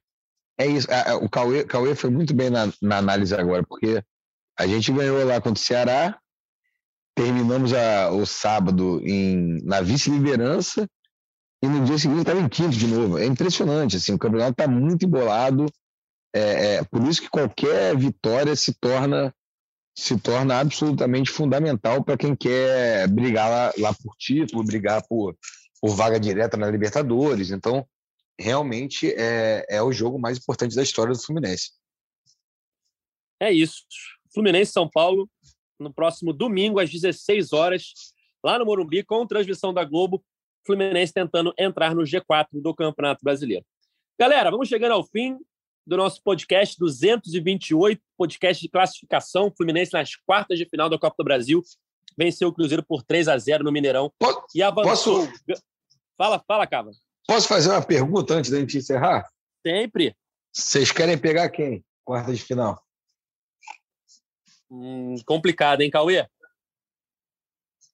é 0.60 0.68
isso. 0.68 0.88
O 1.22 1.30
Cauê, 1.30 1.64
Cauê 1.64 1.96
foi 1.96 2.10
muito 2.10 2.34
bem 2.34 2.50
na, 2.50 2.72
na 2.82 2.98
análise 2.98 3.34
agora, 3.36 3.64
porque 3.64 4.02
a 4.58 4.66
gente 4.66 4.92
ganhou 4.92 5.24
lá 5.26 5.42
contra 5.42 5.62
o 5.62 5.66
Ceará, 5.66 6.20
terminamos 7.16 7.74
a, 7.74 8.12
o 8.12 8.26
sábado 8.26 9.02
em, 9.04 9.62
na 9.64 9.82
vice-liderança 9.82 10.88
e 11.64 11.68
no 11.68 11.84
dia 11.84 11.98
seguinte 11.98 12.22
estava 12.22 12.40
em 12.40 12.48
quinto 12.48 12.78
de 12.78 12.88
novo. 12.88 13.18
É 13.18 13.26
impressionante, 13.26 13.98
assim, 13.98 14.14
o 14.14 14.20
campeonato 14.20 14.52
está 14.52 14.68
muito 14.68 15.06
embolado. 15.06 15.66
É, 16.34 16.76
é, 16.76 16.84
por 16.84 17.04
isso 17.08 17.22
que 17.22 17.30
qualquer 17.30 17.96
vitória 17.98 18.56
se 18.56 18.74
torna 18.74 19.34
se 19.98 20.16
torna 20.20 20.60
absolutamente 20.60 21.32
fundamental 21.32 22.04
para 22.04 22.16
quem 22.16 22.36
quer 22.36 23.08
brigar 23.08 23.50
lá, 23.50 23.74
lá, 23.80 23.94
por 23.96 24.16
título, 24.16 24.64
brigar 24.64 25.02
por, 25.08 25.36
por 25.82 25.96
vaga 25.96 26.20
direta 26.20 26.56
na 26.56 26.70
Libertadores. 26.70 27.50
Então, 27.50 27.84
realmente 28.40 29.12
é, 29.12 29.66
é 29.68 29.82
o 29.82 29.92
jogo 29.92 30.20
mais 30.20 30.38
importante 30.38 30.76
da 30.76 30.84
história 30.84 31.14
do 31.14 31.20
Fluminense. 31.20 31.72
É 33.40 33.52
isso. 33.52 33.86
Fluminense 34.32 34.72
São 34.72 34.88
Paulo 34.88 35.28
no 35.80 35.92
próximo 35.92 36.32
domingo, 36.32 36.80
às 36.80 36.92
16 36.92 37.52
horas, 37.52 38.14
lá 38.44 38.60
no 38.60 38.66
Morumbi, 38.66 39.04
com 39.04 39.26
transmissão 39.26 39.74
da 39.74 39.84
Globo, 39.84 40.24
Fluminense 40.64 41.12
tentando 41.12 41.52
entrar 41.58 41.96
no 41.96 42.04
G4 42.04 42.50
do 42.54 42.76
Campeonato 42.76 43.24
Brasileiro. 43.24 43.66
Galera, 44.20 44.52
vamos 44.52 44.70
chegando 44.70 44.92
ao 44.92 45.04
fim 45.04 45.40
do 45.88 45.96
nosso 45.96 46.22
podcast 46.22 46.78
228, 46.78 48.02
podcast 48.18 48.62
de 48.62 48.70
classificação. 48.70 49.52
Fluminense 49.56 49.94
nas 49.94 50.16
quartas 50.16 50.60
de 50.60 50.66
final 50.66 50.90
da 50.90 51.00
Copa 51.00 51.16
do 51.18 51.24
Brasil. 51.24 51.64
Venceu 52.18 52.50
o 52.50 52.54
Cruzeiro 52.54 52.84
por 52.84 53.04
3 53.04 53.30
a 53.30 53.38
0 53.38 53.64
no 53.64 53.72
Mineirão. 53.72 54.12
Posso, 54.20 54.44
e 54.54 54.62
avançou. 54.62 55.26
Posso, 55.26 55.64
fala, 56.18 56.44
fala, 56.46 56.68
Cava. 56.68 56.92
Posso 57.26 57.48
fazer 57.48 57.70
uma 57.70 57.82
pergunta 57.82 58.34
antes 58.34 58.52
da 58.52 58.60
gente 58.60 58.78
encerrar? 58.78 59.30
Sempre. 59.66 60.14
Vocês 60.54 60.92
querem 60.92 61.18
pegar 61.18 61.50
quem? 61.50 61.86
Quarta 62.04 62.34
de 62.34 62.44
final. 62.44 62.84
Hum, 64.70 65.16
complicado, 65.26 65.82
hein, 65.82 65.90
Cauê? 65.90 66.28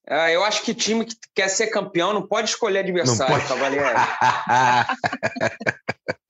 Ah, 0.08 0.30
eu 0.30 0.44
acho 0.44 0.62
que 0.62 0.74
time 0.74 1.04
que 1.04 1.14
quer 1.34 1.48
ser 1.48 1.68
campeão 1.68 2.12
não 2.12 2.26
pode 2.26 2.50
escolher 2.50 2.80
adversário. 2.80 3.46
Cavaleiro. 3.46 3.86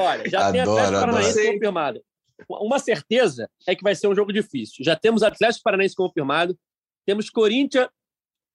Olha, 0.00 0.28
já 0.28 0.48
adoro, 0.48 0.52
tem 0.52 0.60
Atlético 0.60 1.00
Paranaense 1.00 1.52
confirmado. 1.52 2.04
Uma 2.48 2.78
certeza 2.78 3.50
é 3.66 3.74
que 3.74 3.82
vai 3.82 3.94
ser 3.94 4.08
um 4.08 4.14
jogo 4.14 4.32
difícil. 4.32 4.84
Já 4.84 4.96
temos 4.96 5.22
Atlético 5.22 5.62
Paranaense 5.62 5.94
confirmado, 5.94 6.58
temos 7.06 7.28
Corinthians, 7.28 7.88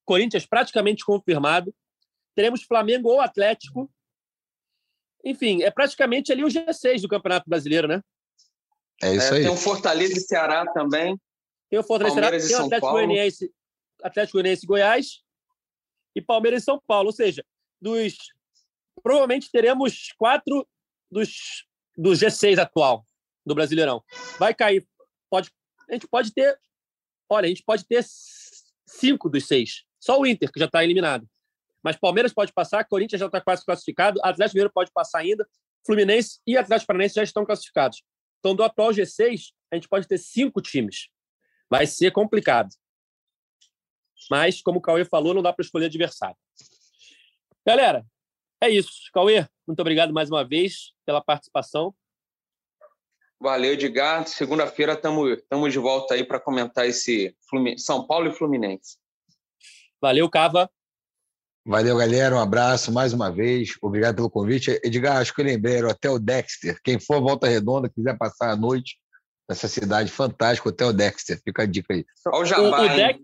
Corinthians 0.04 0.46
praticamente 0.46 1.06
confirmado, 1.06 1.74
teremos 2.36 2.64
Flamengo 2.64 3.10
ou 3.10 3.22
Atlético. 3.22 3.89
Enfim, 5.24 5.64
é 5.64 5.72
praticamente 5.72 6.32
ali 6.32 6.43
o 6.43 6.48
G6 6.48 7.02
do 7.02 7.08
Campeonato 7.08 7.50
Brasileiro, 7.50 7.88
né? 7.88 8.02
É 9.02 9.14
isso 9.14 9.34
é, 9.34 9.38
aí. 9.38 9.43
Tem 9.43 9.52
o 9.52 9.58
Fortaleza 9.58 10.18
e 10.18 10.22
Ceará 10.22 10.66
também. 10.72 11.20
Tem 11.70 11.80
o 11.80 11.84
Fortaleza 11.84 12.16
Ceará, 12.16 12.38
tem 12.38 12.56
o 12.56 12.66
Atlético 12.66 12.91
Goianiense, 12.91 13.52
Atlético 14.04 14.38
Goianiense 14.38 14.64
e 14.64 14.68
Goiás 14.68 15.24
e 16.16 16.22
Palmeiras 16.22 16.62
e 16.62 16.66
São 16.66 16.82
Paulo. 16.86 17.08
Ou 17.08 17.14
seja, 17.14 17.43
dos 17.82 18.16
provavelmente 19.04 19.52
teremos 19.52 20.14
quatro 20.18 20.68
dos 21.16 21.66
do 21.97 22.11
G6 22.11 22.59
atual 22.59 23.05
do 23.45 23.55
Brasileirão. 23.55 24.03
Vai 24.38 24.53
cair, 24.53 24.86
pode, 25.30 25.49
a 25.89 25.93
gente 25.93 26.07
pode 26.07 26.34
ter, 26.34 26.59
olha, 27.30 27.45
a 27.45 27.47
gente 27.47 27.63
pode 27.63 27.86
ter 27.86 28.03
cinco 28.86 29.30
dos 29.30 29.47
seis. 29.47 29.86
Só 29.97 30.20
o 30.20 30.26
Inter 30.26 30.51
que 30.51 30.59
já 30.59 30.66
está 30.66 30.84
eliminado. 30.84 31.26
Mas 31.82 31.95
Palmeiras 31.95 32.34
pode 32.34 32.51
passar, 32.51 32.84
Corinthians 32.86 33.20
já 33.20 33.28
está 33.28 33.39
quase 33.39 33.63
classificado, 33.63 34.20
Atlético 34.24 34.55
Mineiro 34.55 34.74
pode 34.74 34.91
passar 34.91 35.20
ainda, 35.20 35.47
Fluminense 35.86 36.39
e 36.45 36.57
Atlético 36.57 36.88
Paranaense 36.88 37.16
já 37.16 37.24
estão 37.24 37.45
classificados. 37.45 38.03
Então, 38.39 38.55
do 38.55 38.63
atual 38.63 38.89
G6, 38.89 39.51
a 39.72 39.76
gente 39.76 39.88
pode 39.88 40.07
ter 40.07 40.18
cinco 40.18 40.61
times. 40.61 41.09
Vai 41.70 41.88
ser 41.88 42.11
complicado. 42.11 42.70
Mas, 44.30 44.61
como 44.61 44.80
o 44.80 44.82
Cauê 44.82 45.05
falou, 45.05 45.34
não 45.34 45.41
dá 45.41 45.53
para 45.53 45.63
escolher 45.63 45.86
adversário. 45.86 46.38
Galera, 47.66 48.05
É 48.66 48.70
isso. 48.70 49.11
Cauê, 49.13 49.47
muito 49.68 49.80
obrigado 49.80 50.11
mais 50.11 50.28
uma 50.28 50.43
vez 50.43 50.91
pela 51.05 51.22
participação. 51.22 51.93
Valeu, 53.39 53.74
Edgar. 53.74 54.28
Segunda-feira 54.28 54.93
estamos 54.93 55.72
de 55.72 55.78
volta 55.78 56.16
aí 56.16 56.24
para 56.24 56.39
comentar 56.39 56.88
esse 56.88 57.38
Flumin... 57.47 57.78
São 57.78 58.07
Paulo 58.07 58.28
e 58.28 58.32
Fluminense. 58.32 58.97
Valeu, 60.01 60.28
Cava. 60.32 60.68
Valeu, 61.63 61.95
galera. 61.95 62.36
Um 62.36 62.39
abraço 62.39 62.91
mais 62.91 63.13
uma 63.13 63.32
vez. 63.32 63.76
Obrigado 63.84 64.16
pelo 64.16 64.32
convite. 64.32 64.80
Edgar, 64.84 65.18
acho 65.18 65.32
que 65.32 65.41
eu 65.41 65.45
lembrei, 65.45 65.76
era 65.76 65.88
o 65.88 65.91
Hotel 65.91 66.18
Dexter. 66.18 66.80
Quem 66.84 66.99
for 66.99 67.22
Volta 67.22 67.47
Redonda, 67.47 67.88
quiser 67.88 68.18
passar 68.18 68.49
a 68.49 68.55
noite 68.55 68.97
nessa 69.47 69.68
cidade 69.68 70.09
fantástica, 70.09 70.70
Hotel 70.70 70.91
Dexter. 70.91 71.39
Fica 71.43 71.61
a 71.61 71.66
dica 71.68 71.93
aí. 71.93 72.03
Olha 72.30 72.41
o 72.41 72.45
Jabá, 72.45 72.82
o, 72.82 72.86
o, 72.86 72.88
Dex, 72.95 73.20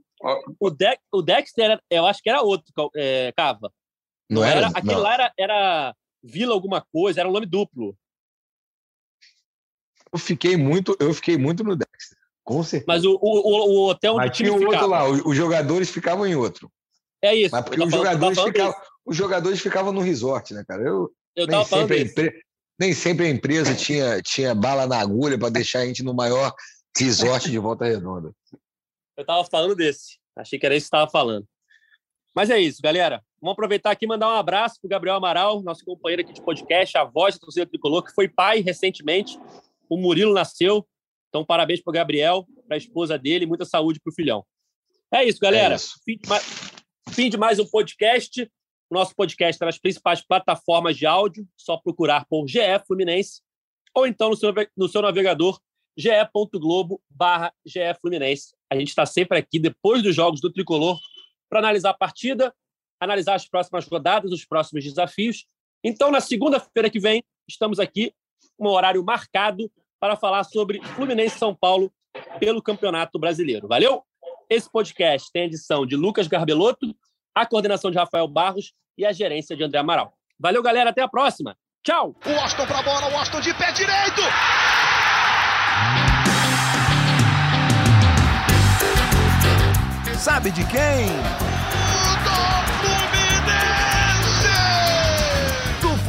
o, 0.60 0.70
Dex, 0.70 1.02
o 1.12 1.22
Dexter, 1.24 1.82
eu 1.90 2.06
acho 2.06 2.22
que 2.22 2.30
era 2.30 2.44
outro, 2.44 2.72
é, 2.96 3.32
Cava. 3.36 3.74
Não, 4.32 4.44
era? 4.46 4.60
era 4.60 4.68
aquele 4.70 4.94
não. 4.94 5.02
lá 5.02 5.14
era, 5.14 5.34
era 5.38 5.96
Vila 6.24 6.54
alguma 6.54 6.82
coisa, 6.82 7.20
era 7.20 7.28
um 7.28 7.34
nome 7.34 7.46
duplo. 7.46 7.98
Eu 10.14 10.18
fiquei 10.18 10.56
muito, 10.56 10.96
eu 11.00 11.14
fiquei 11.14 11.38
muito 11.38 11.64
no 11.64 11.76
Dexter, 11.76 12.18
com 12.44 12.64
certeza. 12.64 12.86
Mas 12.88 13.04
o, 13.04 13.20
o, 13.22 13.28
o 13.28 13.90
hotel 13.90 14.14
onde 14.14 14.28
Mas 14.28 14.38
tinha 14.38 14.54
um 14.54 14.66
outro 14.66 14.88
lá, 14.88 15.08
os, 15.10 15.36
jogadores 15.36 15.90
ficavam 15.90 16.26
em 16.26 16.36
outro. 16.36 16.72
É 17.22 17.36
isso. 17.36 17.54
Mas 17.54 17.66
porque 17.66 17.84
os 17.84 17.92
jogadores, 17.92 18.40
ficavam, 18.40 18.76
os 19.06 19.18
jogadores 19.18 19.60
ficavam 19.60 19.92
no 19.92 20.02
resort, 20.02 20.54
né, 20.54 20.64
cara? 20.66 20.82
Eu, 20.82 21.12
eu 21.36 21.48
nem, 21.48 21.66
sempre 21.66 22.02
empre... 22.02 22.44
nem 22.80 22.94
sempre 22.94 23.26
a 23.26 23.30
empresa 23.30 23.76
tinha, 23.76 24.22
tinha 24.22 24.56
bala 24.56 24.88
na 24.88 25.00
agulha 25.00 25.38
para 25.38 25.50
deixar 25.50 25.80
a 25.80 25.86
gente 25.86 26.04
no 26.04 26.14
maior 26.14 26.54
resort 26.98 27.50
de 27.52 27.60
Volta 27.60 27.86
Redonda. 27.86 28.34
Eu 29.18 29.26
tava 29.26 29.44
falando 29.44 29.76
desse. 29.76 30.20
Achei 30.38 30.58
que 30.58 30.66
era 30.66 30.76
isso 30.76 30.86
que 30.86 30.90
você 30.90 30.96
estava 30.96 31.12
falando. 31.12 31.46
Mas 32.34 32.50
é 32.50 32.58
isso, 32.60 32.82
galera. 32.82 33.22
Vamos 33.42 33.54
aproveitar 33.54 33.90
aqui 33.90 34.06
e 34.06 34.08
mandar 34.08 34.28
um 34.28 34.38
abraço 34.38 34.80
para 34.80 34.88
o 34.88 34.90
Gabriel 34.90 35.16
Amaral, 35.16 35.64
nosso 35.64 35.84
companheiro 35.84 36.22
aqui 36.22 36.32
de 36.32 36.42
podcast, 36.42 36.96
a 36.96 37.04
voz 37.04 37.36
do 37.36 37.42
torcedor 37.42 37.68
tricolor, 37.68 38.04
que 38.04 38.14
foi 38.14 38.28
pai 38.28 38.60
recentemente. 38.60 39.40
O 39.90 39.98
Murilo 39.98 40.34
nasceu. 40.34 40.88
Então, 41.30 41.44
parabéns 41.44 41.82
para 41.82 41.90
o 41.90 41.94
Gabriel, 41.94 42.46
para 42.68 42.76
a 42.76 42.78
esposa 42.78 43.18
dele, 43.18 43.48
muita 43.48 43.66
saúde 43.66 44.00
para 44.00 44.12
o 44.12 44.14
filhão. 44.14 44.46
É 45.12 45.24
isso, 45.24 45.40
galera. 45.40 45.74
É 45.74 45.78
isso. 45.78 46.00
Fim, 46.06 46.18
de 46.18 46.30
mais, 46.30 46.44
fim 47.10 47.30
de 47.30 47.38
mais 47.38 47.58
um 47.58 47.66
podcast. 47.66 48.44
O 48.90 48.94
nosso 48.94 49.16
podcast 49.16 49.56
está 49.56 49.66
nas 49.66 49.80
principais 49.80 50.22
plataformas 50.22 50.96
de 50.96 51.08
áudio, 51.08 51.48
só 51.58 51.78
procurar 51.78 52.26
por 52.30 52.48
GE 52.48 52.60
Fluminense 52.86 53.42
ou 53.94 54.08
então 54.08 54.30
no 54.30 54.36
seu, 54.36 54.54
no 54.76 54.88
seu 54.88 55.02
navegador 55.02 55.60
ge.globo 55.98 57.02
barra 57.10 57.54
Fluminense. 58.00 58.56
A 58.70 58.76
gente 58.76 58.90
está 58.90 59.06
sempre 59.06 59.38
aqui 59.38 59.60
depois 59.60 60.02
dos 60.02 60.16
jogos 60.16 60.40
do 60.40 60.52
Tricolor 60.52 61.00
para 61.50 61.60
analisar 61.60 61.90
a 61.90 61.94
partida, 61.94 62.54
analisar 63.02 63.34
as 63.34 63.48
próximas 63.48 63.88
rodadas, 63.88 64.32
os 64.32 64.46
próximos 64.46 64.84
desafios. 64.84 65.46
Então, 65.84 66.12
na 66.12 66.22
segunda-feira 66.22 66.90
que 66.90 67.00
vem, 67.00 67.24
estamos 67.50 67.80
aqui, 67.80 68.14
um 68.60 68.68
horário 68.68 69.04
marcado 69.04 69.70
para 70.00 70.16
falar 70.16 70.44
sobre 70.44 70.82
Fluminense 70.96 71.38
São 71.38 71.56
Paulo 71.56 71.92
pelo 72.40 72.62
Campeonato 72.62 73.18
Brasileiro. 73.18 73.68
Valeu? 73.68 74.04
Esse 74.48 74.70
podcast 74.70 75.32
tem 75.32 75.44
a 75.44 75.46
edição 75.46 75.86
de 75.86 75.96
Lucas 75.96 76.28
Garbelotto, 76.28 76.96
a 77.34 77.46
coordenação 77.46 77.90
de 77.90 77.98
Rafael 77.98 78.28
Barros 78.28 78.74
e 78.98 79.06
a 79.06 79.12
gerência 79.12 79.56
de 79.56 79.64
André 79.64 79.80
Amaral. 79.80 80.14
Valeu, 80.40 80.62
galera. 80.62 80.92
Até 80.92 81.02
a 81.02 81.08
próxima. 81.08 81.58
Tchau. 81.84 82.16
O 82.26 82.40
Austin 82.40 82.66
para 82.68 82.80
a 82.80 82.84
bola, 82.84 83.12
o 83.12 83.18
Austin 83.18 83.42
de 83.42 83.54
pé 83.56 83.72
direito. 83.72 84.22
Sabe 90.20 90.52
de 90.52 90.64
quem? 90.68 91.51